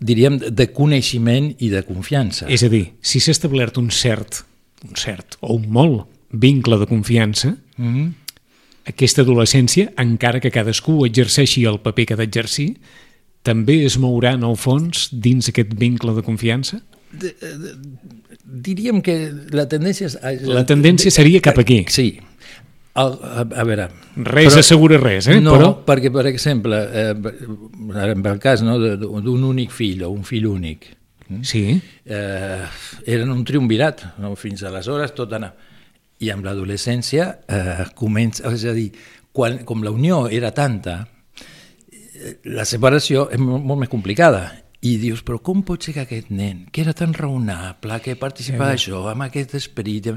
diríem, 0.00 0.38
de 0.48 0.68
coneixement 0.72 1.50
i 1.58 1.68
de 1.74 1.84
confiança. 1.84 2.48
És 2.48 2.64
a 2.64 2.72
dir, 2.72 2.86
si 3.04 3.20
s'ha 3.20 3.36
establert 3.36 3.76
un 3.76 3.92
cert, 3.92 4.44
un 4.88 4.96
cert 4.96 5.36
o 5.40 5.58
un 5.58 5.68
molt 5.68 6.06
vincle 6.32 6.78
de 6.80 6.88
confiança, 6.88 7.56
Mm 7.78 7.94
-hmm. 7.94 8.12
aquesta 8.86 9.22
adolescència, 9.22 9.92
encara 9.96 10.40
que 10.40 10.50
cadascú 10.50 11.06
exerceixi 11.06 11.64
el 11.64 11.78
paper 11.78 12.06
que 12.06 12.14
ha 12.14 12.16
d'exercir, 12.16 12.76
també 13.42 13.84
es 13.84 13.98
mourà 13.98 14.34
en 14.34 14.42
el 14.42 14.56
fons 14.56 15.08
dins 15.12 15.48
aquest 15.48 15.74
vincle 15.74 16.12
de 16.14 16.22
confiança? 16.22 16.82
Diríem 18.68 19.00
que 19.04 19.18
la 19.54 19.68
tendència... 19.70 20.10
És, 20.10 20.44
La 20.48 20.66
tendència 20.68 21.12
seria 21.14 21.40
cap 21.44 21.58
aquí. 21.60 21.82
Sí. 21.92 22.10
El, 22.98 23.16
a, 23.22 23.46
a 23.46 23.64
veure... 23.68 23.88
Res 24.28 24.58
assegura 24.58 24.98
res, 25.00 25.28
eh? 25.30 25.38
No, 25.40 25.54
Però... 25.56 25.72
perquè, 25.86 26.10
per 26.12 26.26
exemple, 26.30 26.78
eh, 26.90 27.12
en 27.14 28.24
el 28.26 28.40
cas 28.42 28.64
no, 28.66 28.78
d'un 28.98 29.44
únic 29.52 29.72
fill 29.74 30.02
o 30.04 30.12
un 30.12 30.24
fill 30.26 30.48
únic, 30.50 30.92
Sí, 31.42 31.80
eh, 32.06 32.64
eren 33.04 33.30
un 33.30 33.44
triumvirat, 33.44 34.04
no? 34.22 34.34
fins 34.36 34.64
aleshores 34.64 35.12
tot 35.16 35.34
anava... 35.36 35.66
I 36.18 36.32
amb 36.34 36.42
l'adolescència 36.42 37.28
eh, 37.46 37.84
comença, 37.94 38.48
és 38.50 38.64
a 38.66 38.72
dir, 38.74 38.88
quan, 39.30 39.60
com 39.68 39.84
la 39.86 39.92
unió 39.94 40.24
era 40.34 40.48
tanta, 40.50 40.96
eh, 41.38 42.32
la 42.56 42.64
separació 42.66 43.28
és 43.30 43.38
molt, 43.38 43.62
molt 43.62 43.84
més 43.84 43.92
complicada. 43.92 44.40
I 44.80 44.94
dius, 45.02 45.24
però 45.26 45.40
com 45.42 45.64
pot 45.66 45.82
ser 45.82 45.96
que 45.96 46.04
aquest 46.04 46.28
nen, 46.30 46.66
que 46.70 46.84
era 46.84 46.94
tan 46.94 47.14
raonable, 47.16 47.98
que 48.04 48.14
participava 48.18 48.74
d'això, 48.74 49.08
amb 49.10 49.26
aquest 49.26 49.56
esperit... 49.58 50.12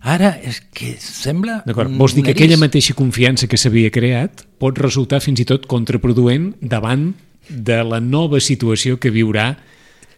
Ara 0.00 0.32
és 0.40 0.62
que 0.72 0.94
sembla... 0.98 1.60
d'acord. 1.66 1.92
Vols 2.00 2.14
dir 2.16 2.24
que 2.24 2.32
aquella 2.32 2.56
mateixa 2.58 2.96
confiança 2.96 3.46
que 3.46 3.58
s'havia 3.60 3.90
creat 3.92 4.46
pot 4.58 4.78
resultar 4.80 5.20
fins 5.20 5.42
i 5.42 5.46
tot 5.46 5.68
contraproduent 5.70 6.54
davant 6.62 7.10
de 7.50 7.76
la 7.84 8.00
nova 8.00 8.40
situació 8.40 8.96
que 8.98 9.12
viurà 9.12 9.52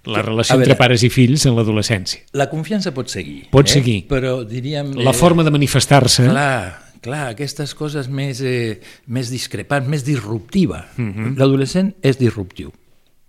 la 0.07 0.22
relació 0.22 0.57
veure, 0.57 0.68
entre 0.70 0.78
pares 0.78 1.03
i 1.07 1.11
fills 1.12 1.45
en 1.47 1.57
l'adolescència. 1.59 2.22
La 2.38 2.49
confiança 2.51 2.95
pot 2.95 3.11
seguir. 3.11 3.49
Pot 3.53 3.70
seguir. 3.70 4.05
Però 4.11 4.40
diríem... 4.47 4.95
La 5.03 5.14
forma 5.14 5.45
de 5.47 5.53
manifestar-se... 5.55 6.28
Clar, 6.30 6.95
clar, 7.05 7.24
aquestes 7.34 7.74
coses 7.78 8.09
més, 8.11 8.40
eh, 8.47 8.80
més 9.07 9.34
discrepants, 9.34 9.90
més 9.90 10.07
disruptiva. 10.07 10.86
Uh 10.97 11.11
-huh. 11.11 11.34
L'adolescent 11.36 11.93
és 12.03 12.18
disruptiu. 12.18 12.72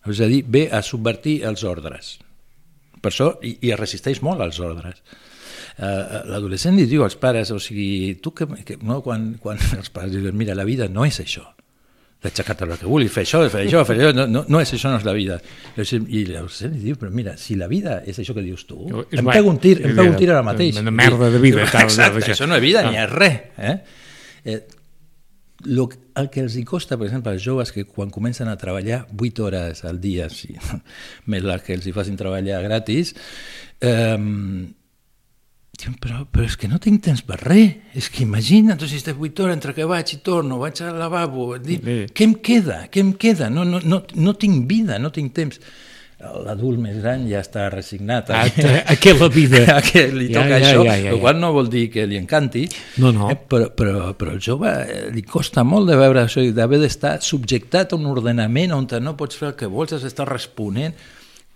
És 0.10 0.20
a 0.20 0.28
dir, 0.28 0.43
ve 0.47 0.68
a 0.72 0.82
subvertir 0.84 1.41
els 1.47 1.64
ordres. 1.64 2.18
Per 3.04 3.12
això, 3.12 3.34
i, 3.43 3.58
i 3.68 3.72
es 3.72 3.80
resisteix 3.80 4.22
molt 4.24 4.41
als 4.43 4.60
ordres. 4.64 4.99
Uh, 5.74 6.22
L'adolescent 6.30 6.76
li 6.78 6.86
diu 6.86 7.04
als 7.04 7.16
pares, 7.20 7.49
o 7.51 7.58
sigui, 7.60 8.16
tu 8.22 8.32
que, 8.36 8.45
que 8.68 8.78
no, 8.84 9.01
quan, 9.01 9.34
quan 9.41 9.60
els 9.80 9.89
pares 9.93 10.14
diuen, 10.14 10.36
mira, 10.38 10.56
la 10.56 10.68
vida 10.68 10.89
no 10.91 11.06
és 11.08 11.20
això 11.24 11.47
d'aixecar-te 12.24 12.64
el 12.64 12.78
que 12.80 12.88
vulguis, 12.88 13.12
fer 13.12 13.26
això, 13.26 13.41
fer 13.51 13.66
això, 13.66 13.82
fer 13.84 13.97
això, 13.97 14.12
no, 14.16 14.24
no, 14.32 14.45
no 14.47 14.60
és 14.64 14.70
això, 14.72 14.88
no 14.93 14.99
és 15.01 15.04
la 15.04 15.12
vida. 15.12 15.41
I 15.76 16.22
l'adolescent 16.30 16.72
li 16.72 16.86
diu, 16.86 16.95
però 16.95 17.10
mira, 17.12 17.34
si 17.36 17.58
la 17.60 17.68
vida 17.68 17.97
és 18.08 18.16
això 18.24 18.32
que 18.38 18.45
dius 18.45 18.64
tu, 18.70 18.86
És 19.10 19.20
em 19.20 19.28
pego 19.28 19.51
un 19.51 19.60
tir, 19.60 19.74
em 19.84 19.91
pego 19.91 20.14
un 20.14 20.16
tir 20.16 20.30
ara 20.32 20.45
mateix. 20.45 20.80
Una 20.80 20.93
merda 20.95 21.28
de 21.34 21.41
vida, 21.43 21.66
tal, 21.68 21.84
Exacte, 21.89 22.24
això 22.32 22.47
no 22.47 22.56
és 22.56 22.64
vida 22.64 22.86
Ah. 22.86 22.91
ni 22.93 23.01
és 23.01 23.12
res. 23.12 23.36
Eh? 23.58 23.76
Eh, 24.45 24.62
lo, 25.66 25.88
el 26.20 26.30
que 26.30 26.41
els 26.43 26.56
hi 26.60 26.64
costa, 26.68 26.97
per 26.97 27.08
exemple, 27.08 27.32
als 27.32 27.43
joves 27.45 27.72
que 27.72 27.86
quan 27.86 28.10
comencen 28.12 28.49
a 28.51 28.58
treballar 28.58 29.06
8 29.16 29.43
hores 29.45 29.84
al 29.86 30.01
dia, 30.01 30.30
sí, 30.30 30.56
més 31.32 31.43
les 31.43 31.62
que 31.64 31.74
els 31.78 31.86
hi 31.88 31.93
facin 31.95 32.18
treballar 32.20 32.62
gratis, 32.66 33.14
eh, 33.82 34.18
diuen, 35.80 35.95
però, 36.01 36.24
però 36.30 36.45
és 36.45 36.58
que 36.60 36.68
no 36.70 36.80
tinc 36.84 37.01
temps 37.04 37.24
per 37.28 37.39
res, 37.41 37.78
és 37.97 38.10
que 38.14 38.24
imagina't, 38.24 38.82
si 38.88 38.99
estàs 38.99 39.18
8 39.18 39.43
hores 39.45 39.56
entre 39.58 39.74
que 39.78 39.88
vaig 39.89 40.14
i 40.16 40.20
torno, 40.26 40.60
vaig 40.62 40.82
al 40.86 40.99
lavabo, 40.99 41.54
dic, 41.60 41.84
Sí. 41.84 41.97
què 42.14 42.28
em 42.30 42.36
queda, 42.36 42.84
què 42.91 43.01
em 43.01 43.14
queda? 43.14 43.49
No, 43.49 43.66
no, 43.66 43.80
no, 43.84 44.04
no 44.16 44.36
tinc 44.36 44.68
vida, 44.70 44.99
no 44.99 45.12
tinc 45.12 45.34
temps. 45.34 45.60
L'adult 46.43 46.80
més 46.82 46.97
gran 47.01 47.26
ja 47.30 47.41
està 47.43 47.67
resignat 47.71 48.32
A, 48.34 48.43
a 48.93 48.95
què 48.99 49.13
la 49.17 49.30
vida? 49.34 49.63
a 49.78 49.82
que 49.86 50.05
li 50.13 50.30
Ja, 50.32 50.41
toca 50.41 50.57
ja, 50.57 50.71
això, 50.71 50.84
ja, 50.88 50.95
ja, 50.97 51.11
el 51.13 51.19
ja. 51.19 51.21
qual 51.21 51.39
no 51.41 51.51
vol 51.55 51.69
dir 51.74 51.86
que 51.93 52.07
li 52.09 52.19
encanti, 52.19 52.65
No, 53.03 53.11
no. 53.15 53.30
Eh, 53.32 53.38
però, 53.38 53.69
però, 53.76 54.11
però 54.17 54.36
el 54.36 54.41
jove 54.43 54.71
eh, 54.84 54.99
li 55.13 55.24
costa 55.28 55.63
molt 55.67 55.89
de 55.89 55.97
veure 55.99 56.24
això, 56.24 56.43
i 56.43 56.53
d'haver 56.55 56.82
d'estar 56.84 57.17
subjectat 57.26 57.93
a 57.93 57.99
un 57.99 58.09
ordenament 58.11 58.76
on 58.76 58.88
no 59.01 59.15
pots 59.17 59.39
fer 59.39 59.51
el 59.51 59.57
que 59.59 59.69
vols, 59.71 59.95
has 59.95 60.05
d'estar 60.05 60.28
responent, 60.30 60.93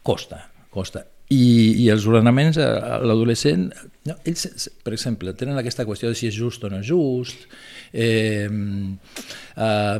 costa, 0.03 0.47
costa. 0.74 1.05
I, 1.28 1.84
i 1.84 1.89
els 1.91 2.05
ordenaments 2.07 2.55
a, 2.63 2.68
a 2.95 2.99
l'adolescent, 3.03 3.68
no, 4.07 4.15
ells, 4.24 4.70
per 4.84 4.93
exemple, 4.95 5.34
tenen 5.36 5.59
aquesta 5.59 5.84
qüestió 5.88 6.07
de 6.11 6.15
si 6.15 6.30
és 6.30 6.38
just 6.38 6.63
o 6.63 6.72
no 6.72 6.80
és 6.80 6.88
just, 6.88 7.49
eh, 7.93 8.47
eh, 8.47 9.99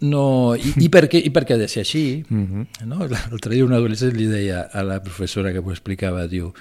no, 0.00 0.24
i, 0.56 0.74
i, 0.84 0.88
per 0.92 1.06
què, 1.10 1.20
i 1.24 1.32
per 1.34 1.44
què 1.44 1.56
ha 1.56 1.60
de 1.60 1.68
ser 1.70 1.84
així? 1.86 2.04
no? 2.88 3.06
L'altre 3.06 3.54
dia 3.54 3.66
un 3.66 3.76
adolescent 3.76 4.16
li 4.16 4.28
deia 4.30 4.66
a 4.72 4.84
la 4.86 5.00
professora 5.04 5.52
que 5.54 5.62
m'ho 5.64 5.74
explicava, 5.74 6.26
diu, 6.30 6.52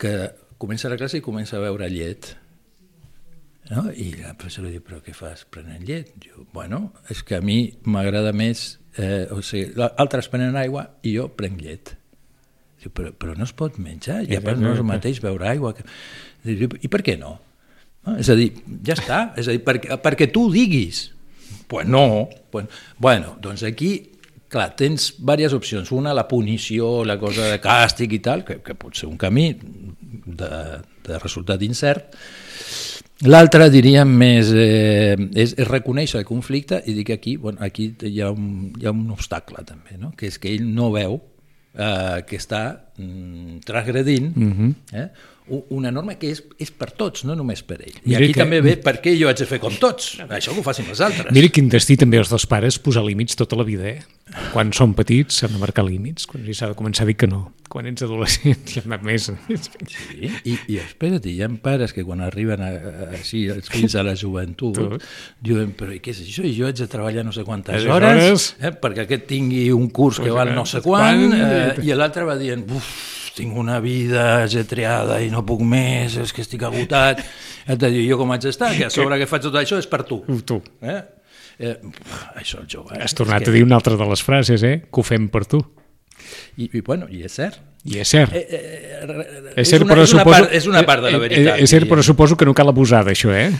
que 0.00 0.14
comença 0.60 0.92
la 0.92 0.98
classe 1.00 1.20
i 1.20 1.24
comença 1.24 1.58
a 1.58 1.64
beure 1.64 1.88
llet, 1.92 2.34
no? 3.70 3.86
I 3.94 4.10
la 4.18 4.34
professora 4.34 4.68
li 4.68 4.76
diu, 4.76 4.84
però 4.84 4.98
què 5.04 5.14
fas 5.14 5.44
prenent 5.48 5.84
llet? 5.86 6.10
Diu, 6.20 6.44
bueno, 6.54 6.90
és 7.12 7.22
que 7.26 7.38
a 7.38 7.44
mi 7.44 7.62
m'agrada 7.86 8.32
més, 8.36 8.80
eh, 8.98 9.26
o 9.30 9.40
sigui, 9.46 9.70
altres 9.90 10.28
prenen 10.32 10.58
aigua 10.58 10.88
i 11.06 11.14
jo 11.14 11.28
prenc 11.36 11.62
llet. 11.62 11.94
Diu, 12.80 12.92
però, 12.96 13.12
però 13.12 13.36
no 13.36 13.46
es 13.46 13.54
pot 13.56 13.78
menjar, 13.78 14.22
i 14.26 14.36
a 14.36 14.42
part 14.44 14.58
no 14.60 14.72
és 14.74 14.82
el 14.82 14.88
mateix 14.88 15.20
beure 15.22 15.46
aigua. 15.48 15.74
Que... 15.76 15.86
Diu, 16.48 16.72
I 16.80 16.90
per 16.92 17.04
què 17.06 17.16
no? 17.20 17.36
No? 18.06 18.16
És 18.20 18.30
a 18.32 18.36
dir, 18.38 18.52
ja 18.86 18.96
està, 18.96 19.20
és 19.40 19.48
a 19.48 19.56
dir, 19.56 19.62
perquè, 19.66 19.98
perquè 20.02 20.30
tu 20.32 20.46
ho 20.48 20.52
diguis. 20.52 21.08
Pues 21.70 21.86
no. 21.86 22.28
Pues, 22.50 22.66
bueno, 22.98 23.36
doncs 23.40 23.62
aquí, 23.62 23.92
clar, 24.50 24.72
tens 24.76 25.12
diverses 25.18 25.54
opcions. 25.54 25.92
Una, 25.94 26.14
la 26.16 26.26
punició, 26.28 27.04
la 27.06 27.18
cosa 27.20 27.46
de 27.52 27.60
càstig 27.62 28.16
i 28.18 28.22
tal, 28.24 28.44
que, 28.44 28.60
que 28.64 28.74
pot 28.74 28.96
ser 28.98 29.08
un 29.10 29.18
camí 29.20 29.52
de, 29.54 30.52
de 31.06 31.18
resultat 31.22 31.62
incert. 31.62 32.16
L'altra, 33.28 33.66
diríem, 33.68 34.08
més, 34.16 34.48
eh, 34.56 35.12
és, 35.36 35.52
és 35.52 35.66
reconèixer 35.68 36.22
el 36.22 36.28
conflicte 36.28 36.78
i 36.88 36.94
dir 36.96 37.04
que 37.04 37.18
aquí, 37.18 37.34
bueno, 37.36 37.60
aquí 37.60 37.90
hi 38.08 38.22
ha, 38.24 38.30
un, 38.32 38.70
hi 38.80 38.88
ha 38.88 38.94
un 38.96 39.10
obstacle 39.12 39.60
també, 39.68 39.98
no? 40.00 40.14
que 40.16 40.30
és 40.30 40.40
que 40.40 40.48
ell 40.54 40.64
no 40.64 40.88
veu 40.94 41.18
eh, 41.76 42.22
que 42.24 42.38
està 42.40 42.62
mm, 42.96 43.60
transgredint 43.68 44.32
Mhm. 44.34 44.46
mm 44.46 44.54
-hmm. 44.56 44.74
eh, 44.96 45.10
una 45.48 45.90
norma 45.90 46.14
que 46.14 46.30
és, 46.30 46.44
és 46.62 46.70
per 46.70 46.90
tots, 46.94 47.24
no 47.26 47.34
només 47.34 47.62
per 47.66 47.80
ell. 47.82 47.96
I 48.04 48.08
Mira 48.12 48.18
aquí 48.24 48.32
que- 48.34 48.40
també 48.40 48.60
ve 48.62 48.76
per 48.76 49.00
què 49.02 49.16
jo 49.18 49.28
haig 49.28 49.38
de 49.38 49.46
fer 49.46 49.58
com 49.58 49.74
tots. 49.80 50.18
Això 50.28 50.52
que 50.54 50.60
ho 50.60 50.62
facin 50.62 50.86
els 50.88 51.00
altres. 51.00 51.32
Mira 51.34 51.48
quin 51.48 51.68
destí 51.68 51.96
també 51.98 52.18
els 52.18 52.28
dos 52.30 52.46
pares 52.46 52.78
posar 52.78 53.02
límits 53.04 53.34
tota 53.36 53.56
la 53.56 53.64
vida, 53.64 53.88
eh? 53.88 54.02
Quan 54.52 54.70
són 54.72 54.94
petits 54.94 55.40
s'han 55.40 55.52
de 55.52 55.58
marcar 55.58 55.82
límits, 55.84 56.26
quan 56.30 56.44
s'ha 56.54 56.68
de 56.70 56.74
començar 56.78 57.02
a 57.02 57.06
dir 57.10 57.16
que 57.16 57.26
no. 57.26 57.52
Quan 57.70 57.86
ets 57.86 58.02
adolescent 58.02 58.62
ja 58.70 58.82
hem 58.84 59.02
més. 59.02 59.26
Sí, 59.90 60.30
i, 60.44 60.56
i 60.68 60.78
espera't, 60.78 61.26
hi 61.26 61.40
ha 61.42 61.48
pares 61.62 61.92
que 61.92 62.04
quan 62.06 62.20
arriben 62.22 62.60
a, 62.62 62.68
a, 62.70 63.10
així 63.18 63.48
els 63.50 63.68
fills 63.70 63.94
a 63.98 64.02
la 64.06 64.14
joventut 64.14 64.74
Tu. 64.78 64.98
diuen, 65.42 65.72
però 65.74 65.92
i 65.94 65.98
què 66.02 66.10
és 66.14 66.20
això? 66.22 66.44
I 66.46 66.54
jo 66.54 66.66
haig 66.66 66.78
de 66.78 66.86
treballar 66.90 67.24
no 67.26 67.32
sé 67.34 67.42
quantes 67.46 67.84
hores 67.86 68.22
hores. 68.22 68.56
eh, 68.60 68.70
perquè 68.70 69.02
aquest 69.06 69.26
tingui 69.26 69.70
un 69.72 69.88
curs 69.90 70.20
que 70.22 70.30
val 70.30 70.54
no 70.54 70.64
sé 70.66 70.80
quan 70.82 71.32
eh, 71.32 71.74
i- 71.82 71.90
i 71.90 71.94
l'altre 71.94 72.24
va 72.24 72.36
dient, 72.38 72.64
uf, 72.70 72.90
tinc 73.40 73.56
una 73.58 73.80
vida 73.82 74.42
ajetreada 74.44 75.18
i 75.24 75.30
no 75.32 75.42
puc 75.48 75.64
més, 75.66 76.18
és 76.20 76.34
que 76.36 76.44
estic 76.44 76.62
agotat. 76.68 77.24
Et 77.70 77.80
diu, 77.88 78.04
jo 78.12 78.20
com 78.20 78.30
haig 78.34 78.44
d'estar? 78.44 78.74
Que 78.76 78.86
a 78.90 78.92
sobre 78.92 79.18
que 79.20 79.28
faig 79.30 79.48
tot 79.48 79.56
això 79.60 79.80
és 79.80 79.88
per 79.90 80.04
tu. 80.08 80.20
Tu. 80.46 80.60
Eh? 80.84 81.00
Eh, 81.60 81.74
això 82.40 82.62
el 82.62 82.68
jove... 82.72 82.96
Has 83.00 83.12
tornat 83.16 83.44
a 83.48 83.52
dir 83.52 83.64
una 83.66 83.76
altra 83.80 83.96
de 84.00 84.06
les 84.08 84.22
frases, 84.24 84.62
eh? 84.64 84.78
Que 84.88 85.02
ho 85.02 85.04
fem 85.06 85.26
per 85.32 85.44
tu. 85.48 85.60
I, 86.60 86.68
i 86.76 86.80
bueno, 86.84 87.08
i 87.08 87.22
és 87.24 87.34
cert. 87.36 87.58
I 87.88 87.98
és 88.02 88.10
cert. 88.12 88.32
Eh, 88.36 88.44
eh, 88.44 89.52
és 89.60 89.68
cert, 89.68 89.84
una, 89.86 89.92
però 89.94 90.04
és 90.04 90.12
una 90.12 90.24
suposo... 90.24 90.36
part, 90.36 90.54
és 90.56 90.66
una 90.68 90.82
part 90.88 91.04
de 91.04 91.12
la 91.12 91.16
eh, 91.18 91.22
veritat. 91.22 91.54
eh, 91.56 91.64
És 91.64 91.72
cert, 91.72 91.88
però 91.88 92.04
suposo 92.04 92.36
que 92.36 92.48
no 92.48 92.52
cal 92.56 92.68
abusar 92.72 93.02
d'això, 93.06 93.32
eh? 93.32 93.50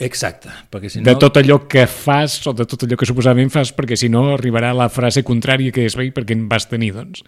Exacte, 0.00 0.48
perquè 0.72 0.88
si 0.88 1.00
no... 1.00 1.04
De 1.10 1.12
tot 1.20 1.36
allò 1.36 1.58
que 1.68 1.82
fas 1.90 2.38
o 2.48 2.54
de 2.56 2.64
tot 2.68 2.86
allò 2.86 2.96
que 2.96 3.08
suposadament 3.08 3.52
fas, 3.52 3.72
perquè 3.76 3.98
si 4.00 4.08
no 4.12 4.22
arribarà 4.32 4.72
la 4.76 4.88
frase 4.92 5.20
contrària 5.26 5.74
que 5.76 5.84
és 5.84 5.96
bé 5.98 6.08
perquè 6.16 6.32
en 6.36 6.46
vas 6.48 6.64
tenir, 6.70 6.94
doncs. 6.96 7.20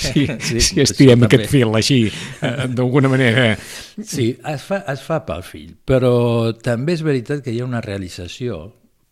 Si, 0.00 0.24
Sí, 0.50 0.60
si 0.64 0.80
estirem 0.80 1.26
aquest 1.26 1.44
també. 1.44 1.52
fil 1.52 1.76
així, 1.76 2.00
eh, 2.40 2.66
d'alguna 2.72 3.12
manera... 3.12 3.50
Sí, 4.00 4.32
es 4.54 4.64
fa, 4.64 4.80
es 4.88 5.04
fa 5.04 5.20
pel 5.28 5.44
fill, 5.44 5.74
però 5.84 6.14
també 6.56 6.96
és 6.96 7.04
veritat 7.04 7.44
que 7.44 7.52
hi 7.52 7.60
ha 7.60 7.68
una 7.68 7.84
realització 7.84 8.62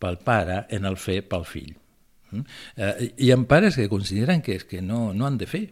pel 0.01 0.17
pare 0.25 0.63
en 0.73 0.89
el 0.89 0.97
fer 0.97 1.21
pel 1.29 1.45
fill. 1.45 1.75
Mm? 2.31 2.45
Eh, 2.77 3.11
hi 3.25 3.31
ha 3.31 3.37
pares 3.49 3.77
que 3.77 3.89
consideren 3.91 4.41
que, 4.41 4.57
és 4.57 4.65
que 4.65 4.81
no, 4.81 5.11
no 5.13 5.29
han 5.29 5.37
de 5.37 5.45
fer, 5.49 5.67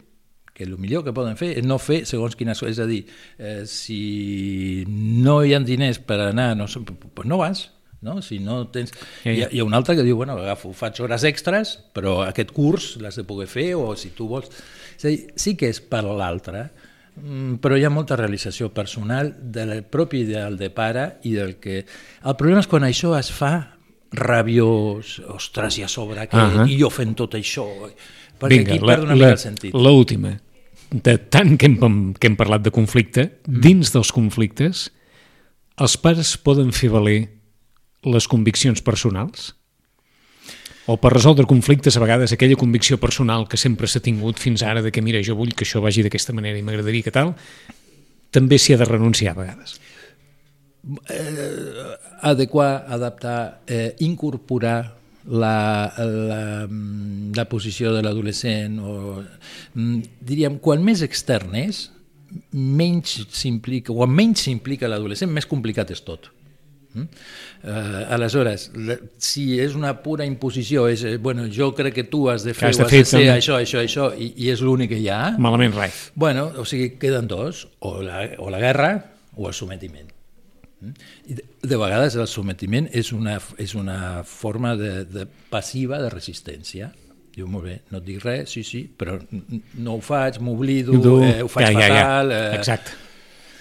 que 0.58 0.66
el 0.66 0.74
millor 0.82 1.04
que 1.06 1.14
poden 1.14 1.38
fer 1.38 1.52
és 1.60 1.66
no 1.66 1.78
fer 1.78 2.00
segons 2.10 2.34
quines 2.36 2.58
coses. 2.58 2.80
És 2.80 2.82
a 2.82 2.88
dir, 2.90 3.04
eh, 3.38 3.62
si 3.70 4.84
no 4.90 5.44
hi 5.46 5.54
ha 5.54 5.60
diners 5.62 6.00
per 6.02 6.18
anar, 6.32 6.56
no, 6.58 6.66
pues 6.66 7.30
no 7.30 7.38
vas, 7.38 7.68
no? 8.02 8.24
Si 8.26 8.40
no 8.42 8.64
tens... 8.74 8.96
Ja. 9.22 9.30
Hi, 9.30 9.44
ha, 9.44 9.52
hi 9.54 9.62
ha 9.62 9.68
un 9.68 9.78
altre 9.78 9.94
que 10.00 10.06
diu, 10.08 10.18
bueno, 10.18 10.40
agafo, 10.42 10.74
faig 10.74 10.98
hores 11.06 11.28
extres, 11.30 11.76
però 11.94 12.24
aquest 12.26 12.56
curs 12.58 12.96
l'has 13.04 13.22
de 13.22 13.28
poder 13.30 13.46
fer, 13.52 13.70
o 13.78 13.94
si 14.00 14.16
tu 14.18 14.32
vols... 14.34 14.50
És 14.98 15.06
a 15.06 15.14
dir, 15.14 15.22
sí 15.38 15.54
que 15.60 15.70
és 15.70 15.84
per 15.86 16.02
l'altre, 16.08 16.66
mm, 17.22 17.62
però 17.62 17.78
hi 17.78 17.86
ha 17.86 17.94
molta 17.94 18.18
realització 18.18 18.72
personal 18.74 19.36
del 19.38 19.84
propi 19.86 20.26
ideal 20.26 20.58
de 20.58 20.74
pare 20.74 21.08
i 21.30 21.38
del 21.38 21.60
que... 21.62 21.84
El 22.26 22.40
problema 22.40 22.66
és 22.66 22.72
quan 22.72 22.90
això 22.90 23.14
es 23.20 23.30
fa 23.30 23.54
rabiós, 24.18 25.20
ostres, 25.38 25.78
i 25.78 25.86
a 25.86 25.92
sobre 25.92 26.26
aquest, 26.26 26.42
uh. 26.42 26.62
-huh. 26.64 26.72
i 26.72 26.82
jo 26.82 26.90
fent 26.90 27.14
tot 27.14 27.38
això... 27.38 27.68
Perquè 28.38 28.58
Vinga, 28.60 28.74
aquí 28.76 28.86
perd 28.86 29.04
una 29.04 29.16
mica 29.16 29.32
el 29.34 29.40
sentit. 29.42 29.74
l'última. 29.74 30.36
De 30.92 31.18
tant 31.18 31.58
que 31.60 31.68
hem, 31.68 32.14
que 32.16 32.30
hem 32.30 32.38
parlat 32.40 32.64
de 32.64 32.72
conflicte, 32.72 33.42
Mm. 33.48 33.62
dins 33.62 33.92
dels 33.92 34.12
conflictes, 34.12 34.92
els 35.78 35.98
pares 35.98 36.38
poden 36.38 36.72
fer 36.72 36.90
valer 36.90 37.30
les 38.04 38.28
conviccions 38.28 38.82
personals? 38.82 39.56
O 40.88 40.96
per 40.96 41.12
resoldre 41.12 41.46
conflictes, 41.46 41.98
a 41.98 42.00
vegades, 42.00 42.32
aquella 42.32 42.56
convicció 42.56 42.98
personal 42.98 43.48
que 43.50 43.58
sempre 43.58 43.88
s'ha 43.88 44.00
tingut 44.00 44.40
fins 44.40 44.64
ara 44.64 44.82
de 44.82 44.92
que, 44.92 45.02
mira, 45.02 45.20
jo 45.22 45.36
vull 45.36 45.54
que 45.54 45.66
això 45.66 45.82
vagi 45.84 46.02
d'aquesta 46.02 46.32
manera 46.32 46.58
i 46.58 46.64
m'agradaria 46.64 47.04
que 47.04 47.12
tal, 47.12 47.36
també 48.32 48.58
s'hi 48.58 48.74
ha 48.74 48.78
de 48.78 48.86
renunciar 48.86 49.36
a 49.36 49.42
vegades. 49.42 49.80
adequar, 52.22 52.86
adaptar, 52.88 53.60
eh, 53.68 53.96
incorporar 54.00 54.96
la, 55.28 55.92
la, 55.98 56.42
mm, 56.68 57.36
la 57.36 57.46
posició 57.52 57.94
de 57.96 58.02
l'adolescent 58.06 58.80
o 58.80 58.96
mm, 59.20 60.00
diríem, 60.28 60.58
quan 60.64 60.84
més 60.86 61.04
extern 61.06 61.56
és 61.60 61.88
menys 62.52 63.22
s'implica, 63.34 63.94
quan 63.96 64.12
menys 64.12 64.48
s'implica 64.48 64.90
l'adolescent 64.92 65.32
més 65.32 65.48
complicat 65.48 65.92
és 65.96 66.04
tot 66.04 66.32
Mm? 66.98 67.08
Eh, 67.64 68.06
aleshores, 68.10 68.72
la, 68.76 68.96
si 69.22 69.60
és 69.62 69.76
una 69.78 69.94
pura 70.02 70.26
imposició, 70.26 70.88
és, 70.90 71.04
eh, 71.04 71.18
bueno, 71.18 71.48
jo 71.54 71.74
crec 71.76 71.94
que 71.94 72.06
tu 72.10 72.28
has 72.30 72.46
de 72.48 72.54
fer, 72.58 72.70
has 72.70 72.78
de 72.78 72.84
o 72.84 72.88
has 72.88 72.92
fer 72.92 73.04
de 73.04 73.10
ser 73.10 73.20
també. 73.20 73.38
això, 73.38 73.60
això, 73.62 73.82
això, 73.84 74.10
i, 74.18 74.32
i 74.46 74.52
és 74.54 74.64
l'únic 74.66 74.94
que 74.96 75.02
hi 75.04 75.10
ha, 75.14 75.36
Malament 75.38 75.76
res. 75.78 76.08
Bueno, 76.16 76.50
o 76.58 76.66
sigui, 76.66 76.96
queden 77.02 77.28
dos, 77.28 77.68
o 77.80 78.00
la, 78.02 78.24
o 78.40 78.50
la 78.54 78.62
guerra 78.64 78.92
o 79.36 79.50
el 79.50 79.54
sometiment. 79.54 80.10
Mm? 80.82 80.94
I 81.32 81.38
de, 81.40 81.46
de 81.74 81.80
vegades 81.82 82.16
el 82.20 82.28
sometiment 82.30 82.90
és 82.94 83.12
una, 83.16 83.40
és 83.58 83.74
una 83.76 84.24
forma 84.28 84.76
de, 84.78 85.06
de 85.10 85.26
passiva 85.50 86.02
de 86.04 86.12
resistència. 86.14 86.92
Diu, 87.38 87.46
molt 87.50 87.68
bé, 87.70 87.76
no 87.94 88.00
et 88.00 88.06
dic 88.08 88.24
res, 88.26 88.50
sí, 88.54 88.64
sí, 88.66 88.84
però 88.98 89.20
no 89.78 89.98
ho 89.98 90.02
faig, 90.02 90.40
m'oblido, 90.42 90.96
eh, 91.22 91.44
ho 91.46 91.50
faig 91.52 91.68
ja, 91.68 91.74
ja, 91.76 91.90
fatal... 91.92 92.32
Ja. 92.34 92.40
Eh, 92.54 92.56
Exacte. 92.58 93.04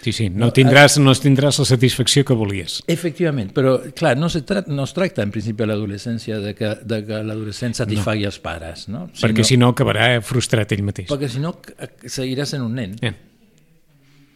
Sí, 0.06 0.12
sí, 0.14 0.28
no 0.30 0.52
tindràs, 0.54 1.00
no 1.02 1.10
tindràs 1.18 1.56
la 1.58 1.64
satisfacció 1.66 2.22
que 2.24 2.34
volies. 2.38 2.76
Efectivament, 2.86 3.48
però 3.56 3.72
clar, 3.96 4.12
no, 4.16 4.28
se 4.30 4.44
tra 4.46 4.60
no 4.70 4.84
es 4.86 4.92
tracta 4.94 5.24
en 5.26 5.32
principi 5.34 5.64
a 5.64 5.66
l'adolescència 5.66 6.38
de 6.38 6.52
que, 6.54 6.68
de 6.86 7.00
que 7.08 7.18
l'adolescent 7.26 7.74
satisfagui 7.74 8.22
no. 8.22 8.30
els 8.30 8.38
pares, 8.44 8.84
no? 8.92 9.06
perquè 9.18 9.42
si 9.48 9.58
no 9.58 9.72
acabarà 9.74 10.20
frustrat 10.22 10.76
ell 10.76 10.84
mateix. 10.86 11.08
Perquè 11.10 11.30
si 11.32 11.42
no 11.42 11.56
c- 11.58 11.90
seguirà 12.20 12.46
sent 12.46 12.62
un 12.62 12.78
nen. 12.78 12.94
Eh. 13.02 13.12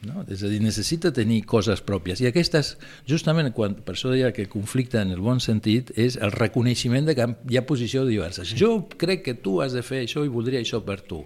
No? 0.06 0.22
És 0.32 0.40
a 0.40 0.48
dir, 0.48 0.62
necessita 0.64 1.10
tenir 1.12 1.42
coses 1.48 1.82
pròpies. 1.84 2.22
I 2.24 2.30
aquestes, 2.30 2.72
justament, 3.08 3.50
quan, 3.52 3.74
per 3.84 3.92
això 3.92 4.12
deia 4.12 4.30
que 4.32 4.46
el 4.46 4.48
conflicte 4.48 4.96
en 5.00 5.12
el 5.12 5.20
bon 5.20 5.42
sentit 5.44 5.92
és 6.00 6.16
el 6.16 6.32
reconeixement 6.32 7.10
de 7.10 7.14
que 7.18 7.26
hi 7.50 7.60
ha 7.60 7.66
posicions 7.68 8.08
diverses. 8.08 8.54
Jo 8.56 8.86
crec 8.96 9.26
que 9.26 9.36
tu 9.44 9.58
has 9.60 9.76
de 9.76 9.84
fer 9.84 10.06
això 10.06 10.24
i 10.24 10.32
voldria 10.32 10.62
això 10.64 10.80
per 10.86 11.02
tu. 11.04 11.20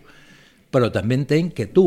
Però 0.75 0.91
també 0.91 1.21
entenc 1.21 1.55
que 1.55 1.69
tu 1.71 1.87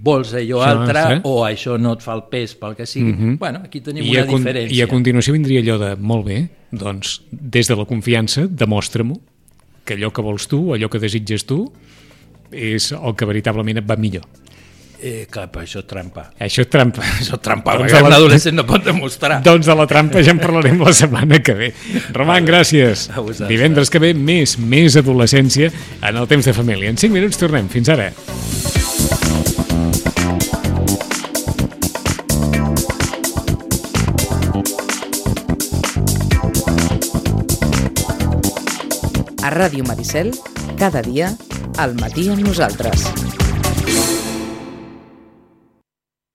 vols 0.00 0.34
allò 0.36 0.60
Això, 0.60 0.68
altre 0.68 1.02
sí. 1.06 1.20
o 1.28 1.34
això 1.44 1.76
no 1.80 1.94
et 1.96 2.04
fa 2.04 2.14
el 2.16 2.26
pes 2.32 2.54
pel 2.60 2.76
que 2.76 2.86
sigui. 2.86 3.12
Mm 3.12 3.18
-hmm. 3.18 3.38
Bueno, 3.38 3.60
aquí 3.64 3.80
tenim 3.80 4.04
I 4.04 4.16
una 4.16 4.26
diferència. 4.26 4.76
I 4.76 4.82
a 4.82 4.86
continuació 4.88 5.32
vindria 5.32 5.60
allò 5.60 5.78
de, 5.78 5.96
molt 5.96 6.26
bé, 6.26 6.48
doncs, 6.70 7.22
des 7.30 7.68
de 7.68 7.76
la 7.76 7.84
confiança, 7.84 8.46
demostra-m'ho 8.46 9.20
que 9.84 9.94
allò 9.94 10.12
que 10.12 10.22
vols 10.22 10.46
tu, 10.46 10.74
allò 10.74 10.88
que 10.88 10.98
desitges 10.98 11.44
tu, 11.44 11.72
és 12.52 12.92
el 12.92 13.14
que 13.16 13.24
veritablement 13.24 13.78
et 13.78 13.88
va 13.88 13.96
millor. 13.96 14.22
Eh, 15.02 15.26
clar, 15.32 15.46
però 15.48 15.62
això 15.64 15.80
és 15.80 15.86
trampa. 15.88 16.26
Això 16.44 16.60
és 16.64 16.68
trampa. 16.68 17.00
Això 17.20 17.38
és 17.38 17.42
trampa, 17.44 17.76
Doncs 17.78 17.88
perquè 17.92 18.02
la- 18.02 18.08
un 18.10 18.16
adolescent 18.18 18.56
no 18.58 18.66
pot 18.68 18.84
demostrar. 18.84 19.38
Doncs 19.48 19.66
de 19.70 19.76
la 19.78 19.86
trampa 19.88 20.20
ja 20.26 20.34
en 20.34 20.42
parlarem 20.42 20.80
la 20.84 20.92
setmana 20.92 21.40
que 21.42 21.54
ve. 21.56 21.70
Roman, 22.12 22.44
gràcies. 22.44 23.06
A 23.14 23.20
vosaltres. 23.24 23.48
Divendres 23.48 23.88
que 23.90 23.98
ve, 24.02 24.12
més, 24.14 24.58
més 24.60 24.96
adolescència 25.00 25.70
en 26.02 26.16
el 26.20 26.28
temps 26.28 26.44
de 26.44 26.52
família. 26.56 26.92
En 26.92 27.00
5 27.00 27.16
minuts 27.16 27.40
tornem. 27.40 27.68
Fins 27.72 27.88
ara. 27.96 28.10
A 39.42 39.50
Ràdio 39.50 39.84
Maricel, 39.88 40.32
cada 40.78 41.02
dia, 41.02 41.30
al 41.80 41.94
matí 42.00 42.28
amb 42.28 42.44
nosaltres. 42.44 43.06